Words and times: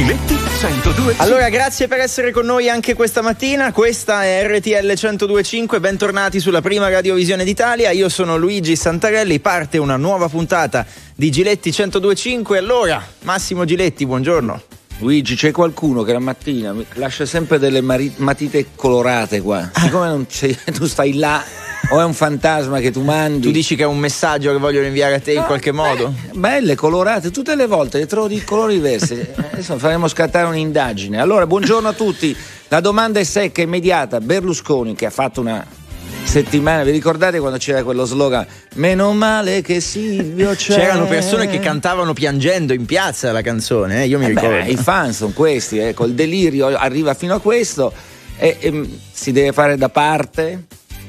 Giletti 0.00 0.34
102. 0.34 1.16
Allora, 1.18 1.50
grazie 1.50 1.86
per 1.86 1.98
essere 1.98 2.30
con 2.30 2.46
noi 2.46 2.70
anche 2.70 2.94
questa 2.94 3.20
mattina. 3.20 3.70
Questa 3.70 4.24
è 4.24 4.46
RTL 4.46 4.86
1025. 4.86 5.78
Bentornati 5.78 6.40
sulla 6.40 6.62
prima 6.62 6.88
radiovisione 6.88 7.44
d'Italia. 7.44 7.90
Io 7.90 8.08
sono 8.08 8.38
Luigi 8.38 8.76
Santarelli. 8.76 9.40
Parte 9.40 9.76
una 9.76 9.98
nuova 9.98 10.30
puntata 10.30 10.86
di 11.14 11.30
Giletti 11.30 11.68
1025. 11.68 12.56
Allora, 12.56 13.04
Massimo 13.24 13.66
Giletti, 13.66 14.06
buongiorno. 14.06 14.62
Luigi, 15.00 15.34
c'è 15.34 15.50
qualcuno 15.50 16.02
che 16.02 16.14
la 16.14 16.18
mattina 16.18 16.74
lascia 16.94 17.26
sempre 17.26 17.58
delle 17.58 17.82
mari- 17.82 18.14
matite 18.16 18.68
colorate 18.74 19.42
qua. 19.42 19.70
Siccome 19.74 20.06
non 20.06 20.26
c'è, 20.26 20.48
tu 20.72 20.86
stai 20.86 21.12
là 21.12 21.44
o 21.90 22.00
è 22.00 22.04
un 22.04 22.14
fantasma 22.14 22.78
che 22.78 22.90
tu 22.90 23.02
mandi? 23.02 23.40
Tu 23.40 23.50
dici 23.50 23.74
che 23.74 23.82
è 23.82 23.86
un 23.86 23.98
messaggio 23.98 24.52
che 24.52 24.58
vogliono 24.58 24.86
inviare 24.86 25.14
a 25.14 25.20
te 25.20 25.32
in 25.32 25.44
qualche 25.44 25.72
modo? 25.72 26.12
Eh, 26.30 26.36
belle, 26.38 26.74
colorate, 26.76 27.30
tutte 27.30 27.54
le 27.56 27.66
volte 27.66 27.98
le 27.98 28.06
trovo 28.06 28.28
di 28.28 28.42
colori 28.44 28.74
diversi. 28.74 29.26
Adesso 29.52 29.78
faremo 29.78 30.06
scattare 30.06 30.46
un'indagine. 30.46 31.20
Allora, 31.20 31.46
buongiorno 31.46 31.88
a 31.88 31.92
tutti. 31.92 32.36
La 32.68 32.80
domanda 32.80 33.18
è 33.18 33.24
secca, 33.24 33.62
immediata. 33.62 34.20
Berlusconi, 34.20 34.94
che 34.94 35.06
ha 35.06 35.10
fatto 35.10 35.40
una 35.40 35.66
settimana, 36.22 36.84
vi 36.84 36.92
ricordate 36.92 37.40
quando 37.40 37.58
c'era 37.58 37.82
quello 37.82 38.04
slogan? 38.04 38.46
Meno 38.74 39.12
male 39.12 39.60
che 39.62 39.80
Silvio 39.80 40.54
c'è. 40.54 40.74
C'erano 40.76 41.06
persone 41.06 41.48
che 41.48 41.58
cantavano 41.58 42.12
piangendo 42.12 42.72
in 42.72 42.86
piazza 42.86 43.32
la 43.32 43.42
canzone, 43.42 44.04
eh? 44.04 44.06
io 44.06 44.18
mi 44.18 44.26
Eh 44.26 44.28
ricordo. 44.28 44.48
beh, 44.50 44.68
I 44.70 44.76
fan 44.76 45.12
sono 45.12 45.32
questi, 45.32 45.78
eh, 45.78 45.92
col 45.92 46.12
delirio 46.12 46.68
arriva 46.68 47.14
fino 47.14 47.34
a 47.34 47.40
questo 47.40 47.92
e, 48.36 48.56
e, 48.60 48.88
si 49.10 49.32
deve 49.32 49.52
fare 49.52 49.76
da 49.76 49.88
parte. 49.88 50.66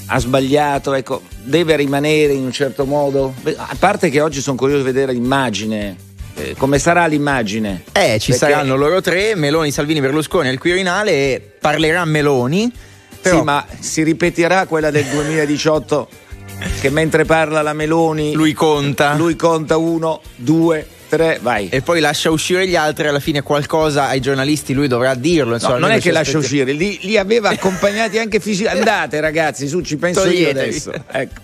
Ha 0.08 0.20
sbagliato, 0.20 0.94
ecco, 0.94 1.22
deve 1.44 1.76
rimanere 1.78 2.34
in 2.34 2.44
un 2.44 2.52
certo 2.52 2.86
modo. 2.86 3.34
A 3.56 3.76
parte 3.80 4.10
che 4.10 4.20
oggi 4.20 4.42
sono 4.42 4.58
curioso 4.58 4.84
di 4.84 4.92
vedere 4.92 5.14
l'immagine. 5.14 5.96
eh, 6.36 6.56
come 6.58 6.80
sarà 6.80 7.06
l'immagine? 7.08 7.84
Eh, 7.92 8.18
ci 8.20 8.32
Perché- 8.32 8.46
saranno 8.52 8.76
loro 8.78 9.02
tre, 9.02 9.36
Meloni, 9.36 9.70
Salvini, 9.72 10.00
Berlusconi 10.00 10.48
al 10.48 10.58
Quirinale 10.58 11.12
e 11.12 11.42
parlerà 11.60 12.04
Meloni. 12.06 12.72
Però 13.22 13.38
Sì, 13.40 13.44
ma 13.44 13.64
si 13.80 14.02
ripeterà 14.04 14.66
quella 14.66 14.90
del 14.92 15.06
2018 15.06 16.08
che 16.80 16.90
mentre 16.90 17.26
parla 17.26 17.62
la 17.62 17.74
Meloni 17.74 18.34
lui 18.34 18.54
conta. 18.54 19.14
lui 19.16 19.36
conta 19.36 19.78
uno, 19.78 20.22
due, 20.36 20.88
tre, 21.12 21.40
vai. 21.42 21.68
E 21.70 21.82
poi 21.82 22.00
lascia 22.00 22.32
uscire 22.32 22.66
gli 22.66 22.76
altri, 22.76 23.08
alla 23.08 23.20
fine 23.20 23.42
qualcosa 23.42 24.08
ai 24.08 24.22
giornalisti 24.22 24.74
lui 24.74 24.88
dovrà 24.88 25.14
dirlo. 25.14 25.56
Insomma, 25.56 25.74
No, 25.74 25.80
non 25.82 25.92
è 25.92 25.96
che 25.96 26.02
ci 26.02 26.12
lascia 26.12 26.38
uscire, 26.38 26.72
li, 26.72 27.00
li 27.02 27.18
aveva 27.18 27.50
accompagnati 27.52 28.18
anche 28.18 28.40
fisicamente. 28.40 28.90
Andate 28.90 29.20
ragazzi, 29.20 29.68
su, 29.68 29.82
ci 29.82 29.98
penso 29.98 30.22
io 30.22 30.32
Toglietevi. 30.32 30.60
adesso. 30.60 30.94
Ecco. 31.12 31.42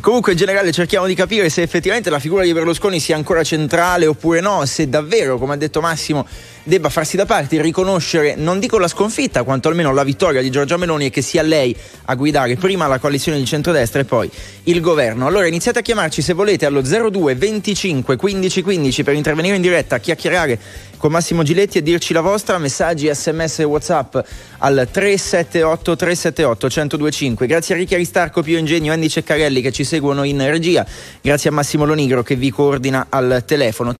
Comunque 0.00 0.32
in 0.32 0.38
generale 0.38 0.70
cerchiamo 0.70 1.06
di 1.06 1.14
capire 1.14 1.48
se 1.48 1.62
effettivamente 1.62 2.10
la 2.10 2.20
figura 2.20 2.44
di 2.44 2.52
Berlusconi 2.52 3.00
sia 3.00 3.16
ancora 3.16 3.42
centrale 3.42 4.06
oppure 4.06 4.40
no, 4.40 4.64
se 4.66 4.88
davvero, 4.88 5.36
come 5.38 5.54
ha 5.54 5.56
detto 5.56 5.80
Massimo, 5.80 6.24
debba 6.68 6.90
farsi 6.90 7.16
da 7.16 7.24
parte 7.24 7.56
e 7.56 7.62
riconoscere, 7.62 8.34
non 8.36 8.60
dico 8.60 8.78
la 8.78 8.88
sconfitta, 8.88 9.42
quanto 9.42 9.68
almeno 9.68 9.90
la 9.94 10.04
vittoria 10.04 10.42
di 10.42 10.50
Giorgia 10.50 10.76
Meloni 10.76 11.06
e 11.06 11.10
che 11.10 11.22
sia 11.22 11.40
lei 11.40 11.74
a 12.04 12.14
guidare 12.14 12.56
prima 12.56 12.86
la 12.86 12.98
coalizione 12.98 13.38
di 13.38 13.46
centrodestra 13.46 14.00
e 14.00 14.04
poi 14.04 14.30
il 14.64 14.82
governo. 14.82 15.26
Allora 15.26 15.46
iniziate 15.46 15.78
a 15.78 15.82
chiamarci 15.82 16.20
se 16.20 16.34
volete 16.34 16.66
allo 16.66 16.82
02 16.82 17.34
25 17.34 18.16
15 18.16 18.62
15 18.62 19.02
per 19.02 19.14
intervenire 19.14 19.56
in 19.56 19.62
diretta, 19.62 19.98
chiacchierare 19.98 20.58
con 20.98 21.10
Massimo 21.10 21.42
Giletti 21.42 21.78
e 21.78 21.82
dirci 21.82 22.12
la 22.12 22.20
vostra, 22.20 22.58
messaggi, 22.58 23.08
sms 23.10 23.60
e 23.60 23.64
whatsapp 23.64 24.18
al 24.58 24.88
378 24.90 25.96
378 25.96 26.66
1025. 26.66 27.46
Grazie 27.46 27.74
a 27.74 27.78
Ricchi 27.78 27.94
Aristarco, 27.94 28.42
Pio 28.42 28.58
Ingegno, 28.58 28.92
Andy 28.92 29.08
Ceccarelli 29.08 29.62
che 29.62 29.72
ci 29.72 29.84
seguono 29.84 30.22
in 30.24 30.44
regia, 30.50 30.84
grazie 31.22 31.48
a 31.48 31.52
Massimo 31.54 31.86
Lonigro 31.86 32.22
che 32.22 32.36
vi 32.36 32.50
coordina 32.50 33.06
al 33.08 33.42
telefono. 33.46 33.97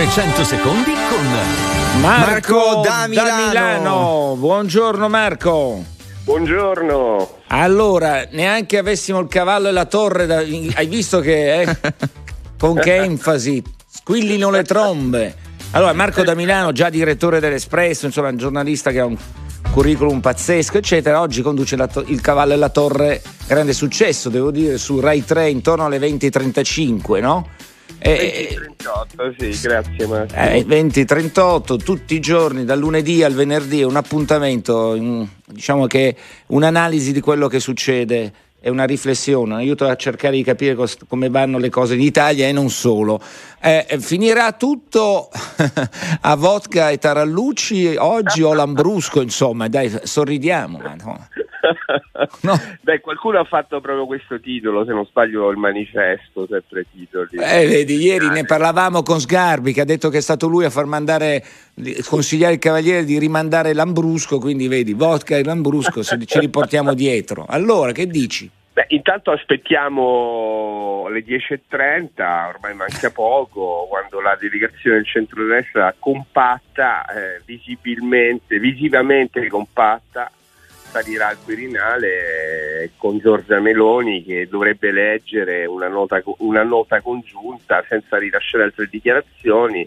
300 0.00 0.44
secondi 0.44 0.92
con 1.10 2.00
Marco 2.00 2.80
da 2.82 3.06
Milano. 3.06 3.48
Milano. 3.48 4.34
Buongiorno 4.38 5.10
Marco. 5.10 5.84
Buongiorno. 6.24 7.40
Allora, 7.48 8.26
neanche 8.30 8.78
avessimo 8.78 9.20
il 9.20 9.28
cavallo 9.28 9.68
e 9.68 9.72
la 9.72 9.84
torre, 9.84 10.24
da- 10.24 10.38
hai 10.38 10.86
visto 10.86 11.20
che 11.20 11.60
eh? 11.60 11.76
con 12.58 12.76
che 12.76 12.94
enfasi 12.94 13.62
squillino 13.86 14.48
le 14.48 14.62
trombe. 14.62 15.34
Allora, 15.72 15.92
Marco 15.92 16.22
da 16.22 16.34
Milano, 16.34 16.72
già 16.72 16.88
direttore 16.88 17.38
dell'Espresso, 17.38 18.06
insomma, 18.06 18.30
un 18.30 18.38
giornalista 18.38 18.92
che 18.92 19.00
ha 19.00 19.04
un 19.04 19.18
curriculum 19.70 20.20
pazzesco, 20.20 20.78
eccetera. 20.78 21.20
Oggi 21.20 21.42
conduce 21.42 21.76
la 21.76 21.88
to- 21.88 22.04
il 22.06 22.22
cavallo 22.22 22.54
e 22.54 22.56
la 22.56 22.70
torre, 22.70 23.20
grande 23.46 23.74
successo, 23.74 24.30
devo 24.30 24.50
dire, 24.50 24.78
su 24.78 24.98
Rai 24.98 25.22
3 25.22 25.50
intorno 25.50 25.84
alle 25.84 25.98
20.35, 25.98 27.20
no? 27.20 27.48
E- 28.02 28.48
38, 28.54 29.34
sì, 29.38 29.58
grazie 29.60 30.06
Massimo. 30.06 30.40
eh, 30.40 30.64
20-38 30.64 31.76
tutti 31.82 32.14
i 32.14 32.20
giorni 32.20 32.64
dal 32.64 32.78
lunedì 32.78 33.22
al 33.22 33.34
venerdì 33.34 33.82
un 33.82 33.96
appuntamento 33.96 35.28
diciamo 35.46 35.86
che 35.86 36.16
un'analisi 36.46 37.12
di 37.12 37.20
quello 37.20 37.46
che 37.46 37.60
succede 37.60 38.32
è 38.60 38.68
una 38.68 38.84
riflessione, 38.84 39.54
un 39.54 39.58
aiuto 39.58 39.86
a 39.86 39.96
cercare 39.96 40.36
di 40.36 40.42
capire 40.42 40.74
cos- 40.74 40.98
come 41.08 41.30
vanno 41.30 41.56
le 41.58 41.70
cose 41.70 41.94
in 41.94 42.02
Italia 42.02 42.46
e 42.46 42.52
non 42.52 42.68
solo. 42.68 43.18
Eh, 43.60 43.86
eh, 43.88 43.98
finirà 43.98 44.52
tutto 44.52 45.30
a 46.20 46.34
vodka 46.36 46.90
e 46.90 46.98
tarallucci 46.98 47.96
oggi 47.96 48.42
o 48.42 48.52
lambrusco, 48.52 49.22
insomma, 49.22 49.68
dai, 49.68 49.90
sorridiamo. 50.02 50.78
no. 51.04 51.28
No. 52.42 52.58
Beh, 52.80 53.00
qualcuno 53.00 53.38
ha 53.38 53.44
fatto 53.44 53.80
proprio 53.80 54.06
questo 54.06 54.40
titolo, 54.40 54.84
se 54.84 54.92
non 54.92 55.06
sbaglio 55.06 55.50
il 55.50 55.56
manifesto, 55.56 56.46
sempre 56.48 56.86
titoli. 56.90 57.36
Eh, 57.36 57.66
vedi, 57.66 57.96
ieri 57.96 58.28
ne 58.28 58.44
parlavamo 58.44 59.02
con 59.02 59.20
Sgarbi 59.20 59.72
che 59.72 59.82
ha 59.82 59.84
detto 59.84 60.08
che 60.08 60.18
è 60.18 60.22
stato 60.22 60.46
lui 60.46 60.64
a 60.64 60.70
far 60.70 60.86
mandare, 60.86 61.42
consigliare 62.08 62.54
il 62.54 62.58
cavaliere 62.58 63.04
di 63.04 63.18
rimandare 63.18 63.74
Lambrusco, 63.74 64.38
quindi 64.38 64.68
vedi, 64.68 64.92
vodka 64.92 65.36
e 65.36 65.44
Lambrusco 65.44 66.02
se 66.02 66.18
ci 66.24 66.38
riportiamo 66.38 66.94
dietro. 66.94 67.46
Allora, 67.48 67.92
che 67.92 68.06
dici? 68.06 68.49
Beh, 68.80 68.86
intanto 68.88 69.30
aspettiamo 69.30 71.06
le 71.10 71.22
10.30, 71.22 72.48
ormai 72.48 72.74
manca 72.74 73.10
poco, 73.10 73.86
quando 73.90 74.20
la 74.20 74.38
delegazione 74.40 74.96
del 74.96 75.06
centrodestra 75.06 75.94
compatta, 75.98 77.04
eh, 77.04 77.42
visibilmente, 77.44 78.58
visivamente 78.58 79.46
compatta, 79.48 80.30
salirà 80.64 81.28
al 81.28 81.38
Quirinale 81.44 82.84
eh, 82.84 82.90
con 82.96 83.18
Giorgia 83.18 83.60
Meloni 83.60 84.24
che 84.24 84.48
dovrebbe 84.48 84.90
leggere 84.92 85.66
una 85.66 85.88
nota, 85.88 86.22
una 86.38 86.62
nota 86.62 87.02
congiunta 87.02 87.84
senza 87.86 88.16
rilasciare 88.16 88.64
altre 88.64 88.88
dichiarazioni 88.90 89.86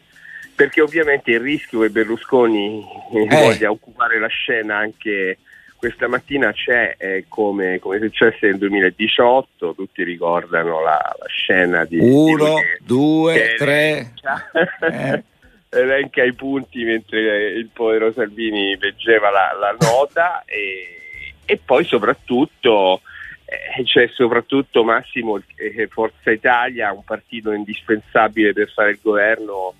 perché 0.55 0.81
ovviamente 0.81 1.31
il 1.31 1.39
rischio 1.39 1.79
che 1.79 1.89
Berlusconi 1.89 2.85
eh, 3.11 3.21
Eh. 3.21 3.27
voglia 3.27 3.71
occupare 3.71 4.19
la 4.19 4.27
scena 4.27 4.77
anche 4.77 5.39
questa 5.83 6.07
mattina 6.07 6.53
c'è 6.53 6.95
eh, 6.97 7.25
come, 7.27 7.77
come 7.79 7.97
è 7.97 7.99
successo 7.99 8.45
nel 8.45 8.57
2018, 8.57 9.73
tutti 9.73 10.01
ricordano 10.05 10.81
la, 10.81 10.91
la 11.19 11.25
scena 11.27 11.83
di... 11.83 11.99
di 11.99 12.09
Uno, 12.09 12.55
che- 12.55 12.79
due, 12.81 13.55
tre. 13.57 14.13
elenca- 14.21 14.51
Eh. 15.69 15.77
elenca 15.77 16.23
i 16.23 16.33
punti 16.35 16.85
mentre 16.85 17.47
il 17.49 17.67
povero 17.73 18.13
Salvini 18.13 18.77
leggeva 18.79 19.29
la, 19.29 19.57
la 19.59 19.75
nota 19.77 20.43
e, 20.45 21.33
e 21.43 21.59
poi 21.65 21.83
soprattutto 21.83 23.01
eh, 23.43 23.83
c'è 23.83 24.07
soprattutto 24.07 24.85
Massimo 24.85 25.41
eh, 25.57 25.87
Forza 25.87 26.31
Italia, 26.31 26.93
un 26.93 27.03
partito 27.03 27.51
indispensabile 27.51 28.53
per 28.53 28.71
fare 28.71 28.91
il 28.91 28.99
governo 29.01 29.73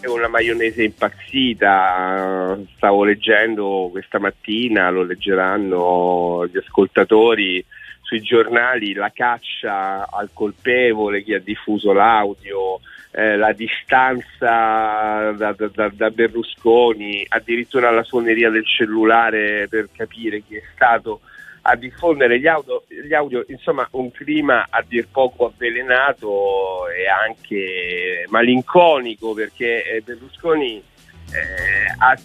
è 0.00 0.06
una 0.06 0.28
maionese 0.28 0.84
impazzita, 0.84 2.56
stavo 2.76 3.04
leggendo 3.04 3.88
questa 3.90 4.18
mattina, 4.18 4.90
lo 4.90 5.02
leggeranno 5.02 6.46
gli 6.46 6.56
ascoltatori 6.56 7.64
sui 8.02 8.20
giornali, 8.20 8.94
la 8.94 9.10
caccia 9.12 10.08
al 10.08 10.30
colpevole, 10.32 11.22
chi 11.22 11.34
ha 11.34 11.40
diffuso 11.40 11.92
l'audio, 11.92 12.80
eh, 13.10 13.36
la 13.36 13.52
distanza 13.52 15.32
da- 15.32 15.54
da- 15.56 15.90
da 15.92 16.10
Berlusconi, 16.10 17.26
addirittura 17.28 17.90
la 17.90 18.02
suoneria 18.04 18.50
del 18.50 18.64
cellulare 18.66 19.66
per 19.68 19.88
capire 19.94 20.42
chi 20.46 20.56
è 20.56 20.62
stato 20.74 21.20
a 21.62 21.76
diffondere 21.76 22.38
gli 22.38 22.46
audio, 22.46 22.84
gli 22.88 23.12
audio, 23.14 23.44
insomma 23.48 23.86
un 23.92 24.10
clima 24.10 24.66
a 24.68 24.84
dir 24.86 25.08
poco 25.10 25.46
avvelenato 25.46 26.88
e 26.88 27.06
anche 27.08 28.24
malinconico 28.28 29.32
perché 29.34 29.84
eh, 29.84 30.00
Berlusconi 30.00 30.82
eh, 31.30 31.94
ha, 31.98 32.18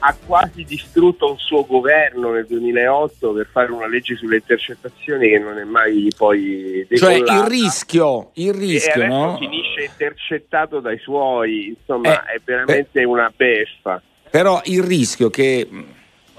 ha 0.00 0.16
quasi 0.26 0.64
distrutto 0.64 1.30
un 1.30 1.38
suo 1.38 1.64
governo 1.64 2.32
nel 2.32 2.46
2008 2.46 3.32
per 3.32 3.48
fare 3.50 3.72
una 3.72 3.86
legge 3.88 4.16
sulle 4.16 4.36
intercettazioni 4.36 5.28
che 5.30 5.38
non 5.38 5.58
è 5.58 5.64
mai 5.64 6.12
poi 6.16 6.86
Cioè 6.94 7.14
decollata. 7.18 7.40
il 7.44 7.50
rischio, 7.50 8.30
il 8.34 8.52
rischio, 8.52 9.06
no? 9.06 9.36
finisce 9.38 9.84
intercettato 9.84 10.80
dai 10.80 10.98
suoi, 10.98 11.68
insomma 11.68 12.22
Eh, 12.26 12.34
è 12.34 12.40
veramente 12.44 13.02
una 13.04 13.32
beffa. 13.34 14.02
Però 14.30 14.60
il 14.64 14.82
rischio 14.82 15.30
che 15.30 15.66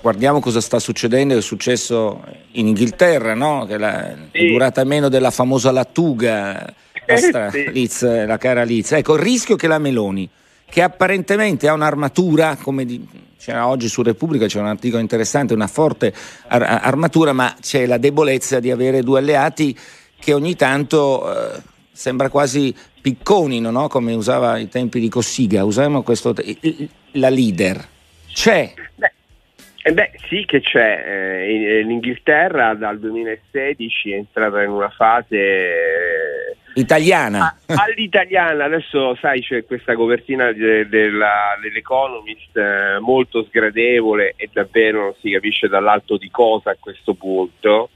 guardiamo 0.02 0.40
cosa 0.40 0.62
sta 0.62 0.80
succedendo, 0.80 1.38
è 1.38 1.42
successo 1.42 2.24
in 2.54 2.68
Inghilterra, 2.68 3.34
no? 3.34 3.66
che 3.66 3.78
la- 3.78 4.08
è 4.10 4.16
Sì. 4.34 4.48
durata 4.48 4.84
meno 4.84 5.10
della 5.10 5.32
famosa 5.32 5.72
lattuga. 5.72 6.74
nostra 7.08 7.50
sì. 7.50 7.72
Liz, 7.72 8.04
la 8.26 8.38
cara 8.38 8.62
Liz. 8.64 8.92
Ecco, 8.92 9.16
il 9.16 9.22
rischio 9.22 9.56
che 9.56 9.66
la 9.68 9.80
Meloni, 9.80 10.30
che 10.70 10.84
apparentemente 10.84 11.68
ha 11.68 11.74
un'armatura, 11.74 12.56
come 12.62 12.86
di, 12.86 13.04
c'era 13.40 13.68
oggi 13.68 13.88
su 13.88 14.04
Repubblica, 14.04 14.46
c'è 14.46 14.60
un 14.60 14.68
articolo 14.68 15.02
interessante, 15.02 15.56
una 15.56 15.66
forte 15.66 16.14
ar- 16.50 16.82
armatura, 16.84 17.34
ma 17.34 17.56
c'è 17.60 17.88
la 17.88 17.98
debolezza 17.98 18.60
di 18.60 18.70
avere 18.70 19.02
due 19.02 19.18
alleati 19.18 19.76
che 20.20 20.34
ogni 20.34 20.56
tanto 20.56 21.56
eh, 21.56 21.62
sembra 21.92 22.30
quasi 22.30 22.76
picconino, 23.02 23.72
no? 23.72 23.88
come 23.88 24.14
usava 24.14 24.52
ai 24.52 24.70
tempi 24.70 25.00
di 25.00 25.10
Cossiga, 25.10 25.64
usiamo 25.64 26.04
questo, 26.04 26.36
la 27.14 27.30
leader. 27.30 27.88
C'è. 28.32 28.72
Beh. 28.96 29.12
Eh 29.82 29.94
beh, 29.94 30.12
sì 30.28 30.44
che 30.46 30.60
c'è, 30.60 31.04
eh, 31.06 31.82
l'Inghilterra 31.84 32.74
dal 32.74 33.00
2016 33.00 34.12
è 34.12 34.16
entrata 34.16 34.62
in 34.62 34.72
una 34.72 34.90
fase 34.90 35.38
eh, 35.38 36.58
italiana. 36.74 37.58
all'italiana, 37.66 38.66
adesso 38.66 39.16
sai 39.16 39.42
c'è 39.42 39.64
questa 39.64 39.96
copertina 39.96 40.52
de, 40.52 40.90
de 40.90 41.10
la, 41.10 41.58
dell'Economist 41.62 42.58
eh, 42.58 43.00
molto 43.00 43.44
sgradevole 43.46 44.34
e 44.36 44.50
davvero 44.52 45.02
non 45.02 45.14
si 45.22 45.32
capisce 45.32 45.70
dall'alto 45.70 46.18
di 46.18 46.30
cosa 46.30 46.72
a 46.72 46.78
questo 46.78 47.14
punto. 47.14 47.90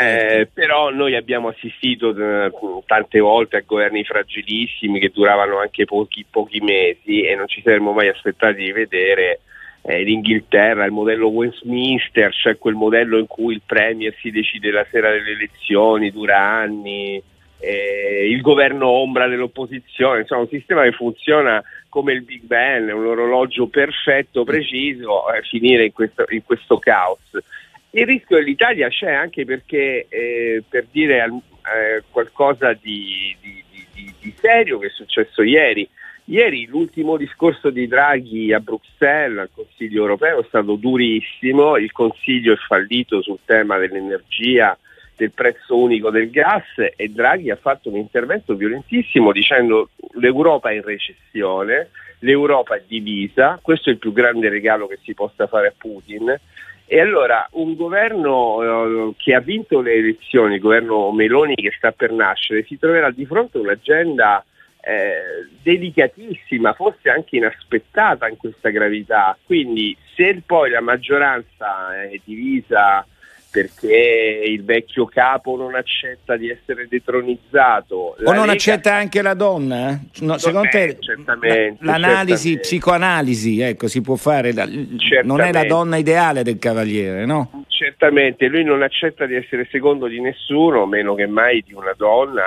Eh, 0.00 0.48
però 0.52 0.90
noi 0.90 1.16
abbiamo 1.16 1.48
assistito 1.48 2.14
eh, 2.14 2.52
tante 2.86 3.18
volte 3.18 3.56
a 3.56 3.64
governi 3.66 4.04
fragilissimi 4.04 5.00
che 5.00 5.10
duravano 5.12 5.58
anche 5.58 5.84
pochi, 5.84 6.24
pochi 6.30 6.60
mesi 6.60 7.22
e 7.22 7.34
non 7.34 7.48
ci 7.48 7.60
saremmo 7.62 7.92
mai 7.92 8.06
aspettati 8.06 8.62
di 8.62 8.70
vedere 8.70 9.40
eh, 9.88 10.02
l'Inghilterra, 10.02 10.84
il 10.84 10.92
modello 10.92 11.28
Westminster, 11.28 12.30
cioè 12.34 12.58
quel 12.58 12.74
modello 12.74 13.16
in 13.16 13.26
cui 13.26 13.54
il 13.54 13.62
Premier 13.64 14.14
si 14.20 14.30
decide 14.30 14.70
la 14.70 14.86
sera 14.90 15.10
delle 15.10 15.30
elezioni, 15.30 16.12
dura 16.12 16.38
anni, 16.38 17.22
eh, 17.58 18.28
il 18.28 18.42
governo 18.42 18.86
ombra 18.86 19.26
dell'opposizione, 19.28 20.20
insomma 20.20 20.42
un 20.42 20.48
sistema 20.48 20.82
che 20.82 20.92
funziona 20.92 21.64
come 21.88 22.12
il 22.12 22.22
Big 22.22 22.42
Ben, 22.42 22.92
un 22.92 23.06
orologio 23.06 23.68
perfetto, 23.68 24.44
preciso, 24.44 25.32
eh, 25.32 25.40
finire 25.40 25.86
in 25.86 25.92
questo, 25.94 26.26
in 26.28 26.44
questo 26.44 26.78
caos. 26.78 27.38
Il 27.92 28.04
rischio 28.04 28.36
dell'Italia 28.36 28.88
c'è 28.88 29.10
anche 29.10 29.46
perché, 29.46 30.04
eh, 30.10 30.62
per 30.68 30.84
dire 30.90 31.24
eh, 31.24 32.02
qualcosa 32.10 32.74
di, 32.74 33.34
di, 33.40 33.64
di, 33.94 34.14
di, 34.20 34.34
serio 34.36 34.78
che 34.78 34.88
è 34.88 34.90
successo 34.90 35.42
ieri, 35.42 35.88
ieri 36.28 36.66
l'ultimo 36.66 37.16
discorso 37.16 37.70
di 37.70 37.86
Draghi 37.86 38.52
a 38.52 38.60
Bruxelles 38.60 39.38
al 39.38 39.50
Consiglio 39.54 40.02
europeo 40.02 40.40
è 40.40 40.44
stato 40.46 40.74
durissimo, 40.74 41.76
il 41.76 41.92
Consiglio 41.92 42.52
è 42.52 42.56
fallito 42.56 43.22
sul 43.22 43.38
tema 43.44 43.78
dell'energia, 43.78 44.76
del 45.16 45.32
prezzo 45.32 45.76
unico 45.76 46.10
del 46.10 46.30
gas 46.30 46.64
e 46.96 47.08
Draghi 47.08 47.50
ha 47.50 47.56
fatto 47.56 47.88
un 47.88 47.96
intervento 47.96 48.54
violentissimo 48.54 49.32
dicendo 49.32 49.90
l'Europa 50.14 50.70
è 50.70 50.74
in 50.74 50.82
recessione, 50.82 51.90
l'Europa 52.20 52.76
è 52.76 52.82
divisa, 52.86 53.58
questo 53.60 53.88
è 53.88 53.92
il 53.92 53.98
più 53.98 54.12
grande 54.12 54.48
regalo 54.48 54.86
che 54.86 54.98
si 55.02 55.14
possa 55.14 55.46
fare 55.46 55.68
a 55.68 55.74
Putin. 55.76 56.38
E 56.90 57.00
allora 57.00 57.46
un 57.52 57.74
governo 57.74 59.10
eh, 59.10 59.14
che 59.18 59.34
ha 59.34 59.40
vinto 59.40 59.80
le 59.80 59.92
elezioni, 59.92 60.54
il 60.54 60.60
governo 60.60 61.10
Meloni 61.10 61.54
che 61.54 61.72
sta 61.76 61.92
per 61.92 62.12
nascere, 62.12 62.64
si 62.64 62.78
troverà 62.78 63.10
di 63.10 63.26
fronte 63.26 63.58
a 63.58 63.60
un'agenda 63.60 64.42
eh, 64.88 65.46
delicatissima, 65.62 66.72
forse 66.72 67.10
anche 67.10 67.36
inaspettata 67.36 68.26
in 68.26 68.38
questa 68.38 68.70
gravità. 68.70 69.36
Quindi 69.44 69.94
se 70.16 70.40
poi 70.46 70.70
la 70.70 70.80
maggioranza 70.80 72.00
è 72.08 72.18
divisa 72.24 73.06
perché 73.50 74.42
il 74.46 74.64
vecchio 74.64 75.04
capo 75.06 75.56
non 75.56 75.74
accetta 75.74 76.36
di 76.36 76.48
essere 76.48 76.86
detronizzato. 76.88 78.16
o 78.18 78.32
non 78.32 78.40
Lega... 78.40 78.52
accetta 78.52 78.94
anche 78.94 79.20
la 79.20 79.34
donna? 79.34 79.90
Eh? 79.90 79.98
No, 80.20 80.38
secondo 80.38 80.68
te 80.68 80.96
certamente, 81.00 81.76
l'analisi, 81.80 82.34
certamente. 82.34 82.60
psicoanalisi, 82.60 83.60
ecco, 83.60 83.88
si 83.88 84.00
può 84.00 84.16
fare, 84.16 84.52
da... 84.52 84.66
non 85.22 85.40
è 85.40 85.52
la 85.52 85.64
donna 85.64 85.96
ideale 85.96 86.42
del 86.42 86.58
cavaliere, 86.58 87.26
no? 87.26 87.64
Certamente, 87.78 88.48
lui 88.48 88.64
non 88.64 88.82
accetta 88.82 89.24
di 89.24 89.36
essere 89.36 89.68
secondo 89.70 90.08
di 90.08 90.20
nessuno, 90.20 90.84
meno 90.84 91.14
che 91.14 91.28
mai 91.28 91.62
di 91.64 91.74
una 91.74 91.94
donna 91.96 92.42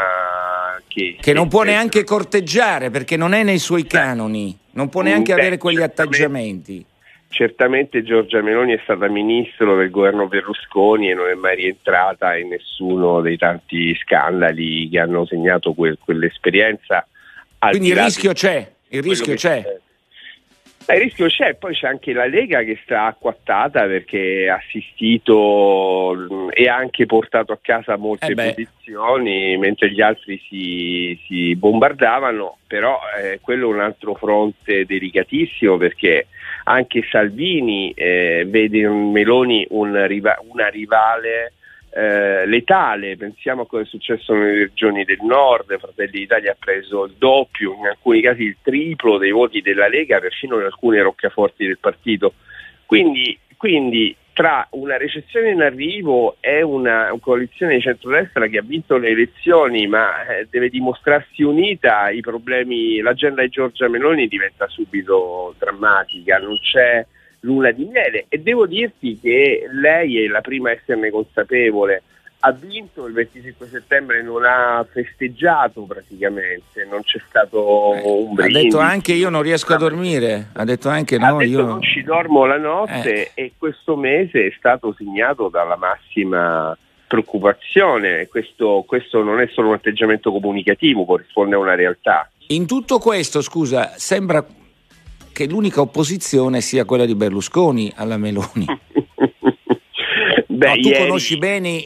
che... 0.89 1.16
Che 1.22 1.31
non 1.31 1.48
può 1.48 1.63
neanche 1.63 2.04
corteggiare 2.04 2.89
perché 2.89 3.16
non 3.16 3.31
è 3.31 3.42
nei 3.42 3.57
suoi 3.57 3.86
canoni, 3.86 4.54
non 4.72 4.89
può 4.89 5.00
neanche 5.01 5.33
Beh, 5.33 5.39
avere 5.39 5.57
quegli 5.57 5.81
atteggiamenti. 5.81 6.86
Certamente 7.30 8.04
Giorgia 8.04 8.42
Meloni 8.42 8.74
è 8.74 8.80
stata 8.83 9.07
ministro 9.07 9.78
del 9.78 9.89
governo 9.89 10.28
Berlusconi 10.28 11.12
e 11.12 11.13
non 11.13 11.30
è 11.30 11.33
mai 11.36 11.56
rientrata 11.56 12.36
in 12.36 12.50
nessuno 12.50 13.22
dei 13.22 13.38
tanti 13.38 13.95
scandali 14.04 14.89
che 14.89 15.00
hanno 15.00 15.25
segnato 15.25 15.72
quel, 15.72 15.98
quell'esperienza. 16.04 17.07
Quindi 17.57 17.88
il 17.88 18.04
rischio 18.04 18.33
c'è, 18.33 18.69
il 18.89 19.01
rischio 19.01 19.36
c'è. 19.36 19.80
Il 20.88 21.00
rischio 21.00 21.28
c'è, 21.28 21.56
poi 21.56 21.74
c'è 21.74 21.88
anche 21.88 22.12
la 22.12 22.25
Lega 22.25 22.63
che 22.63 22.80
sta 22.83 23.06
acquattata 23.06 23.86
perché 23.86 24.50
ha 24.50 24.56
assistito 24.56 26.50
e 26.50 26.68
ha 26.68 26.75
anche 26.75 27.06
portato 27.06 27.51
a 27.51 27.60
casa 27.62 27.95
molte 27.98 28.31
eh 28.31 28.36
posizioni 28.36 29.57
mentre 29.57 29.92
gli 29.92 30.01
altri 30.01 30.42
si, 30.50 31.19
si 31.28 31.56
bombardavano, 31.56 32.57
però 32.68 33.00
eh, 33.22 33.39
quello 33.42 33.69
è 33.69 33.74
un 33.74 33.80
altro 33.80 34.16
fronte 34.16 34.86
delicatissimo 34.86 35.78
perché 35.78 36.28
anche 36.66 37.06
Salvini 37.10 37.92
eh, 37.92 38.45
vede 38.48 38.80
in 38.80 39.12
Meloni 39.12 39.66
un 39.69 40.06
riva- 40.07 40.39
una 40.48 40.68
rivale 40.68 41.54
eh, 41.93 42.45
letale, 42.45 43.17
pensiamo 43.17 43.63
a 43.63 43.67
cosa 43.67 43.83
è 43.83 43.85
successo 43.85 44.33
nelle 44.33 44.59
regioni 44.59 45.03
del 45.03 45.19
nord, 45.21 45.77
Fratelli 45.77 46.19
d'Italia 46.19 46.53
ha 46.53 46.57
preso 46.57 47.05
il 47.05 47.15
doppio, 47.17 47.73
in 47.73 47.88
alcuni 47.88 48.21
casi 48.21 48.43
il 48.43 48.57
triplo 48.61 49.17
dei 49.17 49.31
voti 49.31 49.61
della 49.61 49.89
Lega, 49.89 50.19
persino 50.19 50.57
in 50.57 50.65
alcune 50.65 51.01
roccaforti 51.01 51.65
del 51.65 51.79
partito. 51.79 52.33
Quindi, 52.85 53.38
quindi 53.57 54.15
tra 54.33 54.65
una 54.71 54.95
recessione 54.95 55.49
in 55.51 55.61
arrivo 55.61 56.38
e 56.39 56.61
una, 56.61 57.13
coalizione 57.19 57.75
di 57.75 57.81
centrodestra 57.81 58.47
che 58.47 58.59
ha 58.59 58.63
vinto 58.63 58.97
le 58.97 59.09
elezioni 59.09 59.87
ma 59.87 60.25
eh, 60.25 60.47
deve 60.49 60.69
dimostrarsi 60.69 61.44
unita, 61.44 62.09
i 62.09 62.21
problemi, 62.21 62.99
l'agenda 63.01 63.41
di 63.41 63.49
Giorgia 63.49 63.89
Meloni 63.89 64.27
diventa 64.27 64.67
subito 64.67 65.53
drammatica, 65.59 66.37
non 66.37 66.57
c'è 66.59 67.05
luna 67.41 67.71
di 67.71 67.85
miele 67.85 68.25
e 68.29 68.39
devo 68.39 68.65
dirti 68.65 69.19
che 69.19 69.67
lei 69.71 70.23
è 70.23 70.27
la 70.27 70.41
prima 70.41 70.69
a 70.69 70.73
esserne 70.73 71.09
consapevole 71.09 72.03
ha 72.43 72.51
vinto 72.51 73.05
il 73.05 73.13
25 73.13 73.67
settembre 73.67 74.23
non 74.23 74.43
ha 74.45 74.85
festeggiato 74.89 75.81
praticamente, 75.83 76.85
non 76.89 77.04
c'è 77.04 77.19
stato 77.27 77.94
eh, 77.94 78.01
un 78.04 78.33
brindisi. 78.33 78.59
Ha 78.59 78.61
detto 78.63 78.80
anche 78.80 79.13
io 79.13 79.30
non 79.30 79.42
riesco 79.42 79.73
a 79.73 79.77
dormire, 79.77 80.49
ha 80.54 80.63
detto 80.63 80.89
anche 80.89 81.18
no, 81.18 81.37
detto 81.37 81.49
io 81.49 81.66
non 81.66 81.81
ci 81.81 82.01
dormo 82.01 82.45
la 82.45 82.57
notte 82.57 83.13
eh. 83.13 83.31
e 83.35 83.51
questo 83.57 83.95
mese 83.95 84.47
è 84.47 84.54
stato 84.57 84.94
segnato 84.97 85.49
dalla 85.49 85.75
massima 85.75 86.75
preoccupazione, 87.07 88.27
questo, 88.27 88.85
questo 88.87 89.21
non 89.21 89.39
è 89.39 89.47
solo 89.51 89.68
un 89.68 89.73
atteggiamento 89.75 90.31
comunicativo, 90.31 91.06
corrisponde 91.06 91.56
a 91.56 91.59
una 91.59 91.75
realtà. 91.75 92.27
In 92.47 92.66
tutto 92.66 92.99
questo, 92.99 93.42
scusa, 93.42 93.94
sembra 93.97 94.44
che 95.31 95.47
l'unica 95.47 95.81
opposizione 95.81 96.61
sia 96.61 96.85
quella 96.85 97.06
di 97.06 97.16
Berlusconi 97.16 97.92
alla 97.95 98.18
Meloni. 98.18 98.66
Beh, 100.47 100.68
no, 100.68 100.76
tu 100.76 100.90
ieri... 100.90 101.07
conosci 101.07 101.38
bene 101.38 101.81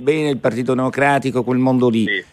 bene 0.00 0.30
il 0.30 0.38
Partito 0.38 0.74
Democratico, 0.74 1.44
quel 1.44 1.58
mondo 1.58 1.88
lì. 1.88 2.06
Sì. 2.06 2.24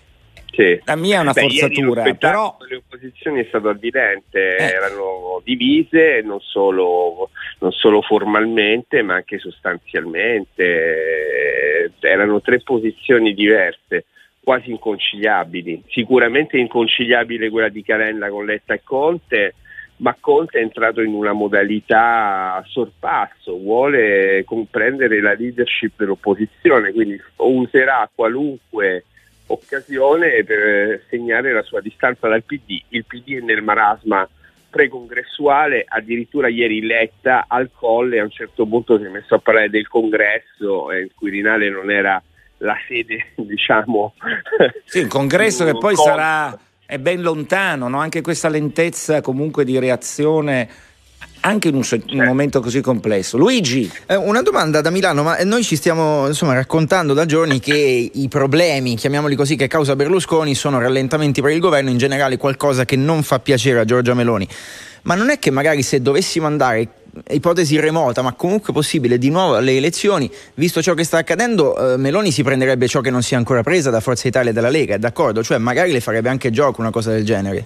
Sì. 0.58 0.82
La 0.86 0.96
mia 0.96 1.20
è 1.20 1.22
una 1.22 1.34
Beh, 1.34 1.42
forzatura, 1.42 2.12
però 2.16 2.58
le 2.68 2.78
opposizioni 2.78 3.42
è 3.42 3.46
stato 3.48 3.70
evidente, 3.70 4.56
eh. 4.56 4.64
erano 4.64 5.40
divise 5.44 6.22
non 6.24 6.40
solo, 6.40 7.30
non 7.60 7.72
solo, 7.72 8.02
formalmente 8.02 9.04
ma 9.04 9.14
anche 9.14 9.38
sostanzialmente, 9.38 11.92
erano 12.00 12.42
tre 12.42 12.62
posizioni 12.62 13.36
diverse, 13.36 14.06
quasi 14.44 14.72
inconciliabili. 14.72 15.84
Sicuramente 15.90 16.58
inconciliabile 16.58 17.52
quella 17.52 17.70
di 17.70 17.84
Calenda 17.84 18.30
con 18.30 18.46
Letta 18.46 18.74
e 18.74 18.82
Conte, 18.84 19.54
ma 19.98 20.16
Conte 20.20 20.60
è 20.60 20.62
entrato 20.62 21.02
in 21.02 21.14
una 21.14 21.34
modalità 21.34 22.64
sorpasso, 22.68 23.58
vuole 23.58 24.44
comprendere 24.46 25.22
la 25.22 25.34
leadership 25.34 25.94
dell'opposizione, 25.98 26.92
quindi 26.92 27.20
userà 27.38 28.10
qualunque 28.14 29.06
occasione 29.48 30.44
per 30.44 31.04
segnare 31.10 31.52
la 31.52 31.64
sua 31.64 31.82
distanza 31.82 32.28
dal 32.28 32.44
PD. 32.44 32.82
Il 32.90 33.06
PD 33.06 33.38
è 33.38 33.42
nel 33.42 33.64
marasma 33.64 34.28
precongressuale, 34.70 35.86
addirittura 35.88 36.48
ieri 36.48 36.86
Letta 36.86 37.46
al 37.48 37.70
colle 37.74 38.20
a 38.20 38.24
un 38.24 38.30
certo 38.30 38.66
punto 38.68 38.98
si 39.00 39.06
è 39.06 39.10
messo 39.10 39.36
a 39.36 39.40
parlare 39.40 39.70
del 39.70 39.88
congresso, 39.88 40.92
e 40.92 41.00
il 41.00 41.12
Quirinale 41.16 41.70
non 41.70 41.90
era 41.90 42.22
la 42.58 42.78
sede, 42.88 43.32
diciamo. 43.36 44.14
Sì, 44.86 45.00
un 45.00 45.08
congresso 45.08 45.66
che 45.66 45.74
poi 45.80 45.96
sarà 45.96 46.56
è 46.88 46.98
ben 47.00 47.22
lontano, 47.22 47.90
no? 47.90 48.00
anche 48.00 48.22
questa 48.22 48.48
lentezza 48.48 49.20
comunque 49.20 49.66
di 49.66 49.78
reazione 49.78 50.70
anche 51.42 51.68
in 51.68 51.74
un, 51.74 51.82
un 51.82 51.86
certo. 51.86 52.16
momento 52.16 52.62
così 52.62 52.80
complesso. 52.80 53.38
Luigi. 53.38 53.92
Eh, 54.06 54.16
una 54.16 54.42
domanda 54.42 54.80
da 54.80 54.90
Milano, 54.90 55.22
ma 55.22 55.38
noi 55.44 55.64
ci 55.64 55.76
stiamo 55.76 56.28
insomma, 56.28 56.54
raccontando 56.54 57.14
da 57.14 57.26
giorni 57.26 57.60
che 57.60 58.10
i 58.14 58.28
problemi, 58.30 58.96
chiamiamoli 58.96 59.36
così, 59.36 59.58
che 59.58 59.68
causa 59.68 59.98
Berlusconi 59.98 60.56
sono 60.56 60.80
rallentamenti 60.80 61.42
per 61.42 61.52
il 61.52 61.60
governo, 61.60 61.90
in 61.90 61.98
generale 61.98 62.38
qualcosa 62.38 62.86
che 62.86 62.96
non 62.96 63.22
fa 63.22 63.40
piacere 63.40 63.80
a 63.80 63.86
Giorgia 63.86 64.14
Meloni. 64.14 64.48
Ma 65.04 65.16
non 65.16 65.30
è 65.30 65.40
che 65.40 65.52
magari 65.52 65.84
se 65.84 66.02
dovessimo 66.02 66.48
andare 66.48 66.88
ipotesi 67.30 67.80
remota, 67.80 68.22
ma 68.22 68.34
comunque 68.34 68.74
possibile, 68.74 69.18
di 69.18 69.30
nuovo 69.30 69.56
alle 69.56 69.76
elezioni, 69.76 70.30
visto 70.56 70.82
ciò 70.82 70.94
che 70.94 71.04
sta 71.04 71.18
accadendo, 71.18 71.94
eh, 71.94 71.98
Meloni 71.98 72.32
si 72.32 72.44
prenderebbe 72.44 72.88
ciò 72.88 73.02
che 73.02 73.10
non 73.10 73.22
si 73.22 73.34
è 73.34 73.38
ancora 73.38 73.64
presa 73.64 73.90
da 73.90 74.00
Forza 74.00 74.28
Italia 74.28 74.52
e 74.52 74.54
dalla 74.54 74.70
Lega, 74.70 74.96
è 74.96 75.00
d'accordo? 75.00 75.44
Cioè 75.44 75.58
magari 75.58 75.92
le 75.92 76.02
farebbe 76.02 76.30
anche 76.30 76.52
gioco 76.52 76.82
una 76.82 76.92
cosa 76.92 77.12
del 77.12 77.26
genere. 77.26 77.66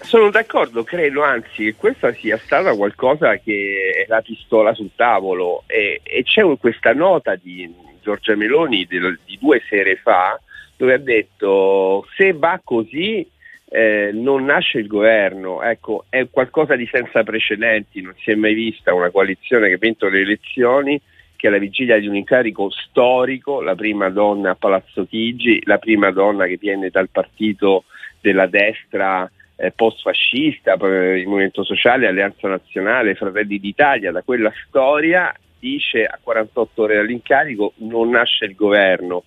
Sono 0.00 0.30
d'accordo, 0.30 0.84
credo 0.84 1.22
anzi 1.22 1.64
che 1.64 1.74
questa 1.76 2.12
sia 2.12 2.38
stata 2.38 2.74
qualcosa 2.74 3.36
che 3.38 4.04
è 4.04 4.08
la 4.08 4.20
pistola 4.20 4.74
sul 4.74 4.90
tavolo 4.94 5.64
e, 5.66 6.00
e 6.02 6.22
c'è 6.22 6.42
questa 6.58 6.92
nota 6.92 7.36
di 7.36 7.72
Giorgia 8.02 8.36
Meloni 8.36 8.86
di, 8.86 8.98
di 9.24 9.38
due 9.40 9.62
sere 9.66 9.96
fa 9.96 10.38
dove 10.76 10.94
ha 10.94 10.98
detto 10.98 12.06
se 12.16 12.32
va 12.32 12.60
così 12.62 13.26
eh, 13.76 14.10
non 14.12 14.44
nasce 14.44 14.78
il 14.78 14.86
governo, 14.86 15.60
ecco, 15.60 16.04
è 16.08 16.28
qualcosa 16.30 16.76
di 16.76 16.86
senza 16.86 17.24
precedenti, 17.24 18.02
non 18.02 18.14
si 18.20 18.30
è 18.30 18.36
mai 18.36 18.54
vista 18.54 18.94
una 18.94 19.10
coalizione 19.10 19.66
che 19.66 19.74
ha 19.74 19.78
vinto 19.78 20.08
le 20.08 20.20
elezioni 20.20 21.00
che 21.34 21.48
alla 21.48 21.58
vigilia 21.58 21.98
di 21.98 22.06
un 22.06 22.14
incarico 22.14 22.70
storico, 22.70 23.60
la 23.60 23.74
prima 23.74 24.10
donna 24.10 24.50
a 24.50 24.54
Palazzo 24.54 25.04
Chigi, 25.06 25.60
la 25.64 25.78
prima 25.78 26.12
donna 26.12 26.46
che 26.46 26.56
viene 26.56 26.88
dal 26.88 27.08
partito 27.08 27.82
della 28.20 28.46
destra 28.46 29.28
eh, 29.56 29.72
post-fascista, 29.72 30.74
il 30.74 31.26
Movimento 31.26 31.64
Sociale, 31.64 32.06
Alleanza 32.06 32.46
Nazionale, 32.46 33.16
Fratelli 33.16 33.58
d'Italia, 33.58 34.12
da 34.12 34.22
quella 34.22 34.52
storia 34.68 35.34
dice 35.58 36.04
a 36.04 36.18
48 36.22 36.82
ore 36.82 36.94
dall'incarico 36.94 37.72
non 37.78 38.10
nasce 38.10 38.44
il 38.44 38.54
governo. 38.54 39.24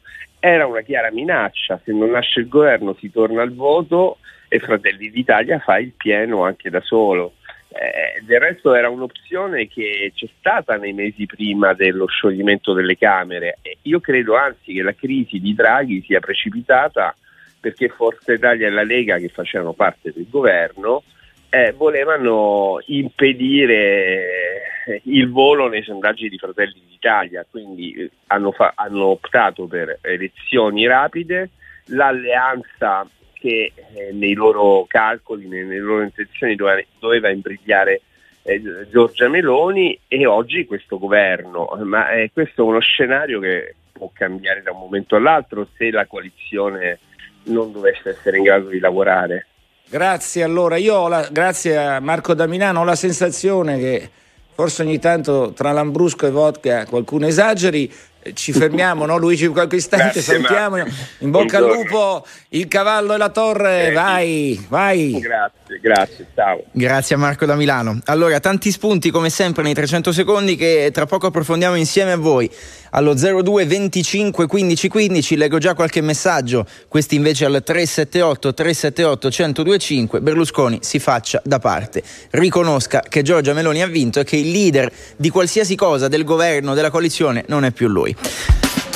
Era 0.48 0.66
una 0.66 0.80
chiara 0.80 1.12
minaccia, 1.12 1.78
se 1.84 1.92
non 1.92 2.12
nasce 2.12 2.40
il 2.40 2.48
governo 2.48 2.96
si 2.98 3.12
torna 3.12 3.42
al 3.42 3.54
voto 3.54 4.20
e 4.48 4.60
Fratelli 4.60 5.10
d'Italia 5.10 5.60
fa 5.60 5.78
il 5.78 5.92
pieno 5.92 6.46
anche 6.46 6.70
da 6.70 6.80
solo. 6.80 7.34
Eh, 7.68 8.24
del 8.24 8.40
resto 8.40 8.74
era 8.74 8.88
un'opzione 8.88 9.68
che 9.68 10.10
c'è 10.16 10.30
stata 10.40 10.78
nei 10.78 10.94
mesi 10.94 11.26
prima 11.26 11.74
dello 11.74 12.08
scioglimento 12.08 12.72
delle 12.72 12.98
Camere. 12.98 13.58
Io 13.82 14.00
credo 14.00 14.38
anzi 14.38 14.72
che 14.72 14.82
la 14.82 14.96
crisi 14.96 15.42
di 15.42 15.54
Draghi 15.54 16.02
sia 16.08 16.22
precipitata 16.22 17.14
perché 17.60 17.90
Forza 17.90 18.32
Italia 18.32 18.68
e 18.68 18.72
la 18.72 18.84
Lega, 18.84 19.18
che 19.18 19.28
facevano 19.28 19.74
parte 19.74 20.14
del 20.16 20.28
governo, 20.30 21.04
eh, 21.50 21.74
volevano 21.74 22.82
impedire 22.88 24.66
eh, 24.86 25.02
il 25.06 25.30
volo 25.30 25.68
nei 25.68 25.84
sondaggi 25.84 26.30
di 26.30 26.38
Fratelli 26.38 26.82
d'Italia, 26.88 27.46
quindi 27.50 27.94
eh, 27.94 28.12
hanno, 28.28 28.52
fa- 28.52 28.74
hanno 28.76 29.06
optato 29.06 29.66
per 29.66 30.00
elezioni 30.02 30.86
rapide, 30.88 31.50
l'alleanza 31.86 33.08
che 33.34 33.72
eh, 33.94 34.12
nei 34.14 34.34
loro 34.34 34.86
calcoli, 34.88 35.48
nelle 35.48 35.80
loro 35.80 36.04
intenzioni 36.04 36.56
doveva, 36.56 36.82
doveva 37.00 37.30
imbrigliare 37.30 38.02
eh, 38.44 38.62
Giorgia 38.90 39.28
Meloni 39.28 40.00
e 40.08 40.26
oggi 40.26 40.66
questo 40.66 40.98
governo, 40.98 41.78
ma 41.84 42.12
eh, 42.12 42.32
questo 42.32 42.64
è 42.64 42.66
uno 42.66 42.80
scenario 42.80 43.40
che 43.40 43.76
può 43.92 44.10
cambiare 44.14 44.62
da 44.62 44.72
un 44.72 44.80
momento 44.80 45.16
all'altro 45.16 45.68
se 45.76 45.92
la 45.92 46.06
coalizione 46.06 47.00
non 47.46 47.72
dovesse 47.72 48.10
essere 48.10 48.38
in 48.38 48.44
grado 48.44 48.70
di 48.70 48.80
lavorare. 48.80 49.48
Grazie 49.90 50.44
allora, 50.44 50.76
io 50.76 51.08
la, 51.08 51.30
grazie 51.32 51.78
a 51.78 52.02
Marco 52.02 52.34
da 52.34 52.46
Milano 52.46 52.82
ho 52.82 52.84
la 52.84 52.98
sensazione 52.98 53.80
che 53.80 54.10
forse 54.54 54.82
ogni 54.82 55.00
tanto 55.00 55.54
tra 55.56 55.72
Lambrusco 55.72 56.28
e 56.28 56.30
vodka 56.30 56.86
qualcuno 56.86 57.26
esageri, 57.26 57.90
ci 58.34 58.52
fermiamo, 58.52 59.06
no 59.06 59.18
Luigi, 59.18 59.48
qualche 59.48 59.78
istante, 59.78 60.06
Grazie, 60.06 60.22
salutiamo, 60.22 60.78
in 61.20 61.32
bocca 61.32 61.58
al 61.58 61.66
lupo, 61.66 62.26
il 62.50 62.68
cavallo 62.68 63.14
e 63.14 63.18
la 63.18 63.30
torre, 63.30 63.88
eh, 63.88 63.92
vai, 63.92 64.66
vai. 64.70 65.20
Grazie, 65.20 65.80
grazie, 65.82 66.28
ciao. 66.34 66.64
Grazie 66.72 67.16
a 67.16 67.18
Marco 67.18 67.46
da 67.46 67.56
Milano. 67.56 68.00
Allora, 68.06 68.40
tanti 68.40 68.72
spunti 68.72 69.10
come 69.12 69.30
sempre 69.30 69.64
nei 69.64 69.74
300 69.74 70.12
secondi 70.12 70.56
che 70.56 70.90
tra 70.94 71.06
poco 71.06 71.28
approfondiamo 71.28 71.76
insieme 71.76 72.14
a 72.14 72.18
voi. 72.18 72.50
Allo 72.92 73.14
02 73.14 73.66
25 73.66 74.48
15 74.48 74.88
15 74.88 75.36
leggo 75.36 75.58
già 75.58 75.74
qualche 75.74 76.02
messaggio, 76.02 76.66
questi 76.88 77.16
invece 77.16 77.46
al 77.46 77.62
378 77.64 78.54
378 78.54 79.28
1025 79.28 80.22
Berlusconi 80.22 80.80
si 80.82 81.00
faccia 81.00 81.42
da 81.44 81.60
parte, 81.60 82.02
riconosca 82.32 83.04
che 83.08 83.22
Giorgia 83.22 83.54
Meloni 83.54 83.82
ha 83.82 83.88
vinto 83.88 84.20
e 84.20 84.24
che 84.24 84.38
il 84.38 84.50
leader 84.50 84.92
di 85.16 85.30
qualsiasi 85.30 85.76
cosa 85.76 86.08
del 86.08 86.24
governo, 86.24 86.74
della 86.74 86.90
coalizione 86.90 87.44
non 87.48 87.66
è 87.66 87.72
più 87.72 87.88
lui. 87.88 88.16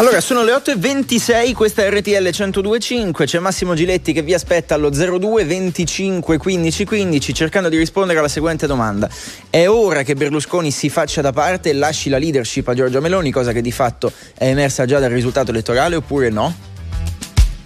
Allora, 0.01 0.19
sono 0.19 0.43
le 0.43 0.51
8.26, 0.53 1.53
questa 1.53 1.83
è 1.83 1.91
RTL 1.91 2.27
102.5, 2.27 3.25
c'è 3.25 3.37
Massimo 3.37 3.75
Giletti 3.75 4.13
che 4.13 4.23
vi 4.23 4.33
aspetta 4.33 4.73
allo 4.73 4.89
02 4.89 5.45
25 5.45 6.39
15 6.39 6.85
15 6.85 7.33
cercando 7.35 7.69
di 7.69 7.77
rispondere 7.77 8.17
alla 8.17 8.27
seguente 8.27 8.65
domanda. 8.65 9.07
È 9.47 9.67
ora 9.67 10.01
che 10.01 10.15
Berlusconi 10.15 10.71
si 10.71 10.89
faccia 10.89 11.21
da 11.21 11.31
parte 11.31 11.69
e 11.69 11.73
lasci 11.73 12.09
la 12.09 12.17
leadership 12.17 12.67
a 12.69 12.73
Giorgia 12.73 12.99
Meloni, 12.99 13.29
cosa 13.29 13.51
che 13.51 13.61
di 13.61 13.71
fatto 13.71 14.11
è 14.35 14.47
emersa 14.47 14.85
già 14.85 14.97
dal 14.97 15.11
risultato 15.11 15.51
elettorale 15.51 15.97
oppure 15.97 16.29
no? 16.29 16.69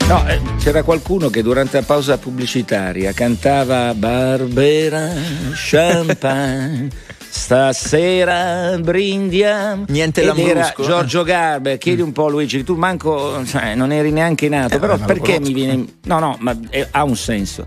No, 0.07 0.27
eh, 0.27 0.41
c'era 0.59 0.83
qualcuno 0.83 1.29
che 1.29 1.41
durante 1.41 1.79
la 1.79 1.85
pausa 1.85 2.17
pubblicitaria 2.17 3.13
cantava 3.13 3.93
Barbera 3.93 5.09
Champagne 5.53 6.89
Stasera 7.35 8.77
brindiamo. 8.79 9.85
Niente 9.89 10.23
Ed 10.23 10.37
era 10.39 10.73
Giorgio 10.75 11.23
Garber. 11.23 11.77
Chiedi 11.77 12.01
un 12.01 12.11
po' 12.11 12.29
Luigi, 12.29 12.63
tu 12.63 12.75
manco, 12.75 13.45
cioè, 13.45 13.75
non 13.75 13.91
eri 13.91 14.09
neanche 14.11 14.47
nato, 14.47 14.75
eh, 14.75 14.79
però 14.79 14.97
perché 14.97 15.39
mi 15.39 15.53
viene. 15.53 15.85
No, 16.05 16.19
no, 16.19 16.37
ma 16.39 16.57
è, 16.69 16.87
ha 16.89 17.03
un 17.03 17.15
senso. 17.15 17.65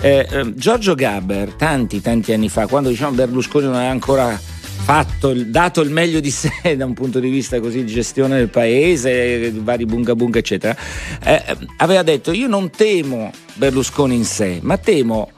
Eh, 0.00 0.26
eh, 0.28 0.54
Giorgio 0.54 0.94
Gaber, 0.94 1.52
tanti, 1.52 2.00
tanti 2.00 2.32
anni 2.32 2.48
fa, 2.48 2.66
quando 2.66 2.88
diciamo 2.88 3.14
Berlusconi 3.14 3.66
non 3.66 3.74
aveva 3.74 3.90
ancora 3.90 4.36
fatto, 4.36 5.34
dato 5.34 5.82
il 5.82 5.90
meglio 5.90 6.18
di 6.18 6.30
sé 6.32 6.74
da 6.76 6.86
un 6.86 6.94
punto 6.94 7.20
di 7.20 7.28
vista 7.28 7.60
così 7.60 7.84
di 7.84 7.92
gestione 7.92 8.38
del 8.38 8.48
paese, 8.48 9.52
vari 9.52 9.84
bunga 9.84 10.16
bunga, 10.16 10.38
eccetera, 10.38 10.74
eh, 11.22 11.56
aveva 11.76 12.02
detto: 12.02 12.32
Io 12.32 12.48
non 12.48 12.70
temo 12.70 13.30
Berlusconi 13.54 14.16
in 14.16 14.24
sé, 14.24 14.58
ma 14.62 14.78
temo 14.78 15.30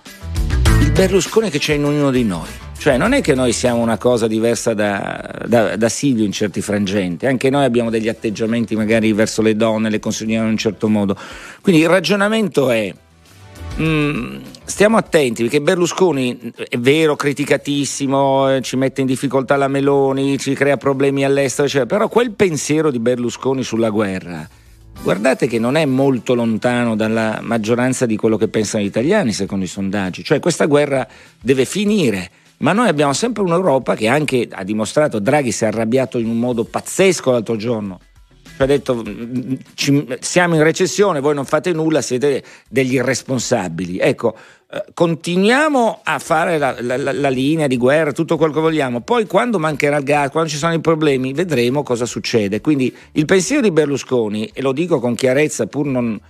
il 0.80 0.92
Berlusconi 0.92 1.50
che 1.50 1.58
c'è 1.58 1.74
in 1.74 1.84
ognuno 1.84 2.10
di 2.12 2.24
noi. 2.24 2.48
Cioè 2.82 2.96
non 2.96 3.12
è 3.12 3.20
che 3.20 3.36
noi 3.36 3.52
siamo 3.52 3.80
una 3.80 3.96
cosa 3.96 4.26
diversa 4.26 4.74
da, 4.74 5.44
da, 5.46 5.76
da, 5.76 5.88
Silvio 5.88 6.24
in 6.24 6.32
certi 6.32 6.60
frangenti, 6.60 7.26
anche 7.26 7.48
noi 7.48 7.62
abbiamo 7.62 7.90
degli 7.90 8.08
atteggiamenti 8.08 8.74
magari 8.74 9.12
verso 9.12 9.40
le 9.40 9.54
donne, 9.54 9.88
le 9.88 10.00
consideriamo 10.00 10.46
in 10.46 10.50
un 10.50 10.56
certo 10.56 10.88
modo. 10.88 11.16
Quindi 11.60 11.82
il 11.82 11.88
ragionamento 11.88 12.70
è, 12.70 12.92
mm, 13.80 14.36
stiamo 14.64 14.96
attenti 14.96 15.42
perché 15.42 15.60
Berlusconi 15.60 16.52
è 16.68 16.76
vero, 16.76 17.14
criticatissimo, 17.14 18.56
eh, 18.56 18.62
ci 18.62 18.74
mette 18.74 19.00
in 19.00 19.06
difficoltà 19.06 19.54
la 19.54 19.68
Meloni, 19.68 20.36
ci 20.36 20.52
crea 20.52 20.76
problemi 20.76 21.24
all'estero, 21.24 21.68
eccetera, 21.68 21.86
però 21.86 22.08
quel 22.08 22.32
pensiero 22.32 22.90
di 22.90 22.98
Berlusconi 22.98 23.62
sulla 23.62 23.90
guerra, 23.90 24.44
guardate 25.04 25.46
che 25.46 25.60
non 25.60 25.76
è 25.76 25.84
molto 25.84 26.34
lontano 26.34 26.96
dalla 26.96 27.38
maggioranza 27.42 28.06
di 28.06 28.16
quello 28.16 28.36
che 28.36 28.48
pensano 28.48 28.82
gli 28.82 28.88
italiani 28.88 29.32
secondo 29.32 29.66
i 29.66 29.68
sondaggi, 29.68 30.24
cioè 30.24 30.40
questa 30.40 30.66
guerra 30.66 31.06
deve 31.40 31.64
finire 31.64 32.28
ma 32.62 32.73
noi 32.73 32.88
abbiamo 32.88 33.12
sempre 33.12 33.42
un'Europa 33.42 33.95
che 33.95 34.09
anche 34.09 34.49
ha 34.50 34.64
dimostrato, 34.64 35.19
Draghi 35.19 35.52
si 35.52 35.64
è 35.64 35.69
arrabbiato 35.69 36.19
in 36.19 36.26
un 36.26 36.38
modo 36.38 36.64
pazzesco 36.64 37.31
l'altro 37.31 37.57
giorno, 37.57 38.00
ha 38.59 38.66
detto 38.66 39.02
ci, 39.75 40.07
siamo 40.21 40.54
in 40.54 40.62
recessione, 40.62 41.21
voi 41.21 41.35
non 41.35 41.45
fate 41.45 41.73
nulla, 41.73 42.00
siete 42.00 42.42
degli 42.69 42.95
irresponsabili. 42.95 43.99
Ecco, 43.99 44.37
eh, 44.71 44.85
continuiamo 44.95 46.00
a 46.02 46.19
fare 46.19 46.59
la, 46.59 46.76
la, 46.81 46.97
la, 46.97 47.28
linea 47.28 47.66
di 47.66 47.76
guerra, 47.76 48.12
tutto 48.12 48.37
quello 48.37 48.52
che 48.52 48.61
vogliamo, 48.61 49.00
poi 49.00 49.26
quando 49.26 49.59
mancherà 49.59 49.97
il 49.99 50.04
gas, 50.04 50.31
quando 50.31 50.50
ci 50.50 50.57
saranno 50.57 50.78
i 50.78 50.83
problemi, 50.83 51.33
vedremo 51.33 51.83
cosa 51.83 52.07
succede. 52.07 52.61
Quindi 52.61 52.95
il 53.12 53.25
pensiero 53.25 53.62
di 53.62 53.71
Berlusconi, 53.71 54.50
e 54.52 54.62
lo 54.62 54.73
dico 54.73 55.00
con 55.00 55.14
chiarezza 55.14 55.66
pur 55.66 55.87
non... 55.87 56.21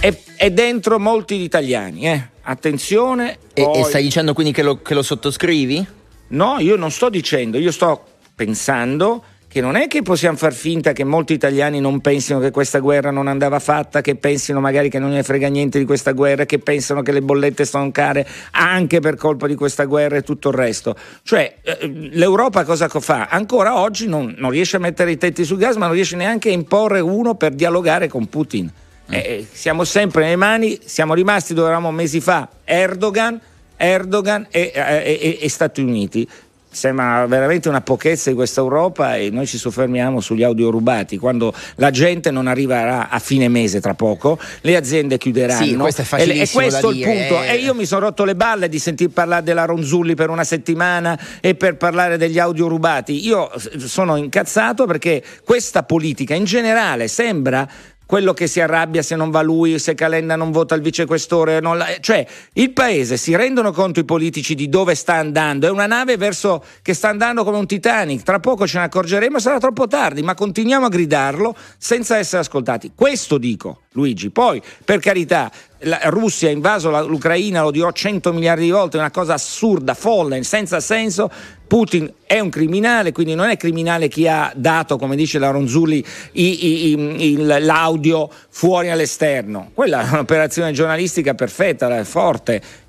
è, 0.00 0.16
è 0.36 0.50
dentro 0.50 0.98
molti 0.98 1.36
italiani, 1.36 2.08
eh? 2.08 2.28
attenzione. 2.42 3.38
E, 3.52 3.62
poi... 3.62 3.80
e 3.80 3.84
stai 3.84 4.02
dicendo 4.02 4.32
quindi 4.32 4.52
che 4.52 4.62
lo, 4.62 4.80
che 4.80 4.94
lo 4.94 5.02
sottoscrivi? 5.02 5.86
No, 6.28 6.56
io 6.58 6.76
non 6.76 6.90
sto 6.90 7.08
dicendo, 7.08 7.58
io 7.58 7.72
sto 7.72 8.04
pensando 8.34 9.24
che 9.48 9.62
non 9.62 9.76
è 9.76 9.88
che 9.88 10.02
possiamo 10.02 10.36
far 10.36 10.52
finta 10.52 10.92
che 10.92 11.04
molti 11.04 11.32
italiani 11.32 11.80
non 11.80 12.02
pensino 12.02 12.38
che 12.38 12.50
questa 12.50 12.80
guerra 12.80 13.10
non 13.10 13.28
andava 13.28 13.58
fatta, 13.58 14.02
che 14.02 14.14
pensino 14.14 14.60
magari 14.60 14.90
che 14.90 14.98
non 14.98 15.10
ne 15.10 15.22
frega 15.22 15.48
niente 15.48 15.78
di 15.78 15.86
questa 15.86 16.12
guerra, 16.12 16.44
che 16.44 16.58
pensano 16.58 17.00
che 17.00 17.12
le 17.12 17.22
bollette 17.22 17.64
sono 17.64 17.90
care 17.90 18.28
anche 18.52 19.00
per 19.00 19.16
colpa 19.16 19.46
di 19.46 19.54
questa 19.54 19.84
guerra 19.84 20.16
e 20.16 20.22
tutto 20.22 20.50
il 20.50 20.54
resto. 20.54 20.94
Cioè, 21.22 21.56
eh, 21.62 21.90
l'Europa 22.12 22.64
cosa 22.64 22.88
fa? 22.88 23.28
Ancora 23.30 23.78
oggi 23.78 24.06
non, 24.06 24.34
non 24.36 24.50
riesce 24.50 24.76
a 24.76 24.80
mettere 24.80 25.12
i 25.12 25.16
tetti 25.16 25.44
sul 25.44 25.56
gas, 25.56 25.76
ma 25.76 25.86
non 25.86 25.94
riesce 25.94 26.16
neanche 26.16 26.50
a 26.50 26.52
imporre 26.52 27.00
uno 27.00 27.34
per 27.34 27.54
dialogare 27.54 28.06
con 28.06 28.26
Putin. 28.26 28.70
Eh, 29.10 29.46
siamo 29.50 29.84
sempre 29.84 30.24
nelle 30.24 30.36
mani, 30.36 30.78
siamo 30.84 31.14
rimasti 31.14 31.54
dove 31.54 31.68
eravamo 31.68 31.90
mesi 31.90 32.20
fa, 32.20 32.48
Erdogan, 32.64 33.40
Erdogan 33.76 34.46
e, 34.50 34.70
e, 34.74 35.38
e, 35.40 35.48
Stati 35.48 35.80
Uniti. 35.80 36.28
Sembra 36.70 37.24
veramente 37.26 37.70
una 37.70 37.80
pochezza 37.80 38.28
di 38.28 38.36
questa 38.36 38.60
Europa 38.60 39.16
e 39.16 39.30
noi 39.30 39.46
ci 39.46 39.56
soffermiamo 39.56 40.20
sugli 40.20 40.42
audio 40.42 40.68
rubati. 40.68 41.16
Quando 41.16 41.54
la 41.76 41.90
gente 41.90 42.30
non 42.30 42.46
arriverà 42.46 43.08
a 43.08 43.18
fine 43.18 43.48
mese 43.48 43.80
tra 43.80 43.94
poco 43.94 44.38
le 44.60 44.76
aziende 44.76 45.16
chiuderanno. 45.16 45.64
Sì, 45.64 45.74
questo 45.74 46.02
è 46.02 46.20
e, 46.20 46.40
e 46.40 46.48
questo 46.48 46.90
è 46.90 46.94
il 46.94 47.02
punto. 47.02 47.42
e 47.42 47.56
io 47.56 47.74
mi 47.74 47.86
sono 47.86 48.02
rotto 48.02 48.24
le 48.24 48.36
balle 48.36 48.68
di 48.68 48.78
sentir 48.78 49.08
parlare 49.08 49.42
della 49.42 49.64
Ronzulli 49.64 50.14
per 50.14 50.28
una 50.28 50.44
settimana 50.44 51.18
e 51.40 51.54
per 51.54 51.78
parlare 51.78 52.18
degli 52.18 52.38
audio 52.38 52.68
rubati. 52.68 53.26
Io 53.26 53.50
sono 53.78 54.16
incazzato 54.16 54.84
perché 54.84 55.24
questa 55.44 55.84
politica 55.84 56.34
in 56.34 56.44
generale 56.44 57.08
sembra 57.08 57.66
quello 58.08 58.32
che 58.32 58.46
si 58.46 58.58
arrabbia 58.58 59.02
se 59.02 59.16
non 59.16 59.30
va 59.30 59.42
lui, 59.42 59.78
se 59.78 59.94
Calenda 59.94 60.34
non 60.34 60.50
vota 60.50 60.74
il 60.74 60.80
vicequestore, 60.80 61.60
la... 61.60 61.98
cioè 62.00 62.26
il 62.54 62.72
paese 62.72 63.18
si 63.18 63.36
rendono 63.36 63.70
conto 63.70 64.00
i 64.00 64.04
politici 64.06 64.54
di 64.54 64.70
dove 64.70 64.94
sta 64.94 65.16
andando, 65.16 65.66
è 65.66 65.70
una 65.70 65.84
nave 65.84 66.16
verso... 66.16 66.64
che 66.80 66.94
sta 66.94 67.10
andando 67.10 67.44
come 67.44 67.58
un 67.58 67.66
Titanic, 67.66 68.22
tra 68.22 68.40
poco 68.40 68.66
ce 68.66 68.78
ne 68.78 68.84
accorgeremo, 68.84 69.38
sarà 69.38 69.58
troppo 69.58 69.86
tardi, 69.86 70.22
ma 70.22 70.34
continuiamo 70.34 70.86
a 70.86 70.88
gridarlo 70.88 71.54
senza 71.76 72.16
essere 72.16 72.40
ascoltati. 72.40 72.92
Questo 72.94 73.36
dico, 73.36 73.82
Luigi. 73.92 74.30
Poi, 74.30 74.62
per 74.84 75.00
carità, 75.00 75.50
la 75.80 76.00
Russia 76.04 76.48
ha 76.48 76.52
invaso 76.52 76.90
l'Ucraina, 77.06 77.62
lo 77.62 77.70
dirò 77.70 77.92
100 77.92 78.32
miliardi 78.32 78.64
di 78.64 78.70
volte, 78.70 78.96
è 78.96 79.00
una 79.00 79.10
cosa 79.10 79.34
assurda, 79.34 79.92
folle, 79.92 80.42
senza 80.44 80.80
senso. 80.80 81.30
Putin 81.68 82.10
è 82.24 82.40
un 82.40 82.48
criminale, 82.48 83.12
quindi 83.12 83.34
non 83.34 83.50
è 83.50 83.56
criminale 83.56 84.08
chi 84.08 84.26
ha 84.26 84.50
dato, 84.56 84.96
come 84.96 85.14
dice 85.14 85.38
la 85.38 85.50
Ronzulli, 85.50 86.04
i, 86.32 86.66
i, 86.66 87.32
i, 87.32 87.36
l'audio 87.36 88.30
fuori 88.48 88.90
all'esterno. 88.90 89.70
Quella 89.74 90.00
è 90.00 90.10
un'operazione 90.10 90.72
giornalistica 90.72 91.34
perfetta, 91.34 92.02
forte 92.04 92.86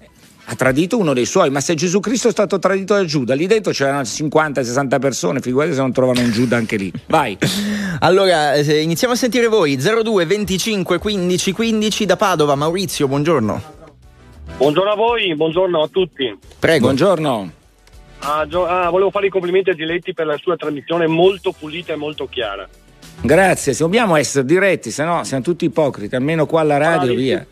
ha 0.51 0.55
tradito 0.55 0.97
uno 0.97 1.13
dei 1.13 1.27
suoi, 1.27 1.51
ma 1.51 1.61
se 1.61 1.75
Gesù 1.75 1.99
Cristo 1.99 2.27
è 2.27 2.31
stato 2.31 2.57
tradito 2.57 2.95
da 2.95 3.05
Giuda, 3.05 3.35
lì 3.35 3.45
dentro 3.45 3.71
c'erano 3.71 4.01
50-60 4.01 4.99
persone, 4.99 5.41
figurate 5.41 5.73
se 5.73 5.79
non 5.79 5.93
trovano 5.93 6.21
un 6.21 6.31
Giuda 6.31 6.57
anche 6.57 6.75
lì. 6.75 6.91
Vai. 7.05 7.37
allora, 7.99 8.55
eh, 8.55 8.81
iniziamo 8.81 9.13
a 9.13 9.17
sentire 9.17 9.45
voi. 9.45 9.77
02 9.77 10.25
25 10.25 10.97
15 10.97 11.51
15 11.51 12.05
da 12.05 12.15
Padova. 12.15 12.55
Maurizio, 12.55 13.07
buongiorno. 13.07 13.77
Buongiorno 14.57 14.91
a 14.91 14.95
voi, 14.95 15.35
buongiorno 15.35 15.83
a 15.83 15.87
tutti. 15.87 16.35
Prego. 16.57 16.85
Buongiorno. 16.85 17.57
Ah, 18.21 18.45
gio- 18.47 18.65
ah, 18.65 18.89
volevo 18.89 19.11
fare 19.11 19.27
i 19.27 19.29
complimenti 19.29 19.69
a 19.69 19.73
Giletti 19.73 20.13
per 20.13 20.25
la 20.25 20.37
sua 20.37 20.55
trasmissione 20.55 21.07
molto 21.07 21.51
pulita 21.51 21.93
e 21.93 21.95
molto 21.95 22.27
chiara. 22.27 22.67
Grazie, 23.21 23.73
dobbiamo 23.73 24.15
essere 24.15 24.45
diretti, 24.45 24.91
se 24.91 25.03
no 25.03 25.23
siamo 25.23 25.43
tutti 25.43 25.65
ipocriti, 25.65 26.15
almeno 26.15 26.45
qua 26.45 26.61
alla 26.61 26.77
radio, 26.77 27.07
Bravi. 27.07 27.15
via. 27.15 27.47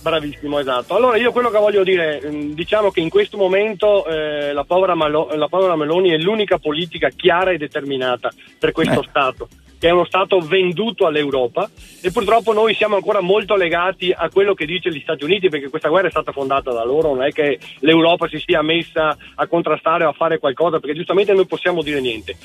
Bravissimo, 0.00 0.58
esatto. 0.60 0.94
Allora 0.94 1.16
io 1.16 1.32
quello 1.32 1.50
che 1.50 1.58
voglio 1.58 1.82
dire, 1.82 2.22
mm, 2.24 2.52
diciamo 2.52 2.90
che 2.90 3.00
in 3.00 3.08
questo 3.08 3.36
momento 3.36 4.06
eh, 4.06 4.52
la, 4.52 4.64
povera 4.64 4.94
Malo- 4.94 5.30
la, 5.34 5.48
povera 5.48 5.76
Meloni 5.76 6.10
è 6.10 6.16
l'unica 6.16 6.58
politica 6.58 7.08
chiara 7.08 7.50
e 7.50 7.58
determinata 7.58 8.30
per 8.58 8.72
questo 8.72 9.02
eh. 9.02 9.06
Stato 9.08 9.48
che 9.78 9.88
è 9.88 9.92
uno 9.92 10.04
Stato 10.04 10.40
venduto 10.40 11.06
all'Europa 11.06 11.70
e 12.00 12.10
purtroppo 12.10 12.52
noi 12.52 12.74
siamo 12.74 12.96
ancora 12.96 13.20
molto 13.20 13.56
legati 13.56 14.12
a 14.14 14.28
quello 14.28 14.54
che 14.54 14.66
dice 14.66 14.90
gli 14.90 15.00
Stati 15.00 15.24
Uniti 15.24 15.48
perché 15.48 15.68
questa 15.68 15.88
guerra 15.88 16.08
è 16.08 16.10
stata 16.10 16.32
fondata 16.32 16.72
da 16.72 16.84
loro, 16.84 17.14
non 17.14 17.24
è 17.24 17.30
che 17.30 17.58
l'Europa 17.80 18.28
si 18.28 18.42
sia 18.44 18.62
messa 18.62 19.16
a 19.34 19.46
contrastare 19.46 20.04
o 20.04 20.10
a 20.10 20.12
fare 20.12 20.38
qualcosa 20.38 20.80
perché 20.80 20.96
giustamente 20.96 21.32
noi 21.32 21.46
possiamo 21.46 21.82
dire 21.82 22.00
niente. 22.00 22.36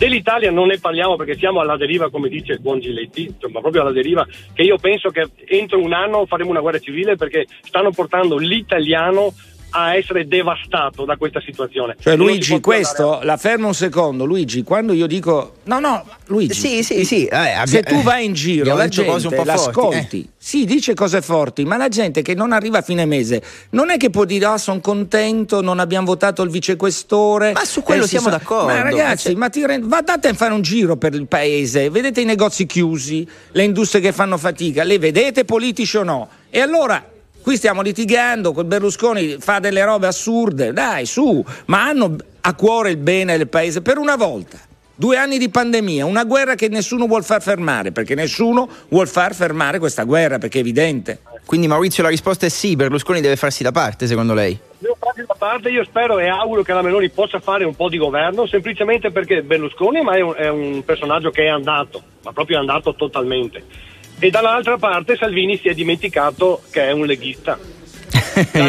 Dell'Italia 0.00 0.50
non 0.50 0.68
ne 0.68 0.78
parliamo 0.78 1.16
perché 1.16 1.36
siamo 1.36 1.60
alla 1.60 1.76
deriva, 1.76 2.08
come 2.08 2.30
dice 2.30 2.52
il 2.52 2.60
buon 2.60 2.80
Giletti, 2.80 3.24
insomma 3.24 3.60
proprio 3.60 3.82
alla 3.82 3.92
deriva, 3.92 4.26
che 4.54 4.62
io 4.62 4.78
penso 4.78 5.10
che 5.10 5.28
entro 5.44 5.78
un 5.78 5.92
anno 5.92 6.24
faremo 6.24 6.48
una 6.48 6.60
guerra 6.60 6.78
civile 6.78 7.16
perché 7.16 7.44
stanno 7.60 7.90
portando 7.90 8.38
l'italiano 8.38 9.34
a 9.70 9.94
essere 9.94 10.26
devastato 10.26 11.04
da 11.04 11.16
questa 11.16 11.40
situazione. 11.40 11.96
Cioè 11.98 12.16
Luigi, 12.16 12.60
questo, 12.60 13.04
andare... 13.04 13.26
la 13.26 13.36
fermo 13.36 13.66
un 13.68 13.74
secondo, 13.74 14.24
Luigi, 14.24 14.62
quando 14.62 14.92
io 14.92 15.06
dico 15.06 15.56
no, 15.64 15.78
no, 15.78 16.04
Luigi. 16.26 16.54
Sì, 16.54 16.82
sì, 16.82 17.04
sì, 17.04 17.26
eh, 17.26 17.36
abbia... 17.36 17.66
se 17.66 17.82
tu 17.82 18.02
vai 18.02 18.24
in 18.24 18.32
giro, 18.32 18.74
la 18.74 18.88
gente 18.88 19.44
l'ascolti. 19.44 20.22
Eh. 20.22 20.28
Sì, 20.36 20.64
dice 20.64 20.94
cose 20.94 21.20
forti, 21.20 21.64
ma 21.64 21.76
la 21.76 21.88
gente 21.88 22.22
che 22.22 22.34
non 22.34 22.52
arriva 22.52 22.78
a 22.78 22.82
fine 22.82 23.04
mese 23.04 23.42
non 23.70 23.90
è 23.90 23.96
che 23.98 24.08
può 24.10 24.24
dire 24.24 24.46
"Ah, 24.46 24.58
sono 24.58 24.80
contento, 24.80 25.60
non 25.60 25.78
abbiamo 25.78 26.06
votato 26.06 26.42
il 26.42 26.50
vicequestore". 26.50 27.52
Ma 27.52 27.64
su 27.64 27.82
quello 27.82 28.04
eh, 28.04 28.08
siamo 28.08 28.30
so... 28.30 28.36
d'accordo. 28.36 28.66
Ma 28.66 28.82
ragazzi, 28.82 29.28
cioè... 29.28 29.34
ma 29.34 29.48
ti 29.48 29.64
rend... 29.64 29.92
andate 29.92 30.28
a 30.28 30.34
fare 30.34 30.54
un 30.54 30.62
giro 30.62 30.96
per 30.96 31.14
il 31.14 31.26
paese, 31.26 31.90
vedete 31.90 32.22
i 32.22 32.24
negozi 32.24 32.66
chiusi, 32.66 33.28
le 33.52 33.62
industrie 33.62 34.00
che 34.00 34.12
fanno 34.12 34.38
fatica, 34.38 34.82
le 34.82 34.98
vedete 34.98 35.44
politici 35.44 35.96
o 35.98 36.02
no? 36.02 36.28
E 36.48 36.60
allora 36.60 37.04
Qui 37.42 37.56
stiamo 37.56 37.80
litigando, 37.80 38.52
quel 38.52 38.66
Berlusconi 38.66 39.36
fa 39.38 39.60
delle 39.60 39.82
robe 39.82 40.06
assurde, 40.06 40.74
dai, 40.74 41.06
su, 41.06 41.42
ma 41.66 41.84
hanno 41.84 42.16
a 42.42 42.54
cuore 42.54 42.90
il 42.90 42.98
bene 42.98 43.38
del 43.38 43.48
paese 43.48 43.80
per 43.80 43.96
una 43.96 44.16
volta. 44.16 44.58
Due 44.94 45.16
anni 45.16 45.38
di 45.38 45.48
pandemia, 45.48 46.04
una 46.04 46.24
guerra 46.24 46.54
che 46.54 46.68
nessuno 46.68 47.06
vuol 47.06 47.24
far 47.24 47.40
fermare, 47.40 47.92
perché 47.92 48.14
nessuno 48.14 48.68
vuol 48.90 49.08
far 49.08 49.34
fermare 49.34 49.78
questa 49.78 50.04
guerra, 50.04 50.36
perché 50.36 50.58
è 50.58 50.60
evidente. 50.60 51.20
Quindi 51.46 51.66
Maurizio 51.66 52.02
la 52.02 52.10
risposta 52.10 52.44
è 52.44 52.50
sì, 52.50 52.76
Berlusconi 52.76 53.22
deve 53.22 53.36
farsi 53.36 53.62
da 53.62 53.72
parte, 53.72 54.06
secondo 54.06 54.34
lei? 54.34 54.58
Devo 54.76 54.98
farsi 55.00 55.24
da 55.26 55.34
parte, 55.36 55.70
io 55.70 55.82
spero 55.84 56.18
e 56.18 56.28
auguro 56.28 56.62
che 56.62 56.74
la 56.74 56.82
Meloni 56.82 57.08
possa 57.08 57.40
fare 57.40 57.64
un 57.64 57.74
po' 57.74 57.88
di 57.88 57.96
governo, 57.96 58.46
semplicemente 58.46 59.10
perché 59.10 59.42
Berlusconi 59.42 60.00
è 60.00 60.20
un, 60.20 60.34
è 60.36 60.48
un 60.48 60.82
personaggio 60.84 61.30
che 61.30 61.44
è 61.44 61.48
andato, 61.48 62.02
ma 62.22 62.32
proprio 62.32 62.58
è 62.58 62.60
andato 62.60 62.94
totalmente 62.94 63.88
e 64.20 64.30
dall'altra 64.30 64.76
parte 64.76 65.16
Salvini 65.16 65.56
si 65.56 65.68
è 65.68 65.74
dimenticato 65.74 66.62
che 66.70 66.88
è 66.88 66.92
un 66.92 67.06
leghista. 67.06 67.58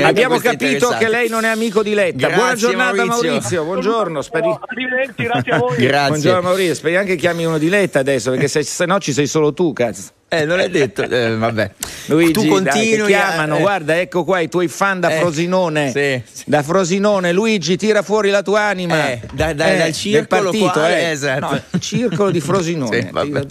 Abbiamo 0.04 0.38
capito 0.38 0.90
che 0.98 1.08
lei 1.10 1.30
non 1.30 1.44
è 1.44 1.50
amico 1.50 1.84
di 1.84 1.94
Letta. 1.94 2.18
Grazie, 2.28 2.36
Buona 2.36 2.56
giornata 2.56 3.06
Maurizio. 3.06 3.30
Maurizio, 3.32 3.64
buongiorno. 3.64 4.22
Speri... 4.22 4.58
Arrivederci, 4.68 5.24
grazie 5.24 5.52
a 5.52 5.58
voi. 5.58 5.76
Grazie. 5.78 6.08
Buongiorno 6.10 6.42
Maurizio, 6.42 6.76
speri 6.76 6.96
anche 6.98 7.12
che 7.12 7.18
chiami 7.18 7.46
uno 7.46 7.58
di 7.58 7.70
Letta 7.70 8.00
adesso, 8.00 8.32
perché 8.32 8.48
se, 8.48 8.64
se 8.64 8.86
no 8.86 9.00
ci 9.00 9.14
sei 9.14 9.28
solo 9.28 9.54
tu, 9.54 9.74
cazzo. 9.74 10.10
Eh, 10.34 10.46
non 10.46 10.60
è 10.62 10.70
detto, 10.70 11.02
eh, 11.02 11.36
vabbè. 11.36 11.72
Luigi, 12.06 12.32
tu 12.32 12.46
continui 12.48 12.96
dai, 12.96 13.08
chiamano, 13.08 13.58
eh. 13.58 13.60
guarda, 13.60 14.00
ecco 14.00 14.24
qua 14.24 14.40
i 14.40 14.48
tuoi 14.48 14.70
fan 14.70 15.02
da 15.02 15.10
Eh, 15.14 15.20
Frosinone. 15.20 15.92
sì, 15.92 16.22
sì. 16.32 16.44
Da 16.48 16.64
Frosinone, 16.64 17.34
Luigi, 17.34 17.76
tira 17.76 18.02
fuori 18.02 18.30
la 18.30 18.42
tua 18.42 18.62
anima. 18.62 19.10
Eh, 19.10 19.20
da- 19.34 19.52
da- 19.52 19.76
dal 19.76 19.92
circolo 19.92 20.44
partito, 20.44 20.72
quale? 20.72 21.02
eh. 21.02 21.10
Esatto. 21.10 21.62
No, 21.70 21.80
circolo 21.80 22.32
di 22.32 22.40
Frosinone. 22.42 23.02
Sì, 23.02 23.08
vabbè. 23.12 23.46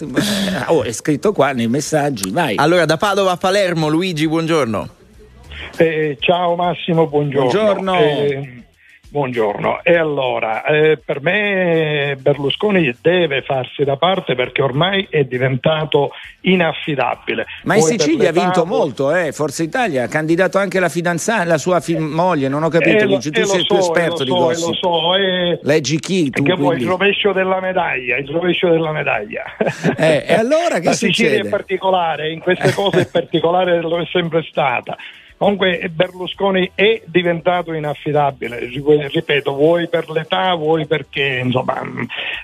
oh, 0.69 0.83
è 0.83 0.93
scritto 0.93 1.33
qua 1.33 1.53
nei 1.53 1.69
messaggi, 1.69 2.31
vai. 2.31 2.55
Allora, 2.57 2.87
da 2.87 2.97
Padova 2.97 3.33
a 3.33 3.37
Palermo, 3.37 3.89
Luigi, 3.89 4.27
buongiorno. 4.27 4.89
Eh, 5.77 6.17
ciao 6.21 6.55
Massimo, 6.57 7.07
buongiorno. 7.07 7.51
Buongiorno. 7.51 7.99
Eh, 7.99 8.63
buongiorno. 9.09 9.81
E 9.83 9.97
allora, 9.97 10.63
eh, 10.65 10.99
per 11.03 11.23
me 11.23 12.17
Berlusconi 12.21 12.95
deve 13.01 13.43
farsi 13.43 13.83
da 13.85 13.97
parte 13.97 14.35
perché 14.35 14.63
ormai 14.63 15.07
è 15.11 15.25
diventato 15.25 16.11
inaffidabile. 16.43 17.47
Ma 17.65 17.77
in 17.77 17.83
Sicilia 17.83 18.29
ha 18.29 18.33
vinto 18.33 18.67
molto, 18.67 19.15
eh? 19.15 19.33
Forza 19.33 19.63
Italia, 19.63 20.05
ha 20.05 20.09
candidato 20.09 20.59
anche 20.59 20.79
la 20.81 20.89
fidanzata, 20.91 21.45
la 21.45 21.59
sua 21.59 21.81
fi- 21.81 21.97
moglie, 21.97 22.49
non 22.49 22.63
ho 22.63 22.69
capito, 22.69 22.99
Eh, 22.99 23.07
Luigi, 23.07 23.31
tu 23.31 23.41
eh, 23.41 23.45
sei 23.47 23.65
più 23.65 23.77
so, 23.77 23.81
esperto 23.81 24.23
eh, 24.23 24.25
di 24.27 24.31
lo 24.31 24.37
so, 24.37 24.43
eh, 24.43 24.47
gossip. 24.55 24.69
Lo 24.69 24.75
so, 24.75 25.15
eh, 25.17 25.61
Leggi 25.63 25.99
chi 25.99 26.31
tu? 26.31 26.43
che 26.43 26.55
vuoi 26.55 26.77
il 26.81 26.87
rovescio 26.87 27.33
della 27.33 27.61
medaglia, 27.61 28.17
il 28.17 28.29
rovescio 28.29 28.69
della 28.69 28.93
medaglia. 28.93 29.45
Eh, 30.01 30.25
e 30.29 30.35
allora 30.35 30.79
che 30.79 30.87
La 30.87 30.93
Sicilia 30.93 31.31
succede? 31.31 31.49
è 31.49 31.51
particolare, 31.51 32.31
in 32.33 32.39
queste 32.41 32.73
cose 32.73 33.01
è 33.01 33.07
particolare, 33.07 33.81
lo 33.81 34.01
è 34.01 34.07
sempre 34.11 34.43
stata. 34.49 34.97
Comunque 35.41 35.91
Berlusconi 35.91 36.71
è 36.75 37.01
diventato 37.07 37.73
inaffidabile, 37.73 38.59
ripeto, 39.11 39.55
vuoi 39.55 39.89
per 39.89 40.11
l'età, 40.11 40.53
vuoi 40.55 40.87
perché 40.87 41.41
insomma 41.43 41.81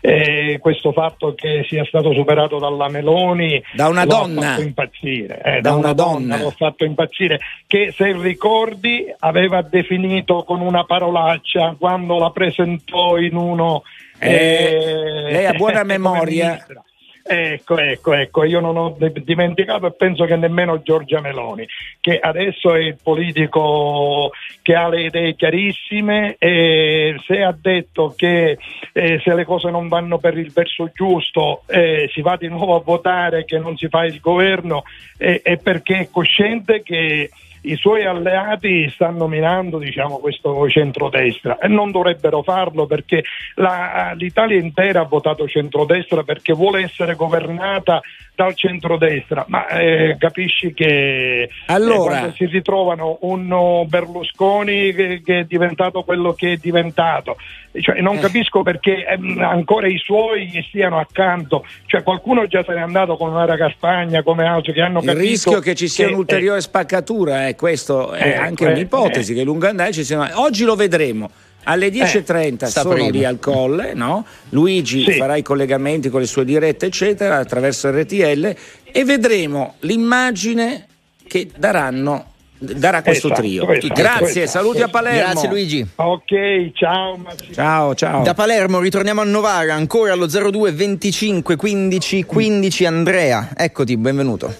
eh, 0.01 0.57
questo 0.63 0.93
fatto 0.93 1.35
che 1.35 1.67
sia 1.69 1.85
stato 1.85 2.15
superato 2.15 2.59
dalla 2.59 2.89
Meloni 2.89 3.63
Da 3.75 3.89
una 3.89 4.07
donna. 4.07 4.41
fatto 4.41 4.63
impazzire, 4.63 5.43
eh, 5.45 5.61
Da 5.61 5.71
da, 5.73 5.75
una 5.75 5.93
donna. 5.93 6.37
donna 6.37 6.39
lo 6.39 6.49
ha 6.49 6.53
fatto 6.57 6.85
impazzire, 6.87 7.39
che 7.67 7.93
se 7.95 8.17
ricordi 8.19 9.05
aveva 9.19 9.61
definito 9.61 10.43
con 10.45 10.63
una 10.63 10.85
parolaccia 10.85 11.77
quando 11.79 12.17
la 12.19 12.31
presentò 12.31 13.19
in 13.19 13.37
uno... 13.37 13.83
Eh, 14.19 15.29
lei 15.33 15.45
ha 15.45 15.53
buona 15.53 15.83
memoria. 15.85 16.49
ministra. 16.53 16.83
Ecco, 17.29 17.77
ecco, 17.77 18.13
ecco, 18.13 18.45
io 18.45 18.61
non 18.61 18.77
ho 18.77 18.97
dimenticato 18.99 19.87
e 19.87 19.93
penso 19.93 20.27
che 20.27 20.37
nemmeno 20.37 20.81
Giorgia 20.83 21.21
Meloni, 21.21 21.67
che 22.01 22.21
adesso 22.21 22.73
è 22.73 22.79
il 22.79 22.99
politico 23.03 24.31
che 24.63 24.77
ha 24.77 24.89
le 24.89 25.07
idee 25.07 25.35
chiarissime 25.35 26.37
e 26.39 27.17
se 27.27 27.43
ha 27.43 27.53
detto 27.61 28.15
che 28.17 28.59
eh, 28.93 29.21
se 29.25 29.35
le 29.35 29.45
cose 29.45 29.71
non 29.71 29.89
vanno 29.89 30.19
per 30.19 30.39
il 30.39 30.53
verso 30.53 30.89
giusto 30.95 31.63
eh, 31.67 32.09
si 32.13 32.21
va 32.21 32.37
di 32.37 32.47
nuovo 32.47 32.77
a 32.77 32.83
votare 32.85 33.45
che 33.45 33.59
non 33.59 33.77
si 33.77 33.89
fa 33.89 34.05
il 34.05 34.21
governo 34.21 34.85
eh, 35.19 35.41
è 35.43 35.57
perché 35.57 35.99
è 35.99 36.09
cosciente 36.11 36.83
che 36.83 37.31
i 37.67 37.77
suoi 37.77 38.05
alleati 38.05 38.89
stanno 38.91 39.27
minando 39.27 39.79
diciamo, 39.79 40.19
questo 40.19 40.69
centrodestra 40.69 41.59
e 41.59 41.69
non 41.69 41.91
dovrebbero 41.91 42.43
farlo 42.43 42.87
perché 42.87 43.25
la, 43.55 44.13
l'Italia 44.17 44.59
intera 44.59 45.01
ha 45.01 45.05
votato 45.05 45.47
centrodestra 45.47 46.23
perché 46.23 46.53
vuole 46.53 46.83
essere 46.83 47.15
governata 47.15 48.01
dal 48.37 48.55
centrodestra, 48.55 49.47
ma 49.49 49.67
eh, 49.69 50.17
capisci 50.19 50.75
che 50.75 51.43
eh, 51.43 51.51
allora... 51.67 52.19
quando 52.19 52.33
si 52.33 52.45
ritrovano 52.45 53.19
un 53.23 53.85
Berlusconi 53.89 54.93
che, 54.93 55.23
che, 55.25 55.39
è 55.41 55.45
diventato 55.45 56.03
quello 56.03 56.35
che 56.35 56.53
è 56.53 56.57
diventato, 56.57 57.39
cioè, 57.81 58.01
non 58.01 58.17
eh. 58.17 58.21
capisco 58.21 58.63
perché 58.63 59.07
ehm, 59.07 59.41
ancora 59.41 59.87
i 59.87 59.99
suoi 59.99 60.49
gli 60.49 60.63
stiano 60.69 60.99
accanto, 60.99 61.65
cioè, 61.87 62.03
qualcuno 62.03 62.47
già 62.47 62.63
se 62.65 62.73
n'è 62.73 62.81
andato 62.81 63.17
con 63.17 63.33
Mara 63.33 63.57
Caspagna 63.57 64.23
come 64.23 64.47
altri 64.47 64.73
che 64.73 64.81
hanno 64.81 65.01
Il 65.01 65.05
capito. 65.05 65.23
Il 65.23 65.31
rischio 65.31 65.59
che 65.61 65.75
ci 65.75 65.89
sia 65.89 66.07
che, 66.07 66.13
un'ulteriore 66.13 66.61
spaccatura, 66.61 67.49
eh, 67.49 67.55
questo 67.55 68.13
è 68.13 68.29
eh, 68.29 68.37
anche 68.37 68.67
un'ipotesi 68.67 69.35
che 69.35 69.43
lungo 69.43 69.69
andare 69.69 69.93
ci 69.93 70.05
siano. 70.05 70.29
Oggi 70.35 70.65
lo 70.65 70.75
vedremo. 70.75 71.31
Alle 71.69 71.89
10.30 71.89 72.63
eh, 72.63 72.67
sono 72.67 72.95
prima. 72.95 73.11
lì 73.11 73.25
al 73.25 73.41
colle, 73.41 73.93
no? 73.93 74.25
Luigi 74.51 75.03
sì. 75.03 75.13
farà 75.15 75.35
i 75.35 75.43
collegamenti 75.43 76.09
con 76.11 76.21
le 76.21 76.27
sue 76.27 76.45
dirette, 76.45 76.87
eccetera, 76.87 77.39
attraverso 77.39 77.91
RTL 77.91 78.55
e 78.85 79.05
vedremo 79.05 79.75
l'immagine 79.81 80.87
che 81.27 81.51
daranno 81.57 82.35
darà 82.59 83.03
questo 83.03 83.27
esatto, 83.29 83.41
trio. 83.41 83.69
Esatto, 83.69 83.95
Grazie, 83.95 84.43
esatto. 84.43 84.65
saluti 84.65 84.83
a 84.83 84.89
Palermo. 84.89 85.19
Grazie 85.19 85.49
Luigi. 85.49 85.87
Ok, 85.97 86.73
ciao. 86.73 87.25
Ciao, 87.53 87.95
ciao. 87.95 88.23
Da 88.23 88.35
Palermo 88.35 88.81
ritorniamo 88.81 89.21
a 89.21 89.25
Novara, 89.25 89.75
ancora 89.75 90.13
allo 90.13 90.27
02 90.27 90.73
25 90.73 91.57
15 91.57 92.25
15 92.25 92.85
Andrea. 92.85 93.51
Eccoti, 93.57 93.97
benvenuto. 93.97 94.55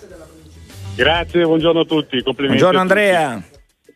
Grazie, 0.95 1.43
buongiorno 1.45 1.81
a 1.81 1.85
tutti. 1.85 2.23
Complimenti. 2.23 2.63
Buongiorno 2.63 2.81
Andrea. 2.81 3.43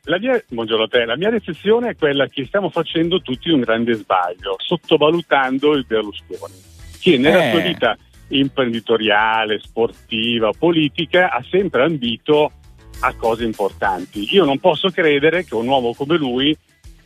La 0.04 0.18
mia, 0.18 0.42
buongiorno 0.48 0.84
a 0.84 0.88
te. 0.88 1.04
La 1.04 1.16
mia 1.16 1.30
riflessione 1.30 1.90
è 1.90 1.96
quella 1.96 2.26
che 2.26 2.44
stiamo 2.46 2.70
facendo 2.70 3.20
tutti 3.20 3.50
un 3.50 3.60
grande 3.60 3.94
sbaglio, 3.94 4.56
sottovalutando 4.58 5.72
il 5.72 5.84
Berlusconi, 5.86 6.54
che 7.00 7.18
nella 7.18 7.48
eh. 7.48 7.50
sua 7.50 7.60
vita 7.60 7.96
imprenditoriale, 8.28 9.60
sportiva, 9.60 10.52
politica 10.56 11.30
ha 11.30 11.44
sempre 11.50 11.84
ambito 11.84 12.52
a 13.00 13.14
cose 13.14 13.44
importanti. 13.44 14.26
Io 14.34 14.44
non 14.44 14.58
posso 14.58 14.90
credere 14.90 15.44
che 15.44 15.54
un 15.54 15.68
uomo 15.68 15.94
come 15.94 16.16
lui, 16.16 16.56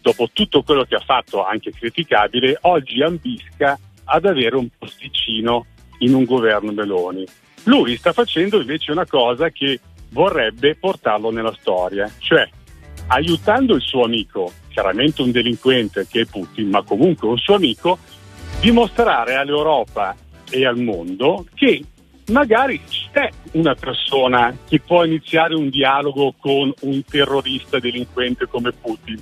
dopo 0.00 0.28
tutto 0.33 0.62
quello 0.62 0.85
che 0.85 0.96
ha 0.96 1.02
fatto, 1.04 1.44
anche 1.44 1.72
criticabile, 1.72 2.59
oggi 2.62 3.02
ambisca 3.02 3.78
ad 4.04 4.24
avere 4.26 4.57
un 4.57 4.68
posticino 4.76 5.66
in 5.98 6.14
un 6.14 6.24
governo 6.24 6.72
Meloni. 6.72 7.24
Lui 7.64 7.96
sta 7.96 8.12
facendo 8.12 8.61
invece 8.61 8.92
una 8.92 9.07
cosa 9.07 9.48
che 9.50 9.80
vorrebbe 10.11 10.76
portarlo 10.76 11.30
nella 11.30 11.54
storia, 11.59 12.11
cioè 12.18 12.48
aiutando 13.09 13.74
il 13.74 13.83
suo 13.83 14.04
amico, 14.04 14.52
chiaramente 14.68 15.22
un 15.22 15.30
delinquente 15.30 16.07
che 16.09 16.22
è 16.22 16.24
Putin, 16.26 16.68
ma 16.68 16.83
comunque 16.83 17.28
un 17.28 17.38
suo 17.38 17.54
amico, 17.54 17.98
dimostrare 18.61 19.35
all'Europa 19.35 20.14
e 20.50 20.66
al 20.66 20.78
mondo 20.78 21.46
che 21.54 21.83
magari 22.28 22.80
c'è 23.12 23.28
una 23.52 23.74
persona 23.74 24.56
che 24.66 24.80
può 24.80 25.04
iniziare 25.04 25.54
un 25.54 25.68
dialogo 25.68 26.34
con 26.38 26.72
un 26.80 27.04
terrorista 27.04 27.78
delinquente 27.78 28.46
come 28.46 28.72
Putin. 28.72 29.20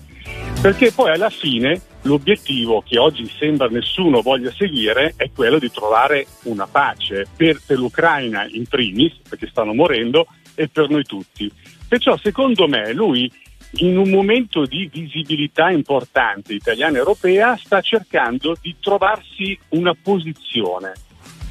Perché 0.60 0.92
poi 0.92 1.10
alla 1.10 1.30
fine 1.30 1.80
l'obiettivo 2.02 2.82
che 2.86 2.98
oggi 2.98 3.28
sembra 3.38 3.66
nessuno 3.68 4.20
voglia 4.20 4.52
seguire 4.52 5.14
è 5.16 5.30
quello 5.34 5.58
di 5.58 5.70
trovare 5.70 6.26
una 6.44 6.66
pace 6.66 7.26
per, 7.36 7.60
per 7.64 7.78
l'Ucraina 7.78 8.46
in 8.48 8.66
primis, 8.66 9.14
perché 9.28 9.48
stanno 9.48 9.74
morendo, 9.74 10.26
e 10.54 10.68
per 10.68 10.88
noi 10.88 11.02
tutti. 11.02 11.50
Perciò 11.88 12.16
secondo 12.16 12.68
me 12.68 12.92
lui 12.92 13.30
in 13.76 13.96
un 13.96 14.10
momento 14.10 14.66
di 14.66 14.88
visibilità 14.92 15.70
importante 15.70 16.52
italiana 16.52 16.96
e 16.96 16.98
europea 16.98 17.56
sta 17.56 17.80
cercando 17.80 18.54
di 18.60 18.76
trovarsi 18.78 19.58
una 19.70 19.94
posizione 20.00 20.92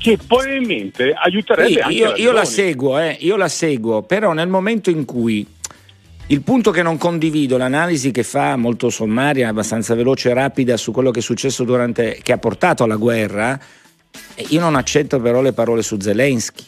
che 0.02 0.18
probabilmente 0.18 1.14
aiuterebbe 1.14 1.74
sì, 1.74 1.80
anche 1.80 1.94
io, 1.94 2.16
io 2.16 2.32
la 2.32 2.44
seguo, 2.44 2.98
eh, 2.98 3.18
io 3.20 3.36
la 3.36 3.48
seguo, 3.48 4.02
però 4.02 4.34
nel 4.34 4.48
momento 4.48 4.90
in 4.90 5.06
cui 5.06 5.46
il 6.28 6.42
punto 6.42 6.72
che 6.72 6.82
non 6.82 6.98
condivido, 6.98 7.56
l'analisi 7.56 8.10
che 8.10 8.24
fa 8.24 8.56
molto 8.56 8.90
sommaria, 8.90 9.50
abbastanza 9.50 9.94
veloce 9.94 10.32
e 10.32 10.34
rapida 10.34 10.76
su 10.76 10.92
quello 10.92 11.12
che 11.12 11.20
è 11.20 11.22
successo 11.22 11.64
durante, 11.64 12.20
che 12.24 12.32
ha 12.32 12.40
portato 12.40 12.84
alla 12.84 12.96
guerra, 12.96 13.60
eh, 14.34 14.46
io 14.50 14.60
non 14.60 14.76
accetto 14.76 15.20
però 15.20 15.42
le 15.42 15.54
parole 15.54 15.84
su 15.84 16.00
Zelensky. 16.00 16.64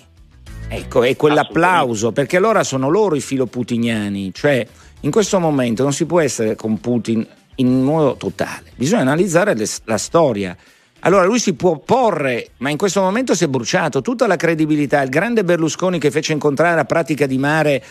Ecco, 0.67 1.01
è 1.01 1.15
quell'applauso, 1.15 2.11
perché 2.11 2.37
allora 2.37 2.63
sono 2.63 2.89
loro 2.89 3.15
i 3.15 3.21
filoputiniani, 3.21 4.31
cioè 4.31 4.65
in 5.01 5.09
questo 5.11 5.39
momento 5.39 5.81
non 5.81 5.93
si 5.93 6.05
può 6.05 6.19
essere 6.19 6.55
con 6.55 6.79
Putin 6.79 7.25
in 7.55 7.81
modo 7.81 8.15
totale, 8.15 8.71
bisogna 8.75 9.01
analizzare 9.01 9.55
le, 9.55 9.65
la 9.85 9.97
storia. 9.97 10.55
Allora 11.05 11.25
lui 11.25 11.39
si 11.39 11.53
può 11.53 11.79
porre, 11.79 12.51
ma 12.57 12.69
in 12.69 12.77
questo 12.77 13.01
momento 13.01 13.35
si 13.35 13.43
è 13.43 13.47
bruciato 13.47 14.01
tutta 14.01 14.25
la 14.25 14.37
credibilità. 14.37 15.01
Il 15.01 15.09
grande 15.09 15.43
Berlusconi 15.43 15.99
che 15.99 16.11
fece 16.11 16.31
incontrare 16.31 16.79
a 16.79 16.85
Pratica 16.85 17.25
di 17.25 17.37
Mare, 17.37 17.83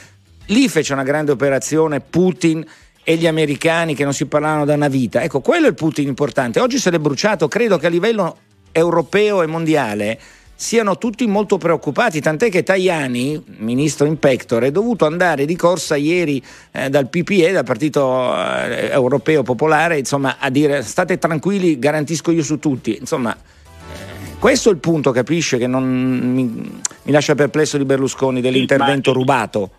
lì 0.46 0.66
fece 0.68 0.94
una 0.94 1.02
grande 1.02 1.30
operazione 1.30 2.00
Putin 2.00 2.64
e 3.04 3.16
gli 3.16 3.26
americani 3.26 3.94
che 3.94 4.04
non 4.04 4.14
si 4.14 4.24
parlavano 4.24 4.64
da 4.64 4.74
una 4.74 4.88
vita. 4.88 5.22
Ecco, 5.22 5.40
quello 5.40 5.66
è 5.66 5.68
il 5.68 5.74
Putin 5.74 6.08
importante. 6.08 6.58
Oggi 6.60 6.78
se 6.78 6.90
l'è 6.90 6.98
bruciato, 6.98 7.48
credo 7.48 7.76
che 7.76 7.86
a 7.86 7.90
livello 7.90 8.36
europeo 8.72 9.42
e 9.42 9.46
mondiale 9.46 10.18
siano 10.62 10.96
tutti 10.96 11.26
molto 11.26 11.58
preoccupati, 11.58 12.20
tant'è 12.20 12.48
che 12.48 12.62
Tajani, 12.62 13.42
ministro 13.58 14.06
in 14.06 14.20
pectore, 14.20 14.68
è 14.68 14.70
dovuto 14.70 15.06
andare 15.06 15.44
di 15.44 15.56
corsa 15.56 15.96
ieri 15.96 16.40
eh, 16.70 16.88
dal 16.88 17.08
PPE, 17.08 17.50
dal 17.50 17.64
Partito 17.64 18.32
eh, 18.32 18.90
Europeo 18.92 19.42
Popolare, 19.42 19.98
insomma, 19.98 20.36
a 20.38 20.50
dire 20.50 20.82
state 20.82 21.18
tranquilli, 21.18 21.80
garantisco 21.80 22.30
io 22.30 22.44
su 22.44 22.60
tutti. 22.60 22.96
Insomma, 22.96 23.34
eh, 23.34 24.38
questo 24.38 24.68
è 24.68 24.72
il 24.72 24.78
punto, 24.78 25.10
capisce, 25.10 25.58
che 25.58 25.66
non 25.66 25.82
mi, 25.82 26.44
mi 26.44 27.12
lascia 27.12 27.34
perplesso 27.34 27.76
di 27.76 27.84
Berlusconi 27.84 28.40
dell'intervento 28.40 29.10
sì, 29.10 29.16
rubato. 29.16 29.70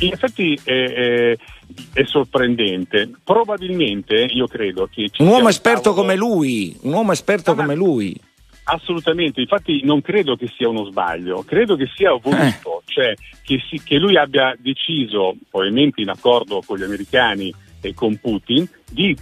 In 0.00 0.12
effetti 0.12 0.58
è, 0.62 1.34
è, 1.94 2.04
sorprendente. 2.04 3.10
Probabilmente 3.24 4.26
io 4.28 4.46
credo 4.48 4.86
che... 4.92 5.08
un 5.18 5.28
uomo 5.28 5.48
esperto 5.48 5.94
come 5.94 6.14
lui, 6.14 6.76
un 6.82 6.92
uomo 6.92 7.12
esperto 7.12 7.52
ah, 7.52 7.54
come 7.54 7.74
lui 7.74 8.14
Assolutamente, 8.64 9.42
infatti 9.42 9.82
non 9.84 10.00
credo 10.00 10.36
che 10.36 10.50
sia 10.56 10.68
uno 10.68 10.84
sbaglio, 10.84 11.42
credo 11.42 11.76
che 11.76 11.86
sia 11.94 12.12
voluto, 12.12 12.80
eh. 12.80 12.92
cioè 12.92 13.14
che, 13.42 13.62
si, 13.68 13.82
che 13.82 13.98
lui 13.98 14.16
abbia 14.16 14.56
deciso, 14.58 15.36
probabilmente 15.50 16.00
in 16.00 16.08
accordo 16.08 16.62
con 16.64 16.78
gli 16.78 16.82
americani 16.82 17.54
e 17.82 17.92
con 17.92 18.16
Putin, 18.16 18.66
di 18.90 19.14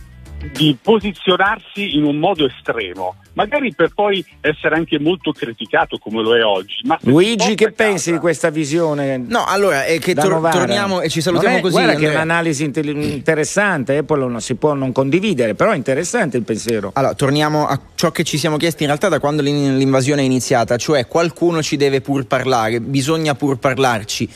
di 0.50 0.76
posizionarsi 0.80 1.96
in 1.96 2.04
un 2.04 2.16
modo 2.16 2.46
estremo, 2.46 3.16
magari 3.34 3.72
per 3.74 3.90
poi 3.94 4.24
essere 4.40 4.74
anche 4.74 4.98
molto 4.98 5.32
criticato 5.32 5.98
come 5.98 6.22
lo 6.22 6.36
è 6.36 6.44
oggi. 6.44 6.76
Luigi, 7.02 7.54
che 7.54 7.72
casa... 7.72 7.76
pensi 7.76 8.12
di 8.12 8.18
questa 8.18 8.50
visione? 8.50 9.18
No, 9.18 9.44
allora 9.46 9.84
è 9.84 9.98
che 9.98 10.14
tor- 10.14 10.50
torniamo 10.50 11.00
e 11.00 11.08
ci 11.08 11.20
salutiamo 11.20 11.58
è, 11.58 11.60
così. 11.60 11.72
Guarda 11.74 11.92
Andrea. 11.92 12.10
che 12.10 12.14
è 12.14 12.22
un'analisi 12.22 12.64
interessante, 12.64 13.98
eh, 13.98 14.02
poi 14.02 14.18
non 14.18 14.40
si 14.40 14.54
può 14.56 14.74
non 14.74 14.92
condividere, 14.92 15.54
però 15.54 15.72
è 15.72 15.76
interessante 15.76 16.36
il 16.36 16.42
pensiero. 16.42 16.90
Allora, 16.94 17.14
torniamo 17.14 17.66
a 17.66 17.78
ciò 17.94 18.10
che 18.10 18.24
ci 18.24 18.38
siamo 18.38 18.56
chiesti 18.56 18.82
in 18.82 18.88
realtà 18.88 19.08
da 19.08 19.20
quando 19.20 19.42
l'invasione 19.42 20.22
è 20.22 20.24
iniziata, 20.24 20.76
cioè 20.76 21.06
qualcuno 21.06 21.62
ci 21.62 21.76
deve 21.76 22.00
pur 22.00 22.26
parlare, 22.26 22.80
bisogna 22.80 23.34
pur 23.34 23.58
parlarci 23.58 24.28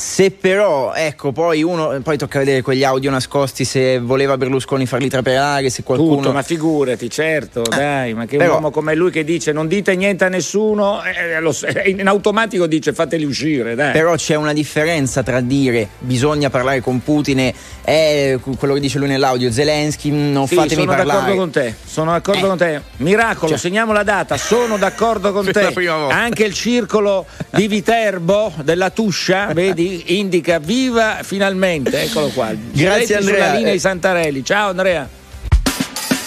se 0.00 0.30
però, 0.30 0.94
ecco, 0.94 1.32
poi 1.32 1.64
uno 1.64 1.98
poi 2.04 2.16
tocca 2.16 2.38
vedere 2.38 2.62
quegli 2.62 2.84
audio 2.84 3.10
nascosti 3.10 3.64
se 3.64 3.98
voleva 3.98 4.36
Berlusconi 4.36 4.86
farli 4.86 5.08
trapelare, 5.08 5.70
se 5.70 5.82
qualcuno 5.82 6.18
Tutto, 6.18 6.32
ma 6.32 6.42
figurati, 6.42 7.10
certo, 7.10 7.64
eh, 7.64 7.76
dai, 7.76 8.14
ma 8.14 8.24
che 8.24 8.36
però... 8.36 8.50
un 8.50 8.54
uomo 8.54 8.70
come 8.70 8.94
lui 8.94 9.10
che 9.10 9.24
dice 9.24 9.50
"Non 9.50 9.66
dite 9.66 9.96
niente 9.96 10.24
a 10.24 10.28
nessuno", 10.28 11.02
eh, 11.02 11.40
lo, 11.40 11.52
eh, 11.64 11.90
in 11.90 12.06
automatico 12.06 12.68
dice 12.68 12.92
"Fateli 12.92 13.24
uscire", 13.24 13.74
dai. 13.74 13.90
Però 13.90 14.14
c'è 14.14 14.36
una 14.36 14.52
differenza 14.52 15.24
tra 15.24 15.40
dire 15.40 15.88
"Bisogna 15.98 16.48
parlare 16.48 16.80
con 16.80 17.02
Putin" 17.02 17.40
e 17.40 17.54
eh, 17.82 18.38
quello 18.56 18.74
che 18.74 18.80
dice 18.80 19.00
lui 19.00 19.08
nell'audio 19.08 19.50
"Zelensky, 19.50 20.10
non 20.10 20.46
sì, 20.46 20.54
fatemi 20.54 20.82
sono 20.82 20.94
parlare". 20.94 21.08
Sono 21.10 21.24
d'accordo 21.24 21.40
con 21.40 21.50
te. 21.50 21.74
Sono 21.84 22.10
d'accordo 22.12 22.46
con 22.46 22.56
te. 22.56 22.82
Miracolo, 22.98 23.48
cioè. 23.48 23.58
segniamo 23.58 23.92
la 23.92 24.04
data. 24.04 24.36
Sono 24.36 24.76
d'accordo 24.76 25.32
con 25.32 25.44
te. 25.50 25.72
Anche 26.08 26.44
il 26.44 26.54
circolo 26.54 27.26
di 27.50 27.66
Viterbo 27.66 28.52
della 28.62 28.90
Tuscia, 28.90 29.46
vedi 29.52 29.87
indica 30.06 30.58
viva 30.58 31.18
finalmente, 31.22 32.02
eccolo 32.02 32.28
qua. 32.28 32.52
Grazie 32.72 33.16
Andrea. 33.16 33.44
Sulla 33.44 33.54
linea 33.54 33.72
di 33.72 33.78
Santarelli. 33.78 34.44
Ciao 34.44 34.70
Andrea. 34.70 35.18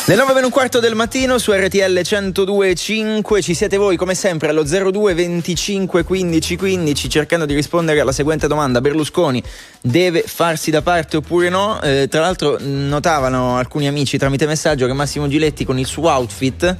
Le 0.03 0.15
9 0.15 0.33
meno 0.33 0.47
un 0.47 0.51
quarto 0.51 0.79
del 0.79 0.95
mattino 0.95 1.37
su 1.37 1.53
RTL 1.53 1.99
102.5 1.99 3.41
ci 3.41 3.53
siete 3.53 3.77
voi 3.77 3.97
come 3.97 4.15
sempre 4.15 4.49
allo 4.49 4.63
02 4.63 5.13
25 5.13 6.03
15 6.03 6.55
15 6.57 7.09
cercando 7.09 7.45
di 7.45 7.53
rispondere 7.53 7.99
alla 7.99 8.11
seguente 8.11 8.47
domanda 8.47 8.81
Berlusconi 8.81 9.41
deve 9.79 10.23
farsi 10.25 10.71
da 10.71 10.81
parte 10.81 11.17
oppure 11.17 11.49
no? 11.49 11.79
Eh, 11.81 12.07
tra 12.09 12.19
l'altro 12.19 12.57
notavano 12.59 13.57
alcuni 13.57 13.87
amici 13.87 14.17
tramite 14.17 14.47
messaggio 14.47 14.87
che 14.87 14.93
Massimo 14.93 15.27
Giletti 15.27 15.63
con 15.65 15.77
il 15.77 15.85
suo 15.85 16.09
outfit 16.09 16.75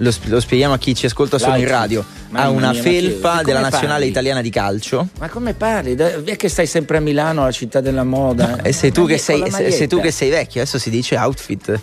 lo, 0.00 0.12
lo 0.26 0.40
spieghiamo 0.40 0.74
a 0.74 0.78
chi 0.78 0.94
ci 0.94 1.06
ascolta 1.06 1.38
solo 1.38 1.56
in 1.56 1.66
radio, 1.66 2.04
ha 2.32 2.50
una 2.50 2.70
mia, 2.70 2.82
felpa 2.82 3.42
della 3.42 3.60
nazionale 3.60 3.92
parli? 3.94 4.08
italiana 4.08 4.40
di 4.42 4.50
calcio. 4.50 5.08
Ma 5.18 5.28
come 5.28 5.54
parli? 5.54 5.94
È 5.96 6.36
che 6.36 6.48
stai 6.48 6.66
sempre 6.66 6.98
a 6.98 7.00
Milano, 7.00 7.44
la 7.44 7.50
città 7.50 7.80
della 7.80 8.04
moda. 8.04 8.48
No, 8.56 8.62
e 8.62 8.72
sei 8.72 8.92
tu, 8.92 9.06
che 9.06 9.18
sei, 9.18 9.50
sei- 9.50 9.88
tu 9.88 10.00
che 10.00 10.10
sei 10.10 10.30
vecchio, 10.30 10.60
adesso 10.60 10.78
si 10.78 10.90
dice 10.90 11.16
outfit. 11.16 11.80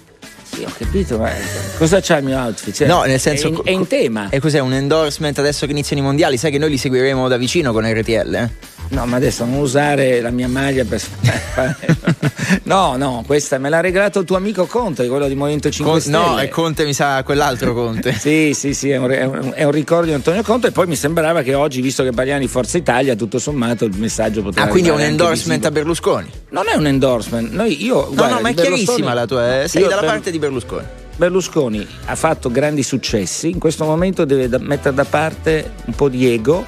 Sì, 0.54 0.64
ho 0.64 0.72
capito, 0.78 1.18
ma 1.18 1.30
cosa 1.78 2.00
c'ha 2.00 2.18
il 2.18 2.24
mio 2.24 2.38
outfit? 2.38 2.74
Cioè, 2.74 2.88
No, 2.88 3.04
nel 3.04 3.20
senso. 3.20 3.48
È 3.48 3.50
in, 3.50 3.62
è 3.64 3.70
in 3.72 3.88
tema. 3.88 4.30
E 4.30 4.40
cos'è 4.40 4.60
un 4.60 4.74
endorsement 4.74 5.38
adesso 5.40 5.66
che 5.66 5.72
iniziano 5.74 6.02
i 6.02 6.06
mondiali? 6.06 6.38
Sai 6.38 6.52
che 6.52 6.58
noi 6.58 6.70
li 6.70 6.78
seguiremo 6.78 7.28
da 7.28 7.36
vicino 7.36 7.74
con 7.74 7.84
RTL? 7.86 8.36
eh? 8.36 8.50
No, 8.90 9.06
ma 9.06 9.18
adesso 9.18 9.44
non 9.46 9.56
usare 9.60 10.22
la 10.22 10.30
mia 10.30 10.48
maglia 10.48 10.84
per 10.86 11.00
fare. 11.00 11.76
No, 12.64 12.96
no, 12.96 13.24
questa 13.26 13.58
me 13.58 13.70
l'ha 13.70 13.80
regalato 13.80 14.20
il 14.20 14.26
tuo 14.26 14.36
amico 14.38 14.66
Conte, 14.68 15.08
quello 15.08 15.28
di 15.28 15.34
Movimento 15.34 15.70
5 15.72 15.92
Con- 15.94 16.02
Stelle. 16.02 16.18
no, 16.18 16.38
è 16.38 16.48
Conte, 16.48 16.86
mi 16.86 16.94
sa 16.94 17.24
quell'altro 17.24 17.74
Conte. 17.74 18.14
Sì, 18.18 18.54
sì, 18.54 18.74
sì, 18.76 18.92
è 18.92 18.98
un, 18.98 19.10
è 19.10 19.24
un- 19.26 19.52
è 19.56 19.64
un 19.64 19.72
ricordo 19.72 20.06
di 20.08 20.14
Antonio 20.14 20.44
Conte 20.44 20.68
e 20.68 20.72
poi 20.72 20.86
mi 20.86 20.96
sembrava 20.96 21.42
che 21.42 21.56
oggi, 21.56 21.82
visto 21.82 22.04
che 22.04 22.12
parliamo 22.12 22.40
di 22.42 22.48
Forza 22.48 22.78
Italia, 22.78 23.16
tutto 23.16 23.40
sommato 23.40 23.86
il 23.86 23.98
messaggio 23.98 24.44
poteva 24.44 24.66
Ah, 24.68 24.70
quindi 24.70 24.90
è 24.90 24.94
un 24.94 25.02
endorsement 25.02 25.66
a 25.66 25.70
visivo. 25.70 25.74
Berlusconi. 25.86 26.30
Non 26.50 26.66
è 26.72 26.76
un 26.76 26.86
endorsement. 26.86 27.52
Noi, 27.52 27.84
io, 27.84 27.96
No, 27.96 28.14
guarda, 28.14 28.36
no, 28.36 28.42
ma 28.42 28.50
è 28.50 28.54
chiarissima 28.54 29.14
la 29.14 29.26
tua. 29.26 29.64
eh, 29.64 29.68
Sei 29.68 29.82
Io 29.82 29.88
dalla 29.88 30.02
per- 30.02 30.10
parte 30.12 30.32
di 30.32 30.38
Berlusconi. 30.40 30.86
Berlusconi 31.16 31.88
ha 32.06 32.16
fatto 32.16 32.52
grandi 32.52 32.84
successi, 32.84 33.50
in 33.50 33.58
questo 33.60 33.86
momento 33.86 34.24
deve 34.26 34.48
da- 34.50 34.60
mettere 34.60 34.94
da 34.94 35.06
parte 35.06 35.72
un 35.86 35.94
po' 35.96 36.10
di 36.10 36.32
ego 36.32 36.64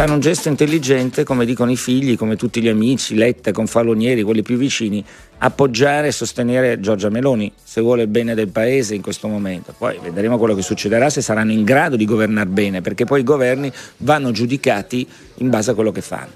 fare 0.00 0.12
un 0.12 0.20
gesto 0.20 0.48
intelligente, 0.48 1.24
come 1.24 1.44
dicono 1.44 1.70
i 1.70 1.76
figli, 1.76 2.16
come 2.16 2.36
tutti 2.36 2.62
gli 2.62 2.68
amici, 2.68 3.14
Letta, 3.14 3.52
Confalonieri, 3.52 4.22
quelli 4.22 4.40
più 4.40 4.56
vicini, 4.56 5.04
appoggiare 5.36 6.06
e 6.06 6.12
sostenere 6.12 6.80
Giorgia 6.80 7.10
Meloni 7.10 7.52
se 7.62 7.82
vuole 7.82 8.02
il 8.02 8.08
bene 8.08 8.34
del 8.34 8.48
paese 8.48 8.94
in 8.94 9.02
questo 9.02 9.28
momento. 9.28 9.74
Poi 9.76 9.98
vedremo 10.02 10.38
quello 10.38 10.54
che 10.54 10.62
succederà 10.62 11.10
se 11.10 11.20
saranno 11.20 11.52
in 11.52 11.64
grado 11.64 11.96
di 11.96 12.06
governare 12.06 12.48
bene, 12.48 12.80
perché 12.80 13.04
poi 13.04 13.20
i 13.20 13.24
governi 13.24 13.70
vanno 13.98 14.30
giudicati 14.30 15.06
in 15.34 15.50
base 15.50 15.72
a 15.72 15.74
quello 15.74 15.92
che 15.92 16.00
fanno. 16.00 16.30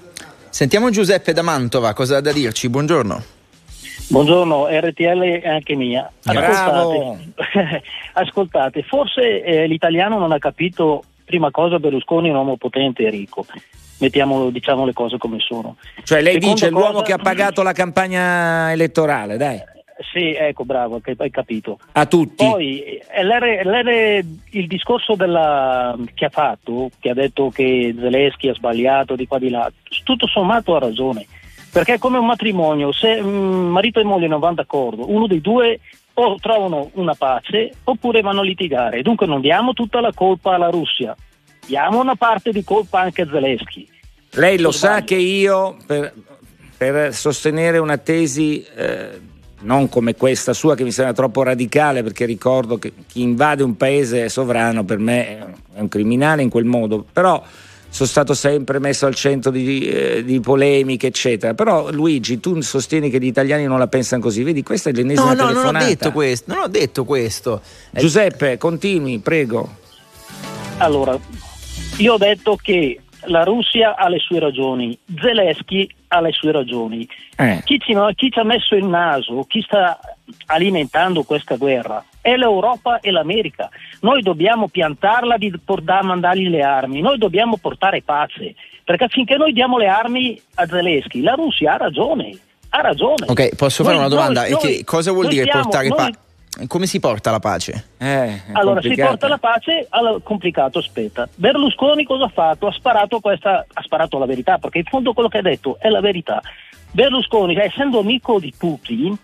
Sentiamo 0.49 0.91
Giuseppe 0.91 1.33
da 1.33 1.41
Mantova, 1.41 1.93
cosa 1.93 2.17
ha 2.17 2.21
da 2.21 2.31
dirci? 2.31 2.69
Buongiorno. 2.69 3.23
Buongiorno, 4.09 4.67
RTL 4.69 5.41
è 5.41 5.47
anche 5.47 5.75
mia. 5.75 6.07
Bravo. 6.21 7.17
Ascoltate, 7.35 7.81
ascoltate 8.13 8.83
forse 8.83 9.43
eh, 9.43 9.65
l'italiano 9.65 10.19
non 10.19 10.31
ha 10.31 10.37
capito, 10.37 11.03
prima 11.25 11.51
cosa, 11.51 11.79
Berlusconi 11.79 12.27
è 12.27 12.31
un 12.31 12.37
uomo 12.37 12.57
potente 12.57 13.03
e 13.03 13.09
ricco. 13.09 13.45
Mettiamo 13.99 14.49
diciamo 14.49 14.85
le 14.85 14.93
cose 14.93 15.17
come 15.17 15.39
sono. 15.39 15.77
Cioè 16.03 16.21
lei 16.21 16.33
Seconda 16.33 16.53
dice 16.53 16.69
l'uomo 16.69 16.91
cosa- 16.91 17.03
che 17.03 17.13
ha 17.13 17.17
pagato 17.17 17.61
la 17.63 17.71
campagna 17.71 18.71
elettorale, 18.71 19.37
dai, 19.37 19.57
Sì, 20.11 20.33
ecco, 20.33 20.65
bravo, 20.65 21.01
hai 21.17 21.29
capito. 21.31 21.79
a 21.93 22.05
tutti. 22.05 22.45
Poi 22.45 22.81
eh, 22.83 23.23
l'R- 23.23 23.63
l'R- 23.65 24.25
il 24.51 24.67
discorso 24.67 25.15
della- 25.15 25.95
che 26.13 26.25
ha 26.25 26.29
fatto, 26.29 26.89
che 26.99 27.09
ha 27.09 27.13
detto 27.13 27.49
che 27.49 27.95
Zelensky 27.97 28.49
ha 28.49 28.53
sbagliato 28.53 29.15
di 29.15 29.25
qua 29.25 29.39
di 29.39 29.49
là, 29.49 29.71
tutto 30.03 30.27
sommato 30.27 30.75
ha 30.75 30.79
ragione. 30.79 31.25
Perché 31.71 31.93
è 31.93 31.97
come 31.97 32.17
un 32.17 32.25
matrimonio, 32.25 32.91
se 32.91 33.21
mm, 33.21 33.67
marito 33.69 33.99
e 34.01 34.03
moglie 34.03 34.27
non 34.27 34.39
vanno 34.41 34.55
d'accordo, 34.55 35.09
uno 35.09 35.27
dei 35.27 35.39
due 35.41 35.79
o 36.15 36.37
trovano 36.39 36.89
una 36.93 37.13
pace 37.13 37.71
oppure 37.83 38.21
vanno 38.21 38.41
a 38.41 38.43
litigare. 38.43 39.01
Dunque 39.01 39.25
non 39.25 39.41
diamo 39.41 39.73
tutta 39.73 39.99
la 39.99 40.11
colpa 40.13 40.55
alla 40.55 40.69
Russia, 40.69 41.15
diamo 41.65 41.99
una 41.99 42.15
parte 42.15 42.51
di 42.51 42.63
colpa 42.63 43.01
anche 43.01 43.23
a 43.23 43.27
Zelensky. 43.29 43.87
Lei 44.31 44.59
lo 44.59 44.71
sa 44.71 45.03
che 45.03 45.15
io 45.15 45.77
per, 45.85 46.13
per 46.77 47.13
sostenere 47.13 47.77
una 47.77 47.97
tesi 47.97 48.65
eh, 48.75 49.19
non 49.61 49.89
come 49.89 50.15
questa 50.15 50.53
sua 50.53 50.75
che 50.75 50.83
mi 50.83 50.91
sembra 50.91 51.13
troppo 51.13 51.43
radicale 51.43 52.03
perché 52.03 52.25
ricordo 52.25 52.77
che 52.77 52.93
chi 53.07 53.21
invade 53.21 53.63
un 53.63 53.77
paese 53.77 54.29
sovrano 54.29 54.83
per 54.83 54.99
me 54.99 55.55
è 55.73 55.79
un 55.79 55.87
criminale 55.87 56.41
in 56.41 56.49
quel 56.49 56.65
modo, 56.65 57.05
però 57.11 57.41
sono 57.95 58.09
stato 58.09 58.33
sempre 58.33 58.79
messo 58.79 59.05
al 59.05 59.15
centro 59.15 59.51
di, 59.51 59.87
eh, 59.87 60.21
di 60.25 60.41
polemiche 60.41 61.07
eccetera, 61.07 61.53
però 61.53 61.89
Luigi 61.91 62.41
tu 62.41 62.59
sostieni 62.59 63.09
che 63.09 63.19
gli 63.19 63.25
italiani 63.25 63.63
non 63.63 63.79
la 63.79 63.87
pensano 63.87 64.21
così, 64.21 64.43
vedi 64.43 64.63
questa 64.63 64.89
è 64.89 64.93
l'ennesima 64.93 65.27
No, 65.27 65.33
no, 65.33 65.35
non 65.35 65.45
ho 65.45 65.53
telefonata. 65.53 65.85
detto 65.85 66.11
questo. 66.11 66.53
Non 66.53 66.63
ho 66.63 66.67
detto 66.67 67.05
questo. 67.05 67.61
Eh, 67.93 67.99
Giuseppe, 68.01 68.57
continui, 68.57 69.19
prego. 69.19 69.77
Allora, 70.79 71.17
io 71.99 72.13
ho 72.13 72.17
detto 72.17 72.57
che 72.61 72.99
la 73.27 73.45
Russia 73.45 73.95
ha 73.95 74.09
le 74.09 74.19
sue 74.19 74.39
ragioni, 74.39 74.97
Zelensky 75.17 75.87
ha 76.09 76.19
le 76.19 76.33
sue 76.33 76.51
ragioni. 76.51 77.07
Eh. 77.37 77.61
Chi 77.63 77.79
ci, 77.79 77.95
chi 78.15 78.29
ci 78.29 78.39
ha 78.39 78.43
messo 78.43 78.75
il 78.75 78.87
naso, 78.87 79.45
chi 79.47 79.61
sta 79.61 79.97
alimentando 80.47 81.23
questa 81.23 81.55
guerra 81.55 82.03
è 82.25 82.35
l'Europa 82.35 82.99
e 83.01 83.11
l'America. 83.11 83.69
Noi 84.01 84.23
dobbiamo 84.23 84.67
piantarla 84.67 85.37
di 85.37 85.53
portare, 85.63 86.07
mandargli 86.07 86.49
le 86.49 86.63
armi, 86.63 86.99
noi 86.99 87.19
dobbiamo 87.19 87.57
portare 87.57 88.01
pace, 88.01 88.55
perché 88.83 89.07
finché 89.09 89.37
noi 89.37 89.53
diamo 89.53 89.77
le 89.77 89.87
armi 89.87 90.41
a 90.55 90.65
Zelensky, 90.65 91.21
la 91.21 91.33
Russia 91.33 91.73
ha 91.73 91.77
ragione. 91.77 92.35
Ha 92.69 92.81
ragione. 92.81 93.27
Ok, 93.27 93.55
posso 93.55 93.83
fare 93.83 93.95
Noi- 93.95 94.05
una 94.07 94.15
domanda? 94.15 94.47
noi- 94.49 94.57
che 94.59 94.83
cosa 94.83 95.11
vuol 95.11 95.27
dire 95.27 95.43
siamo- 95.43 95.61
portare 95.61 95.87
pace? 95.89 96.19
Come 96.67 96.87
si 96.87 96.99
porta 96.99 97.29
la 97.31 97.39
pace? 97.39 97.89
Eh, 97.99 98.41
allora, 98.53 98.81
si 98.81 98.95
porta 98.95 99.27
la 99.27 99.37
pace, 99.37 99.85
allora, 99.89 100.17
complicato, 100.23 100.79
aspetta. 100.79 101.29
Berlusconi 101.35 102.05
cosa 102.05 102.25
ha 102.25 102.29
fatto? 102.29 102.65
Ha 102.65 102.71
sparato 102.71 103.19
questa, 103.19 103.65
ha 103.71 103.81
sparato 103.83 104.17
la 104.17 104.25
verità, 104.25 104.57
perché 104.57 104.79
in 104.79 104.85
fondo 104.85 105.13
quello 105.13 105.29
che 105.29 105.37
ha 105.37 105.41
detto 105.43 105.77
è 105.79 105.89
la 105.89 105.99
verità. 106.01 106.41
Berlusconi, 106.91 107.55
essendo 107.57 107.99
amico 107.99 108.39
di 108.39 108.53
Putin, 108.57 109.15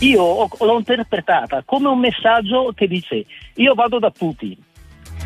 io 0.00 0.22
ho- 0.22 0.48
l'ho 0.60 0.78
interpretata 0.78 1.62
come 1.64 1.88
un 1.88 1.98
messaggio 1.98 2.72
che 2.74 2.86
dice 2.86 3.24
io 3.54 3.74
vado 3.74 3.98
da 3.98 4.10
Putin, 4.10 4.56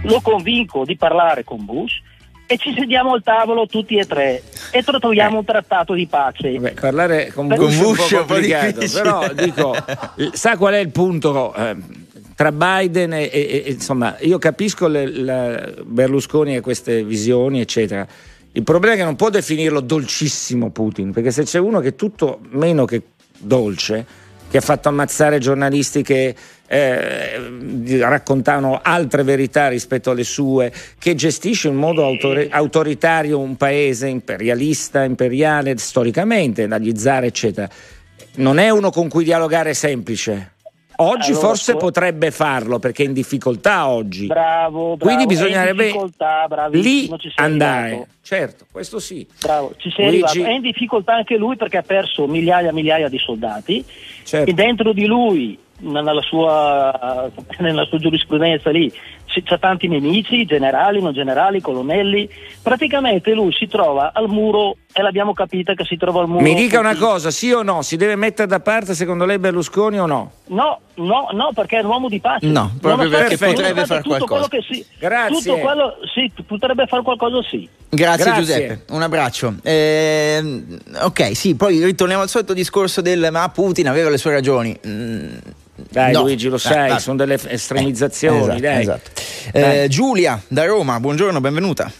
lo 0.04 0.20
convinco 0.20 0.84
di 0.84 0.96
parlare 0.96 1.44
con 1.44 1.64
Bush 1.64 2.00
e 2.46 2.56
ci 2.58 2.74
sediamo 2.76 3.12
al 3.12 3.22
tavolo 3.22 3.66
tutti 3.66 3.96
e 3.96 4.04
tre 4.06 4.42
e 4.72 4.82
troviamo 4.82 5.38
un 5.38 5.44
trattato 5.44 5.94
di 5.94 6.06
pace. 6.06 6.52
Vabbè, 6.52 6.74
parlare 6.74 7.32
con 7.32 7.48
Con 7.48 7.56
Bush, 7.58 7.78
Bush 7.78 8.10
è 8.12 8.18
un 8.18 8.26
po' 8.26 8.32
complicato, 8.34 8.80
però 8.92 9.32
dico, 9.32 9.74
sa 10.32 10.56
qual 10.56 10.74
è 10.74 10.78
il 10.78 10.90
punto? 10.90 11.54
eh, 11.54 11.76
tra 12.34 12.50
Biden 12.50 13.12
e, 13.12 13.30
e- 13.32 13.62
e- 13.66 13.70
insomma, 13.72 14.16
io 14.20 14.38
capisco 14.38 14.88
le- 14.88 15.06
la- 15.18 15.72
Berlusconi 15.84 16.56
e 16.56 16.60
queste 16.60 17.04
visioni, 17.04 17.60
eccetera. 17.60 18.06
Il 18.52 18.64
problema 18.64 18.94
è 18.94 18.98
che 18.98 19.04
non 19.04 19.16
può 19.16 19.30
definirlo 19.30 19.80
dolcissimo 19.80 20.70
Putin, 20.70 21.12
perché 21.12 21.30
se 21.30 21.44
c'è 21.44 21.58
uno 21.58 21.80
che 21.80 21.88
è 21.88 21.94
tutto 21.94 22.40
meno 22.50 22.84
che 22.84 23.02
dolce, 23.38 24.04
che 24.52 24.58
ha 24.58 24.60
fatto 24.60 24.90
ammazzare 24.90 25.38
giornalisti 25.38 26.02
che 26.02 26.34
eh, 26.66 27.98
raccontavano 28.00 28.80
altre 28.82 29.22
verità 29.22 29.68
rispetto 29.68 30.10
alle 30.10 30.24
sue, 30.24 30.70
che 30.98 31.14
gestisce 31.14 31.68
in 31.68 31.74
modo 31.74 32.04
autore- 32.04 32.50
autoritario 32.50 33.38
un 33.38 33.56
paese 33.56 34.08
imperialista, 34.08 35.04
imperiale 35.04 35.78
storicamente, 35.78 36.68
dagli 36.68 36.94
zar, 36.94 37.24
eccetera. 37.24 37.66
Non 38.34 38.58
è 38.58 38.68
uno 38.68 38.90
con 38.90 39.08
cui 39.08 39.24
dialogare 39.24 39.72
semplice. 39.72 40.50
Oggi 40.96 41.30
Allora, 41.30 41.46
forse 41.46 41.76
potrebbe 41.76 42.30
farlo 42.30 42.78
perché 42.78 43.04
è 43.04 43.06
in 43.06 43.14
difficoltà 43.14 43.88
oggi. 43.88 44.26
Bravo, 44.26 44.96
bravo. 44.96 44.96
Quindi 44.98 45.22
è 45.22 45.26
in 45.26 45.28
bisognerebbe 45.28 45.92
lì 46.72 47.10
andare. 47.36 47.86
arrivato. 47.86 48.06
Certo, 48.20 48.66
questo 48.70 49.00
sì. 49.00 49.26
Bravo, 49.40 49.74
ci 49.78 49.90
sei 49.90 50.06
Luigi- 50.06 50.22
arrivato. 50.24 50.50
È 50.50 50.54
in 50.54 50.62
difficoltà 50.62 51.14
anche 51.14 51.36
lui 51.36 51.56
perché 51.56 51.78
ha 51.78 51.82
perso 51.82 52.26
migliaia 52.28 52.68
e 52.68 52.72
migliaia 52.72 53.08
di 53.08 53.18
soldati 53.18 53.84
Certo. 54.24 54.50
e 54.50 54.52
dentro 54.54 54.92
di 54.92 55.06
lui, 55.06 55.58
nella 55.78 56.20
sua, 56.22 57.30
nella 57.58 57.84
sua 57.84 57.98
giurisprudenza 57.98 58.70
lì, 58.70 58.92
c'ha 59.42 59.56
tanti 59.56 59.88
nemici, 59.88 60.44
generali, 60.44 61.00
non 61.00 61.14
generali, 61.14 61.62
colonnelli. 61.62 62.28
Praticamente 62.62 63.32
lui 63.32 63.52
si 63.52 63.66
trova 63.66 64.10
al 64.12 64.28
muro 64.28 64.76
e 64.92 65.00
l'abbiamo 65.00 65.32
capita 65.32 65.72
che 65.72 65.84
si 65.84 65.96
trova 65.96 66.20
al 66.20 66.28
muro. 66.28 66.42
Mi 66.42 66.54
dica 66.54 66.78
una 66.78 66.96
cosa, 66.96 67.30
sì 67.30 67.50
o 67.52 67.62
no? 67.62 67.80
Si 67.80 67.96
deve 67.96 68.16
mettere 68.16 68.46
da 68.48 68.60
parte 68.60 68.94
secondo 68.94 69.24
lei 69.24 69.38
Berlusconi 69.38 69.98
o 69.98 70.04
no? 70.06 70.32
No, 70.48 70.80
no, 70.96 71.28
no, 71.32 71.50
perché 71.54 71.78
è 71.78 71.82
un 71.82 71.86
uomo 71.86 72.08
di 72.10 72.20
pace. 72.20 72.46
No, 72.46 72.72
proprio 72.80 73.08
perché 73.08 73.38
potrebbe 73.38 73.62
nonostante 73.70 73.86
far 73.86 74.02
tutto 74.02 74.26
qualcosa. 74.26 74.48
quello 74.48 74.64
che 74.66 74.74
sì, 74.74 74.86
Grazie. 74.98 75.36
Tutto 75.38 75.56
quello, 75.58 75.94
sì, 76.12 76.30
potrebbe 76.46 76.86
fare 76.86 77.02
qualcosa 77.02 77.42
sì. 77.48 77.66
Grazie, 77.88 78.24
Grazie. 78.24 78.42
Giuseppe, 78.42 78.84
un 78.92 79.00
abbraccio. 79.02 79.54
Ehm, 79.62 80.78
ok, 81.02 81.34
sì, 81.36 81.54
poi 81.54 81.82
ritorniamo 81.84 82.22
al 82.22 82.28
solito 82.28 82.52
discorso 82.52 83.00
del 83.00 83.28
ma 83.30 83.48
Putin 83.48 83.88
aveva 83.88 84.10
le 84.10 84.18
sue 84.18 84.32
ragioni. 84.32 84.78
Mm, 84.86 85.34
Dai 85.90 86.12
no. 86.12 86.20
Luigi, 86.22 86.48
lo 86.48 86.56
Eh, 86.56 86.58
sai, 86.58 86.88
vabbè. 86.90 87.00
sono 87.00 87.16
delle 87.16 87.38
estremizzazioni, 87.48 88.38
esatto, 88.40 88.60
dai. 88.60 88.80
esatto. 88.80 89.10
Eh, 89.50 89.86
Giulia 89.88 90.40
da 90.48 90.64
Roma, 90.66 91.00
buongiorno, 91.00 91.40
benvenuta. 91.40 91.90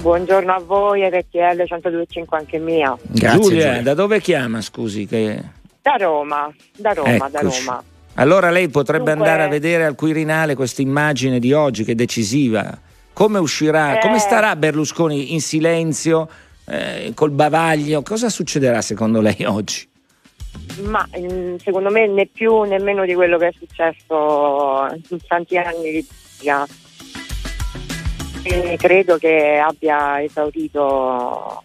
Buongiorno 0.00 0.52
a 0.52 0.58
voi, 0.58 1.08
RTL 1.08 1.62
102.5 1.62 2.24
anche 2.30 2.58
mia. 2.58 2.96
Grazie. 3.02 3.40
Giulia, 3.40 3.66
Giulia. 3.66 3.82
da 3.82 3.94
dove 3.94 4.20
chiama, 4.20 4.60
scusi? 4.60 5.06
Che... 5.06 5.40
Da 5.80 5.94
Roma, 5.96 6.52
da 6.76 6.92
Roma, 6.92 7.28
da 7.28 7.40
Eccoci. 7.40 7.64
Roma. 7.64 7.84
Allora 8.14 8.50
lei 8.50 8.68
potrebbe 8.68 9.12
Dunque- 9.12 9.28
andare 9.28 9.44
a 9.44 9.48
vedere 9.48 9.84
al 9.84 9.94
Quirinale 9.94 10.54
questa 10.54 10.82
immagine 10.82 11.38
di 11.38 11.52
oggi 11.52 11.84
che 11.84 11.92
è 11.92 11.94
decisiva. 11.94 12.76
Come 13.12 13.38
uscirà? 13.38 13.96
Eh. 13.98 14.00
Come 14.00 14.18
starà 14.18 14.56
Berlusconi 14.56 15.32
in 15.34 15.40
silenzio, 15.40 16.28
eh, 16.66 17.12
col 17.14 17.30
bavaglio? 17.30 18.02
Cosa 18.02 18.28
succederà 18.28 18.82
secondo 18.82 19.20
lei 19.20 19.44
oggi? 19.44 19.88
Ma 20.82 21.06
mm, 21.18 21.56
secondo 21.56 21.90
me 21.90 22.06
né 22.06 22.26
più 22.26 22.62
né 22.62 22.78
meno 22.78 23.04
di 23.04 23.14
quello 23.14 23.36
che 23.38 23.48
è 23.48 23.52
successo 23.58 24.86
in 25.10 25.18
tanti 25.26 25.56
anni 25.58 25.90
di 25.92 26.06
politica. 26.06 26.66
E 28.44 28.76
credo 28.76 29.18
che 29.18 29.58
abbia 29.58 30.20
esaurito 30.22 31.62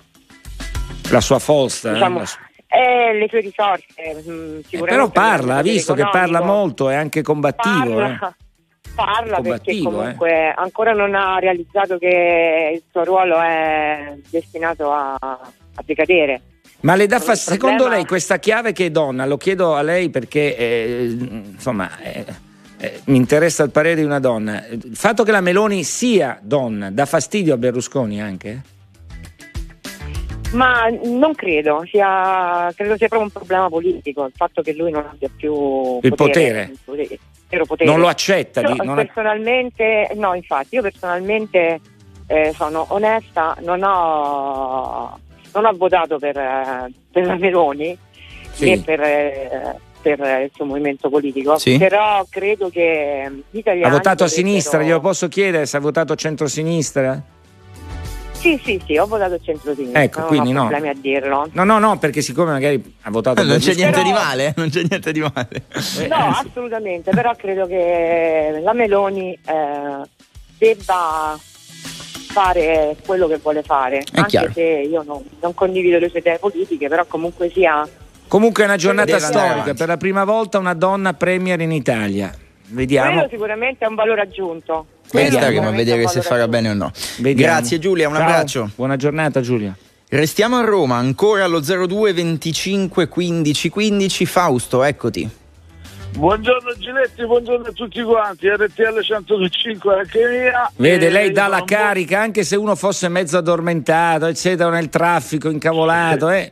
La 1.10 1.21
sua 1.21 1.39
forza. 1.39 1.89
eh, 1.89 1.93
diciamo, 1.93 2.21
eh, 2.67 3.13
le 3.13 3.28
sue 3.30 3.39
risorse. 3.39 4.23
mm, 4.30 4.60
Eh, 4.69 4.80
però 4.84 5.10
parla, 5.10 5.56
ha 5.58 5.62
visto 5.62 5.93
che 5.93 6.08
parla 6.12 6.41
molto, 6.41 6.89
è 6.89 6.95
anche 6.95 7.21
combattivo. 7.23 8.00
eh. 8.02 8.17
Parla, 8.17 8.36
parla 8.95 9.41
perché 9.41 9.71
Combattivo, 9.82 9.89
comunque 9.91 10.52
ancora 10.56 10.93
non 10.93 11.15
ha 11.15 11.39
realizzato 11.39 11.97
che 11.97 12.71
il 12.76 12.84
suo 12.91 13.04
ruolo 13.04 13.39
è 13.39 14.15
destinato 14.30 14.91
a, 14.91 15.13
a 15.19 15.84
decadere. 15.84 16.41
Ma 16.81 16.95
le 16.95 17.07
dà 17.07 17.15
Il 17.17 17.21
fas- 17.23 17.45
problema- 17.45 17.71
secondo 17.77 17.95
lei 17.95 18.05
questa 18.05 18.37
chiave 18.39 18.71
che 18.71 18.85
è 18.85 18.89
donna, 18.91 19.25
lo 19.25 19.37
chiedo 19.37 19.73
a 19.75 19.81
lei 19.81 20.09
perché 20.09 20.55
eh, 20.55 21.15
insomma 21.53 21.89
eh, 22.01 22.23
eh, 22.79 22.99
mi 23.05 23.17
interessa 23.17 23.63
il 23.63 23.71
parere 23.71 23.95
di 23.95 24.03
una 24.03 24.19
donna, 24.19 24.63
il 24.69 24.91
fatto 24.95 25.23
che 25.23 25.31
la 25.31 25.41
Meloni 25.41 25.83
sia 25.83 26.37
donna 26.41 26.91
dà 26.91 27.05
fastidio 27.05 27.55
a 27.55 27.57
Berlusconi 27.57 28.21
anche? 28.21 28.61
Ma 30.53 30.87
non 31.03 31.33
credo 31.33 31.83
sia, 31.89 32.71
credo 32.75 32.95
sia 32.95 33.07
proprio 33.09 33.23
un 33.23 33.31
problema 33.31 33.67
politico 33.67 34.25
il 34.25 34.31
fatto 34.33 34.61
che 34.61 34.73
lui 34.73 34.91
non 34.91 35.05
abbia 35.05 35.29
più 35.35 35.99
Il 36.01 36.13
potere. 36.15 36.69
il 36.71 36.79
potere, 36.85 37.19
vero 37.49 37.65
potere. 37.65 37.89
Non 37.89 37.99
lo 37.99 38.07
accetta 38.07 38.61
Io 38.61 38.75
non 38.83 38.95
personalmente, 38.95 40.09
no, 40.15 40.33
infatti, 40.35 40.75
io 40.75 40.81
personalmente 40.83 41.79
eh, 42.27 42.53
sono 42.55 42.85
onesta, 42.89 43.57
non 43.61 43.83
ho, 43.83 45.19
non 45.61 45.73
ho 45.73 45.77
votato 45.77 46.17
per, 46.19 46.37
eh, 46.37 46.91
per 47.11 47.25
la 47.25 47.35
Meloni 47.35 47.97
Sì. 48.51 48.69
né 48.69 48.79
per, 48.81 49.01
eh, 49.01 49.75
per 50.01 50.19
il 50.43 50.51
suo 50.53 50.65
movimento 50.65 51.09
politico, 51.09 51.57
Sì. 51.57 51.77
però 51.77 52.25
credo 52.29 52.69
che 52.69 53.29
gli 53.49 53.57
italiani 53.57 53.87
Ha 53.93 53.97
votato 53.97 54.23
a 54.23 54.27
sinistra, 54.27 54.81
glielo 54.83 54.99
posso 54.99 55.27
chiedere 55.27 55.65
se 55.65 55.77
ha 55.77 55.79
votato 55.79 56.15
centrosinistra? 56.15 57.21
Sì, 58.33 58.59
sì, 58.63 58.79
sì, 58.85 58.95
ho 58.97 59.07
votato 59.07 59.39
centro-sinistra, 59.41 60.03
Ecco, 60.03 60.19
non 60.19 60.27
quindi 60.27 60.49
ho 60.51 60.53
no. 60.53 60.67
problemi 60.67 60.89
a 60.89 60.93
dirlo. 60.95 61.49
No, 61.53 61.63
no, 61.63 61.79
no, 61.79 61.97
perché 61.97 62.21
siccome 62.21 62.51
magari 62.51 62.95
ha 63.01 63.09
votato 63.09 63.43
Non 63.43 63.57
c'è 63.57 63.73
niente 63.73 64.03
di 64.03 64.11
male, 64.11 64.45
eh, 64.49 64.53
non 64.55 64.69
c'è 64.69 64.83
niente 64.87 65.11
di 65.11 65.19
male. 65.21 65.63
Eh, 65.99 66.07
No, 66.07 66.15
assolutamente, 66.15 67.09
però 67.11 67.33
credo 67.35 67.65
che 67.65 68.59
la 68.61 68.73
Meloni 68.73 69.33
eh, 69.33 70.07
debba 70.59 71.37
fare 72.38 72.95
quello 73.04 73.28
che 73.28 73.38
vuole 73.38 73.63
fare, 73.63 74.04
anche 74.13 74.30
chiaro. 74.30 74.52
se 74.54 74.62
io 74.62 75.02
non, 75.02 75.23
non 75.41 75.54
condivido 75.56 75.97
le 75.97 76.10
sue 76.10 76.19
idee 76.19 76.38
politiche, 76.38 76.88
però 76.88 77.04
comunque 77.06 77.50
sia... 77.50 77.88
Comunque 78.28 78.63
è 78.63 78.65
una 78.67 78.76
giornata 78.76 79.17
storica, 79.17 79.73
per 79.73 79.88
la 79.88 79.97
prima 79.97 80.23
volta 80.23 80.60
una 80.60 80.73
donna 80.76 81.13
premier 81.13 81.60
in 81.62 81.71
Italia. 81.71 82.32
Vediamo. 82.67 83.12
Quello 83.12 83.28
sicuramente 83.30 83.86
è 83.86 83.88
un 83.88 83.95
valore 83.95 84.21
aggiunto. 84.21 84.86
Questa 85.10 85.17
Quello 85.17 85.30
che 85.30 85.39
ma 85.39 85.47
sicuramente 85.47 85.84
vedere 85.84 86.04
è 86.04 86.08
se 86.08 86.21
farà 86.21 86.47
bene 86.47 86.69
o 86.69 86.73
no. 86.73 86.91
Vediamo. 87.19 87.54
Grazie 87.54 87.80
Giulia, 87.80 88.08
un 88.10 88.15
Ciao. 88.15 88.23
abbraccio. 88.23 88.69
Buona 88.76 88.97
giornata 88.97 89.41
Giulia. 89.41 89.76
Restiamo 90.10 90.58
a 90.58 90.62
Roma, 90.62 90.97
ancora 90.97 91.45
allo 91.45 91.62
02 91.62 92.13
25 92.13 93.08
15 93.08 93.69
15. 93.69 94.26
Fausto, 94.26 94.84
eccoti. 94.84 95.30
Buongiorno 96.17 96.73
Giletti, 96.80 97.23
buongiorno 97.27 97.67
a 97.67 97.71
tutti 97.71 98.01
quanti, 98.01 98.49
RTL 98.49 99.01
105 99.01 99.93
anche 99.99 100.27
mia. 100.27 100.71
Vede, 100.77 101.10
lei 101.12 101.27
io 101.27 101.32
dà 101.34 101.45
la 101.47 101.63
carica, 101.63 102.19
anche 102.19 102.43
se 102.43 102.56
uno 102.56 102.75
fosse 102.75 103.08
mezzo 103.08 103.38
addormentato, 103.38 104.25
eccetera, 104.25 104.71
nel 104.71 104.89
traffico, 104.89 105.47
incavolato, 105.49 106.30
eh, 106.32 106.51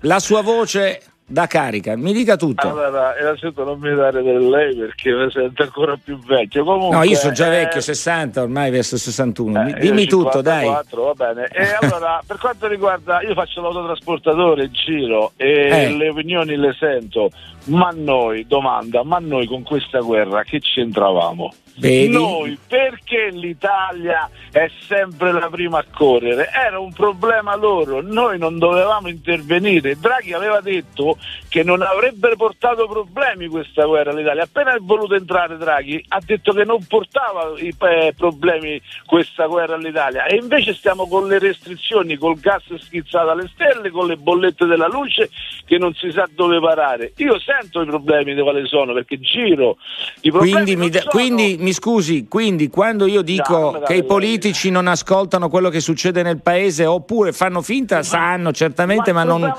la 0.00 0.18
sua 0.18 0.42
voce 0.42 1.00
dà 1.26 1.46
carica. 1.46 1.96
Mi 1.96 2.12
dica 2.12 2.36
tutto. 2.36 2.68
Allora, 2.68 3.14
innanzitutto 3.18 3.62
non 3.62 3.78
mi 3.78 3.94
dare 3.94 4.20
del 4.20 4.48
lei 4.48 4.74
perché 4.74 5.12
mi 5.12 5.30
sento 5.30 5.62
ancora 5.62 5.96
più 6.02 6.18
vecchio. 6.18 6.64
Comunque, 6.64 6.96
No, 6.96 7.02
io 7.04 7.14
sono 7.14 7.32
già 7.32 7.46
eh, 7.46 7.50
vecchio, 7.62 7.80
60, 7.80 8.42
ormai 8.42 8.70
verso 8.72 8.98
61. 8.98 9.62
Mi- 9.62 9.72
eh, 9.74 9.78
Dimmi 9.78 10.06
tutto, 10.06 10.42
dai. 10.42 10.64
54, 10.64 11.14
va 11.14 11.14
bene. 11.32 11.46
E 11.52 11.72
allora, 11.80 12.20
per 12.26 12.36
quanto 12.38 12.66
riguarda, 12.66 13.22
io 13.22 13.32
faccio 13.34 13.60
l'autotrasportatore 13.62 14.64
in 14.64 14.72
giro 14.72 15.32
e 15.36 15.68
Eh. 15.68 15.96
le 15.96 16.08
opinioni 16.08 16.56
le 16.56 16.74
sento, 16.78 17.30
ma 17.66 17.90
noi, 17.94 18.46
domanda, 18.46 19.02
ma 19.02 19.18
noi 19.18 19.46
con 19.46 19.62
questa 19.62 20.00
guerra 20.00 20.42
che 20.42 20.60
c'entravamo? 20.60 21.52
Vedi? 21.76 22.08
Noi 22.08 22.56
perché 22.68 23.30
l'Italia 23.32 24.30
è 24.52 24.70
sempre 24.86 25.32
la 25.32 25.48
prima 25.48 25.78
a 25.78 25.84
correre? 25.92 26.48
Era 26.52 26.78
un 26.78 26.92
problema 26.92 27.56
loro, 27.56 28.00
noi 28.00 28.38
non 28.38 28.58
dovevamo 28.58 29.08
intervenire. 29.08 29.96
Draghi 29.96 30.32
aveva 30.32 30.60
detto 30.60 31.18
che 31.48 31.64
non 31.64 31.82
avrebbe 31.82 32.34
portato 32.36 32.86
problemi 32.86 33.48
questa 33.48 33.86
guerra 33.86 34.12
all'Italia. 34.12 34.44
Appena 34.44 34.74
è 34.74 34.78
voluto 34.80 35.14
entrare 35.14 35.56
Draghi 35.56 36.04
ha 36.08 36.20
detto 36.24 36.52
che 36.52 36.64
non 36.64 36.84
portava 36.86 37.54
i 37.58 37.74
eh, 37.76 38.14
problemi 38.16 38.80
questa 39.04 39.46
guerra 39.46 39.74
all'Italia 39.74 40.26
e 40.26 40.36
invece 40.36 40.74
stiamo 40.74 41.08
con 41.08 41.26
le 41.26 41.38
restrizioni, 41.38 42.16
col 42.16 42.38
gas 42.38 42.62
schizzato 42.76 43.30
alle 43.30 43.50
stelle, 43.52 43.90
con 43.90 44.06
le 44.06 44.16
bollette 44.16 44.66
della 44.66 44.88
luce 44.88 45.28
che 45.64 45.78
non 45.78 45.92
si 45.94 46.10
sa 46.12 46.28
dove 46.32 46.60
parare. 46.60 47.12
Io 47.16 47.38
sento 47.60 47.82
i 47.82 47.86
problemi 47.86 48.34
di 48.34 48.40
quali 48.42 48.66
sono 48.66 48.92
perché 48.92 49.18
giro. 49.20 49.76
I 50.22 50.30
problemi 50.30 50.52
Quindi, 50.52 50.76
mi, 50.76 50.90
da- 50.90 50.98
sono- 51.00 51.10
quindi 51.10 51.56
mi 51.58 51.72
scusi, 51.72 52.26
quindi 52.28 52.68
quando 52.68 53.06
io 53.06 53.16
No, 53.16 53.22
dico 53.22 53.72
la 53.72 53.86
che 53.86 53.94
i 53.94 54.04
politici 54.04 54.70
non 54.70 54.86
ascoltano 54.86 55.48
quello 55.48 55.68
che 55.70 55.80
succede 55.80 56.22
nel 56.22 56.40
paese 56.42 56.86
oppure 56.86 57.32
fanno 57.32 57.62
finta, 57.62 58.02
sanno 58.02 58.52
certamente, 58.52 59.12
ma, 59.12 59.22
il 59.22 59.28
non, 59.28 59.52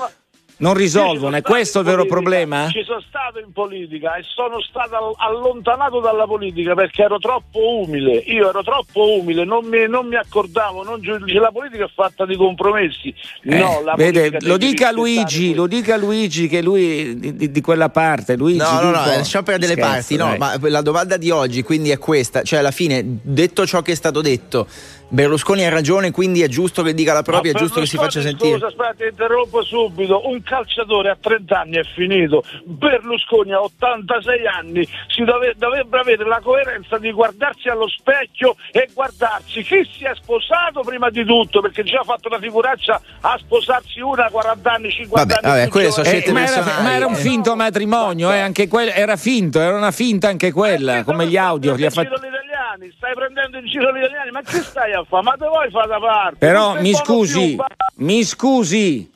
non 0.58 0.74
risolvono. 0.74 1.36
È 1.36 1.42
questo 1.42 1.80
il 1.80 1.84
vero 1.84 2.06
problema? 2.06 2.68
Ci 2.70 2.82
sono 2.84 3.02
stato 3.06 3.38
in 3.38 3.52
politica 3.52 4.14
e 4.16 4.22
sono 4.24 4.60
stato 4.62 4.94
all- 4.96 5.14
allontanato 5.18 6.00
dalla 6.00 6.26
politica 6.26 6.74
perché 6.74 7.02
ero 7.02 7.18
troppo 7.18 7.80
umile. 7.82 8.16
Io 8.26 8.48
ero 8.48 8.62
troppo 8.62 9.18
umile, 9.18 9.44
non 9.44 9.66
mi, 9.66 9.86
non 9.86 10.06
mi 10.06 10.16
accordavo. 10.16 10.82
Non 10.82 11.00
la 11.02 11.50
politica 11.52 11.84
è 11.84 11.90
fatta 11.94 12.24
di 12.24 12.36
compromessi. 12.36 13.14
no, 13.42 13.82
la 13.84 13.92
Eh, 13.92 13.96
Vede, 13.96 14.20
politica 14.30 14.48
lo 14.48 14.56
dica 14.56 14.92
Luigi, 14.92 15.54
lo 15.54 15.66
dica 15.66 15.94
a 15.94 15.98
Luigi 15.98 16.48
che 16.48 16.62
lui 16.62 17.18
di, 17.18 17.36
di- 17.36 17.50
di 17.50 17.60
quella 17.60 17.90
parte. 17.90 18.36
Luigi, 18.36 18.58
No, 18.58 18.80
no, 18.80 18.90
no, 18.90 18.98
dico- 19.02 19.16
lasciamo 19.16 19.44
perdere 19.44 19.74
le 19.74 19.80
parti. 19.80 20.16
No, 20.16 20.34
ma 20.38 20.56
la 20.60 20.80
domanda 20.82 21.16
di 21.16 21.30
oggi 21.30 21.62
quindi 21.62 21.90
è 21.90 21.98
questa: 21.98 22.42
cioè, 22.42 22.60
alla 22.60 22.70
fine, 22.70 23.02
detto 23.22 23.66
ciò 23.66 23.82
che 23.82 23.92
è 23.92 23.94
stato 23.94 24.20
detto, 24.22 24.66
Berlusconi 25.08 25.64
ha 25.64 25.68
ragione, 25.68 26.10
quindi 26.10 26.42
è 26.42 26.48
giusto 26.48 26.82
che 26.82 26.92
dica 26.94 27.12
la 27.12 27.22
propria, 27.22 27.52
è 27.52 27.54
giusto 27.54 27.78
che 27.80 27.86
si 27.86 27.96
faccia 27.96 28.20
sentire. 28.20 28.54
Scusa, 28.54 28.66
aspetta, 28.66 28.94
ti 28.96 29.04
interrompo 29.10 29.62
subito. 29.62 30.26
Un 30.28 30.42
calciatore 30.46 31.10
a 31.10 31.16
30 31.20 31.58
anni 31.60 31.76
è 31.76 31.82
finito. 31.94 32.44
Berlusconi 32.64 33.52
a 33.52 33.60
86 33.62 34.46
anni 34.46 34.86
si 35.08 35.24
dove- 35.24 35.54
dovrebbe 35.56 35.98
avere 35.98 36.24
la 36.24 36.40
coerenza 36.40 36.98
di 36.98 37.10
guardarsi 37.10 37.68
allo 37.68 37.88
specchio 37.88 38.54
e 38.70 38.88
guardarsi 38.94 39.62
chi 39.62 39.88
si 39.92 40.04
è 40.04 40.12
sposato 40.14 40.80
prima 40.82 41.10
di 41.10 41.24
tutto, 41.24 41.60
perché 41.60 41.82
già 41.82 41.98
ha 42.00 42.04
fatto 42.04 42.28
una 42.28 42.38
figuraccia 42.38 43.00
a 43.22 43.36
sposarsi 43.38 44.00
una 44.00 44.26
a 44.26 44.30
40 44.30 44.72
anni, 44.72 44.90
50 44.90 45.34
Vabbè, 45.34 45.46
anni. 45.46 45.58
vabbè, 45.58 45.70
quelle 45.70 45.90
sono 45.90 46.04
scelte 46.06 46.30
Eh, 46.30 46.32
ma, 46.32 46.44
era, 46.46 46.62
ma 46.82 46.94
era 46.94 47.06
un 47.06 47.14
eh. 47.14 47.16
finto 47.16 47.56
matrimonio, 47.56 48.32
eh, 48.32 48.38
anche 48.38 48.68
quel- 48.68 48.92
era 48.94 49.16
finto, 49.16 49.60
era 49.60 49.76
una 49.76 49.90
finta 49.90 50.28
anche 50.28 50.52
quella, 50.52 51.02
come 51.04 51.26
gli 51.26 51.36
audio. 51.36 51.74
Li 51.74 51.84
ha 51.84 51.90
Stai 51.90 52.04
fatti- 52.06 52.20
prendendo 52.20 52.36
in 52.38 52.44
giro 52.46 52.46
gli 52.46 52.54
italiani, 52.86 52.92
stai 52.96 53.14
prendendo 53.14 53.58
in 53.58 53.66
giro 53.66 53.92
gli 53.92 53.98
italiani, 54.02 54.30
ma 54.30 54.40
che 54.42 54.56
stai 54.62 54.92
a 54.92 55.04
fare? 55.08 55.22
Ma 55.22 55.32
te 55.32 55.46
vuoi 55.46 55.70
fare 55.70 55.88
da 55.88 55.98
parte? 55.98 56.36
Però 56.38 56.80
mi 56.80 56.92
scusi, 56.94 57.54
più, 57.56 57.64
mi 58.04 58.22
scusi, 58.24 59.10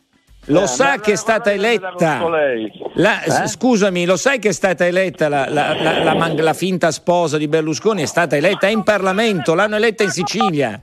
lo 0.46 0.62
Eh, 0.62 0.66
sa 0.66 0.98
che 0.98 1.12
è 1.12 1.16
stata 1.16 1.52
eletta. 1.52 1.94
La- 2.94 3.22
Eh? 3.22 3.46
Scusami, 3.48 4.04
lo 4.04 4.16
sai 4.16 4.38
che 4.38 4.48
è 4.48 4.52
stata 4.52 4.86
eletta 4.86 5.28
la, 5.28 5.48
la- 5.48 5.74
la- 5.80 6.02
la 6.02 6.14
man- 6.14 6.34
la 6.36 6.54
finta 6.54 6.90
sposa 6.90 7.36
di 7.38 7.46
Berlusconi? 7.48 8.02
È 8.02 8.06
stata 8.06 8.36
eletta 8.36 8.66
in 8.68 8.82
Parlamento, 8.82 9.54
l'hanno 9.54 9.76
eletta 9.76 10.02
in 10.02 10.10
Sicilia. 10.10 10.80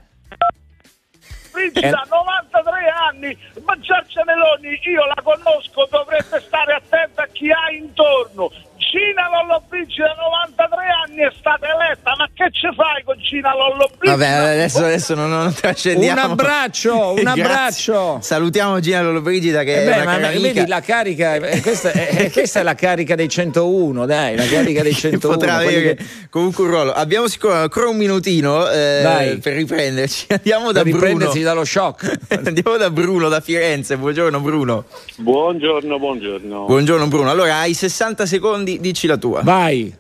Brigida, 1.52 1.88
Eh. 2.04 2.08
93 2.08 2.72
anni, 3.10 3.38
ma 3.66 3.74
Giorgia 3.80 4.24
Meloni 4.26 4.80
io 4.84 5.06
la 5.08 5.22
conosco, 5.24 5.88
dovrebbe 5.90 6.40
stare 6.46 6.74
attenta 6.74 7.24
a 7.24 7.28
chi 7.32 7.50
ha 7.52 7.72
intorno. 7.76 8.52
Cina 8.90 9.28
Lollobrigida, 9.30 10.16
93 10.16 10.78
anni, 11.06 11.22
è 11.22 11.32
stata 11.38 11.66
eletta, 11.68 12.14
ma 12.18 12.28
che 12.34 12.48
ci 12.52 12.68
fai 12.74 13.04
con 13.04 13.16
Cina 13.22 13.54
Lollobrigida? 13.54 14.12
Vabbè, 14.16 14.54
adesso, 14.54 14.78
adesso 14.80 15.14
non, 15.16 15.30
non 15.30 15.52
trascendiamo. 15.60 16.24
Un 16.24 16.30
abbraccio, 16.32 17.12
un 17.14 17.28
abbraccio. 17.28 18.20
Salutiamo 18.22 18.80
Gina 18.80 19.02
Lollobrigida 19.02 19.64
che 19.64 19.76
Eh 19.76 19.82
è 19.82 19.86
beh, 19.86 20.02
una 20.04 20.20
ma 20.20 20.30
vedi 20.30 20.66
la 20.68 20.80
carica, 20.82 21.36
eh, 21.36 21.62
questa 21.62 21.92
è, 21.92 22.10
eh, 22.18 22.32
questa 22.32 22.62
è 22.62 22.64
la 22.64 22.76
carica 22.76 23.16
dei 23.16 23.28
101, 23.28 24.06
dai, 24.06 24.36
la 24.38 24.46
carica 24.46 24.82
dei 24.84 24.94
che 24.96 25.00
101. 25.00 25.34
potrà 25.34 25.56
avere 25.56 25.96
che- 25.96 26.06
comunque 26.30 26.64
un 26.64 26.70
ruolo. 26.70 26.94
Abbiamo 26.94 27.28
sicuro 27.28 27.54
ancora 27.54 27.90
un 27.90 27.98
minutino 27.98 28.70
eh, 28.70 29.00
Dai. 29.04 29.38
per 29.40 29.54
riprenderci. 29.54 30.28
Andiamo 30.30 30.72
da 30.72 30.84
per 30.84 30.92
Bruno. 30.92 31.08
riprendersi 31.08 31.42
dallo 31.42 31.66
shock. 31.66 32.18
Andiamo 32.46 32.78
da 32.78 32.90
Bruno 32.90 33.28
da 33.28 33.42
Firenze. 33.42 33.98
Buongiorno 33.98 34.40
Bruno. 34.40 34.86
Buongiorno, 35.18 36.00
buongiorno. 36.00 36.66
Buongiorno 36.66 37.08
Bruno. 37.08 37.30
Allora, 37.30 37.56
hai 37.58 37.74
60 37.74 38.26
secondi, 38.26 38.77
dici 38.80 39.08
la 39.08 39.18
tua. 39.18 39.42
Vai. 39.44 39.94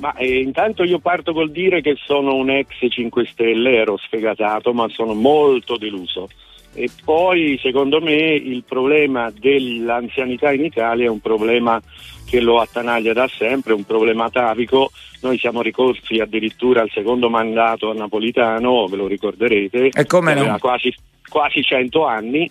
Ma 0.00 0.14
eh, 0.14 0.40
intanto 0.40 0.82
io 0.82 0.98
parto 0.98 1.32
col 1.32 1.50
dire 1.50 1.82
che 1.82 1.94
sono 2.02 2.34
un 2.34 2.50
ex 2.50 2.68
5 2.88 3.26
Stelle, 3.26 3.76
ero 3.76 3.98
sfegatato, 3.98 4.72
ma 4.72 4.88
sono 4.88 5.12
molto 5.12 5.76
deluso 5.76 6.28
E 6.72 6.88
poi 7.04 7.58
secondo 7.60 8.00
me 8.00 8.14
il 8.14 8.64
problema 8.66 9.30
dell'anzianità 9.30 10.52
in 10.52 10.64
Italia 10.64 11.04
è 11.06 11.10
un 11.10 11.20
problema 11.20 11.80
che 12.26 12.40
lo 12.40 12.60
attanaglia 12.60 13.12
da 13.12 13.28
sempre, 13.28 13.74
un 13.74 13.84
problema 13.84 14.24
atavico. 14.24 14.90
Noi 15.20 15.36
siamo 15.36 15.60
ricorsi 15.60 16.18
addirittura 16.18 16.80
al 16.80 16.90
secondo 16.90 17.28
mandato 17.28 17.90
a 17.90 17.94
Napolitano, 17.94 18.86
ve 18.86 18.96
lo 18.96 19.06
ricorderete, 19.06 19.88
E 19.88 20.06
come 20.06 20.32
no? 20.32 20.56
quasi, 20.58 20.94
quasi 21.28 21.62
100 21.62 22.06
anni 22.06 22.50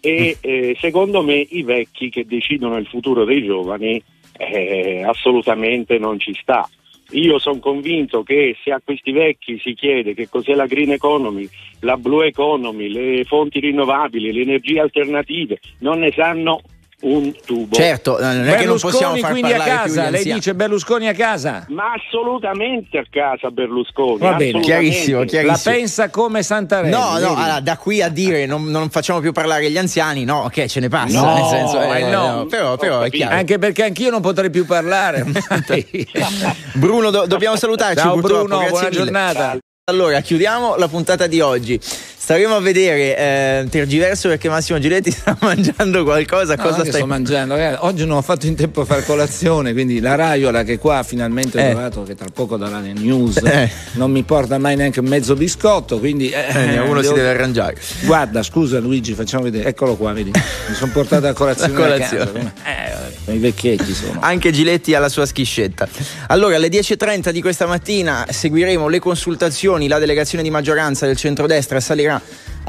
e 0.00 0.36
eh, 0.40 0.76
secondo 0.80 1.22
me 1.22 1.34
i 1.34 1.62
vecchi 1.62 2.10
che 2.10 2.24
decidono 2.24 2.76
il 2.76 2.86
futuro 2.86 3.24
dei 3.24 3.44
giovani 3.44 4.00
eh, 4.38 5.02
assolutamente 5.04 5.98
non 5.98 6.18
ci 6.18 6.34
sta. 6.34 6.68
Io 7.10 7.38
sono 7.38 7.60
convinto 7.60 8.24
che 8.24 8.56
se 8.64 8.72
a 8.72 8.80
questi 8.84 9.12
vecchi 9.12 9.60
si 9.60 9.74
chiede 9.74 10.12
che 10.12 10.28
cos'è 10.28 10.54
la 10.54 10.66
green 10.66 10.90
economy, 10.90 11.48
la 11.80 11.96
blue 11.96 12.26
economy, 12.26 12.88
le 12.88 13.24
fonti 13.24 13.60
rinnovabili, 13.60 14.32
le 14.32 14.42
energie 14.42 14.80
alternative, 14.80 15.60
non 15.80 16.00
ne 16.00 16.10
sanno 16.10 16.60
un 16.98 17.32
tubo. 17.44 17.74
Certo, 17.74 18.18
non 18.18 18.48
è 18.48 18.56
che 18.56 18.64
non 18.64 18.78
possiamo 18.78 19.14
Berlusconi 19.14 19.20
far 19.20 19.30
quindi 19.32 19.52
a 19.52 19.58
casa, 19.58 20.10
lei 20.10 20.24
dice 20.24 20.54
Berlusconi 20.54 21.08
a 21.08 21.14
casa. 21.14 21.66
Ma 21.68 21.92
assolutamente 21.92 22.98
a 22.98 23.04
casa 23.10 23.50
Berlusconi. 23.50 24.18
Va 24.18 24.34
bene, 24.34 24.60
chiarissimo, 24.60 25.24
chiarissimo. 25.24 25.72
La 25.72 25.78
pensa 25.78 26.08
come 26.08 26.42
Santarelli. 26.42 26.90
No, 26.90 27.18
no, 27.18 27.34
allora, 27.36 27.60
da 27.60 27.76
qui 27.76 28.00
a 28.00 28.08
dire 28.08 28.46
non, 28.46 28.64
non 28.64 28.88
facciamo 28.88 29.20
più 29.20 29.32
parlare 29.32 29.70
gli 29.70 29.76
anziani, 29.76 30.24
no, 30.24 30.44
ok, 30.44 30.64
ce 30.66 30.80
ne 30.80 30.88
passa. 30.88 31.20
No, 31.20 31.34
nel 31.34 31.44
senso, 31.44 31.80
eh, 31.82 32.00
eh, 32.00 32.10
no. 32.10 32.36
no, 32.36 32.46
però, 32.46 32.76
però 32.76 33.00
è 33.02 33.10
chiaro. 33.10 33.34
Anche 33.34 33.58
perché 33.58 33.84
anch'io 33.84 34.10
non 34.10 34.22
potrei 34.22 34.48
più 34.48 34.64
parlare. 34.64 35.24
Bruno, 36.74 37.10
do- 37.10 37.26
dobbiamo 37.26 37.56
salutarci. 37.56 37.98
Ciao 37.98 38.16
Bruno, 38.16 38.56
buona 38.68 38.88
mille. 38.88 38.90
giornata. 38.90 39.58
Allora, 39.88 40.20
chiudiamo 40.20 40.76
la 40.76 40.88
puntata 40.88 41.28
di 41.28 41.40
oggi. 41.40 41.78
Staremo 42.26 42.56
a 42.56 42.60
vedere 42.60 43.16
eh, 43.16 43.66
tergiverso 43.70 44.28
perché 44.28 44.48
Massimo 44.48 44.80
Giletti 44.80 45.12
sta 45.14 45.36
mangiando 45.42 46.02
qualcosa. 46.02 46.56
No, 46.56 46.62
cosa 46.64 46.80
stai 46.80 46.90
sto 46.94 47.06
mangiando, 47.06 47.54
ragazzi. 47.54 47.78
Oggi 47.82 48.04
non 48.04 48.16
ho 48.16 48.20
fatto 48.22 48.46
in 48.48 48.56
tempo 48.56 48.80
a 48.80 48.84
fare 48.84 49.04
colazione, 49.04 49.72
quindi 49.72 50.00
la 50.00 50.16
Raiola 50.16 50.64
che 50.64 50.76
qua 50.76 51.04
finalmente 51.04 51.56
ho 51.56 51.60
Eh. 51.64 51.70
trovato, 51.70 52.02
che 52.02 52.16
tra 52.16 52.26
poco 52.34 52.56
darà 52.56 52.80
le 52.80 52.94
news, 52.94 53.36
Eh. 53.44 53.70
non 53.92 54.10
mi 54.10 54.24
porta 54.24 54.58
mai 54.58 54.74
neanche 54.74 55.00
mezzo 55.02 55.36
biscotto, 55.36 56.00
quindi 56.00 56.28
eh, 56.30 56.46
Eh, 56.74 56.78
uno 56.80 56.96
si 56.96 57.02
devo- 57.02 57.14
deve 57.14 57.28
arrangiare. 57.28 57.76
Guarda, 58.06 58.42
scusa 58.42 58.80
Luigi, 58.80 59.14
facciamo 59.14 59.44
vedere. 59.44 59.68
Eccolo 59.68 59.94
qua, 59.94 60.12
vedi. 60.12 60.32
Mi 60.32 60.74
sono 60.74 60.90
portato 60.90 61.28
a 61.28 61.32
colazione, 61.32 61.74
La 61.74 61.78
colazione. 61.78 62.24
casa. 62.24 62.40
Eh, 62.64 62.92
vabbè, 63.24 63.36
i 63.36 63.38
vecchietti 63.38 63.94
sono. 63.94 64.18
Anche 64.20 64.50
Giletti 64.50 64.96
ha 64.96 64.98
la 64.98 65.08
sua 65.08 65.26
schiscetta. 65.26 65.86
Allora, 66.26 66.56
alle 66.56 66.70
10.30 66.70 67.30
di 67.30 67.40
questa 67.40 67.66
mattina 67.66 68.26
seguiremo 68.28 68.88
le 68.88 68.98
consultazioni. 68.98 69.86
La 69.86 70.00
delegazione 70.00 70.42
di 70.42 70.50
maggioranza 70.50 71.06
del 71.06 71.16
centrodestra 71.16 71.78
salirà 71.78 72.14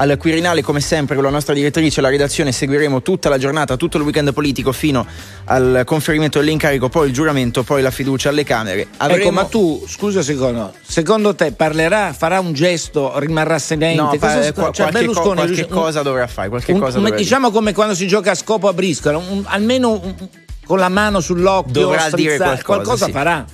al 0.00 0.16
Quirinale, 0.16 0.62
come 0.62 0.80
sempre, 0.80 1.16
con 1.16 1.24
la 1.24 1.30
nostra 1.30 1.54
direttrice, 1.54 2.00
la 2.00 2.08
redazione. 2.08 2.52
Seguiremo 2.52 3.02
tutta 3.02 3.28
la 3.28 3.36
giornata, 3.38 3.76
tutto 3.76 3.96
il 3.96 4.04
weekend 4.04 4.32
politico 4.32 4.70
fino 4.70 5.04
al 5.46 5.82
conferimento 5.84 6.38
dell'incarico, 6.38 6.88
poi 6.88 7.08
il 7.08 7.12
giuramento, 7.12 7.64
poi 7.64 7.82
la 7.82 7.90
fiducia 7.90 8.28
alle 8.28 8.44
Camere. 8.44 8.86
Avremo- 8.98 9.22
Ecco, 9.22 9.30
ma 9.32 9.44
tu, 9.46 9.84
scusa 9.88 10.22
secondo, 10.22 10.72
secondo 10.86 11.34
te 11.34 11.50
parlerà, 11.50 12.12
farà 12.12 12.38
un 12.38 12.52
gesto, 12.52 13.18
rimarrà 13.18 13.58
sedente? 13.58 14.00
No, 14.00 14.08
Cosa 14.08 14.18
fa- 14.18 14.42
sta- 14.42 14.52
qua- 14.52 14.70
cioè, 14.72 14.90
qualche, 14.90 15.06
co- 15.12 15.32
qualche 15.32 15.62
un- 15.62 15.68
cosa 15.68 16.02
dovrà 16.02 16.26
fare. 16.28 16.48
Qualche 16.48 16.72
un- 16.72 16.78
cosa 16.78 16.98
un- 16.98 17.02
dovrà 17.04 17.18
diciamo 17.18 17.50
come 17.50 17.72
quando 17.72 17.94
si 17.94 18.06
gioca 18.06 18.30
a 18.30 18.34
scopo 18.36 18.68
a 18.68 18.72
briscola, 18.72 19.20
almeno 19.44 20.00
con 20.64 20.78
la 20.78 20.88
mano 20.90 21.18
sull'occhio, 21.20 21.72
Dovrà 21.72 22.08
dire 22.10 22.34
strizzare, 22.34 22.62
qualcosa, 22.62 23.06
sì. 23.06 23.10
farà. 23.10 23.44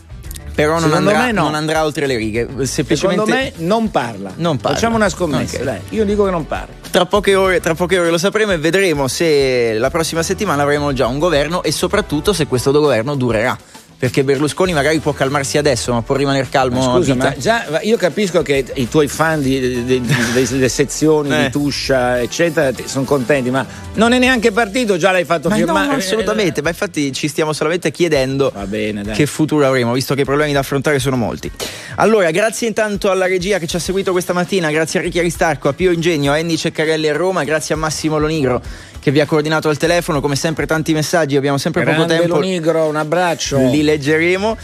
Però 0.54 0.78
non 0.78 0.92
andrà, 0.92 1.30
no. 1.32 1.42
non 1.42 1.54
andrà 1.54 1.84
oltre 1.84 2.06
le 2.06 2.16
righe. 2.16 2.46
Semplicemente 2.64 3.24
Secondo 3.24 3.24
me 3.34 3.52
non 3.56 3.90
parla. 3.90 4.32
Non 4.36 4.56
parla. 4.56 4.76
Facciamo 4.76 4.96
una 4.96 5.08
scommessa, 5.08 5.56
Ok. 5.58 5.62
dai. 5.64 5.80
Io 5.90 6.04
dico 6.04 6.24
che 6.24 6.30
non 6.30 6.46
parla. 6.46 6.74
Tra 6.90 7.06
poche, 7.06 7.34
ore, 7.34 7.60
tra 7.60 7.74
poche 7.74 7.98
ore 7.98 8.10
lo 8.10 8.18
sapremo 8.18 8.52
e 8.52 8.58
vedremo 8.58 9.08
se 9.08 9.74
la 9.76 9.90
prossima 9.90 10.22
settimana 10.22 10.62
avremo 10.62 10.92
già 10.92 11.08
un 11.08 11.18
governo 11.18 11.62
e 11.64 11.72
soprattutto 11.72 12.32
se 12.32 12.46
questo 12.46 12.70
governo 12.70 13.16
durerà. 13.16 13.58
Perché 14.04 14.22
Berlusconi 14.22 14.74
magari 14.74 14.98
può 14.98 15.14
calmarsi 15.14 15.56
adesso, 15.56 15.90
ma 15.90 16.02
può 16.02 16.14
rimanere 16.14 16.46
calmo. 16.50 16.78
Ma 16.78 16.96
scusa, 16.98 17.14
ma 17.14 17.34
già 17.38 17.80
io 17.80 17.96
capisco 17.96 18.42
che 18.42 18.62
i 18.74 18.86
tuoi 18.86 19.08
fan 19.08 19.40
delle 19.40 20.68
sezioni 20.68 21.32
Eh. 21.34 21.44
di 21.44 21.50
Tuscia, 21.50 22.20
eccetera, 22.20 22.70
sono 22.84 23.04
contenti, 23.04 23.50
ma 23.50 23.64
non 23.94 24.12
è 24.12 24.18
neanche 24.18 24.52
partito, 24.52 24.98
già 24.98 25.10
l'hai 25.10 25.24
fatto 25.24 25.48
Ma 25.48 25.54
firmare. 25.56 25.86
no, 25.86 25.94
assolutamente, 25.94 26.60
ma 26.60 26.68
infatti 26.68 27.12
ci 27.14 27.28
stiamo 27.28 27.54
solamente 27.54 27.90
chiedendo 27.90 28.50
Va 28.54 28.66
bene, 28.66 29.04
che 29.12 29.24
futuro 29.24 29.66
avremo, 29.66 29.94
visto 29.94 30.14
che 30.14 30.20
i 30.20 30.24
problemi 30.24 30.52
da 30.52 30.58
affrontare 30.58 30.98
sono 30.98 31.16
molti. 31.16 31.50
Allora, 31.96 32.30
grazie 32.30 32.68
intanto 32.68 33.10
alla 33.10 33.26
regia 33.26 33.58
che 33.58 33.66
ci 33.66 33.76
ha 33.76 33.78
seguito 33.78 34.12
questa 34.12 34.34
mattina, 34.34 34.70
grazie 34.70 34.98
a 34.98 35.02
Ricchi 35.02 35.18
Aristarco, 35.18 35.68
a 35.68 35.72
Pio 35.72 35.90
Ingegno, 35.92 36.32
a 36.32 36.36
Andy 36.36 36.56
Ceccarelli 36.58 37.08
a 37.08 37.14
Roma, 37.16 37.42
grazie 37.44 37.74
a 37.74 37.78
Massimo 37.78 38.18
Lonigro 38.18 38.60
che 39.04 39.10
vi 39.10 39.20
ha 39.20 39.26
coordinato 39.26 39.68
al 39.68 39.76
telefono, 39.76 40.22
come 40.22 40.34
sempre 40.34 40.64
tanti 40.64 40.94
messaggi, 40.94 41.36
abbiamo 41.36 41.58
sempre 41.58 41.82
poco 41.82 41.94
Grande 42.06 42.16
tempo, 42.16 42.36
Lonigro, 42.36 42.86
un 42.86 42.96
abbraccio. 42.96 43.58
li 43.58 43.82
leggeremo. 43.82 44.56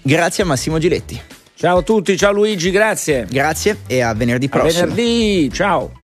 Grazie 0.00 0.44
a 0.44 0.46
Massimo 0.46 0.78
Giletti. 0.78 1.20
Ciao 1.56 1.78
a 1.78 1.82
tutti, 1.82 2.16
ciao 2.16 2.30
Luigi, 2.30 2.70
grazie. 2.70 3.26
Grazie 3.28 3.78
e 3.88 4.00
a 4.00 4.14
venerdì 4.14 4.46
A 4.46 4.48
prossimo. 4.48 4.82
venerdì, 4.84 5.50
ciao. 5.52 5.99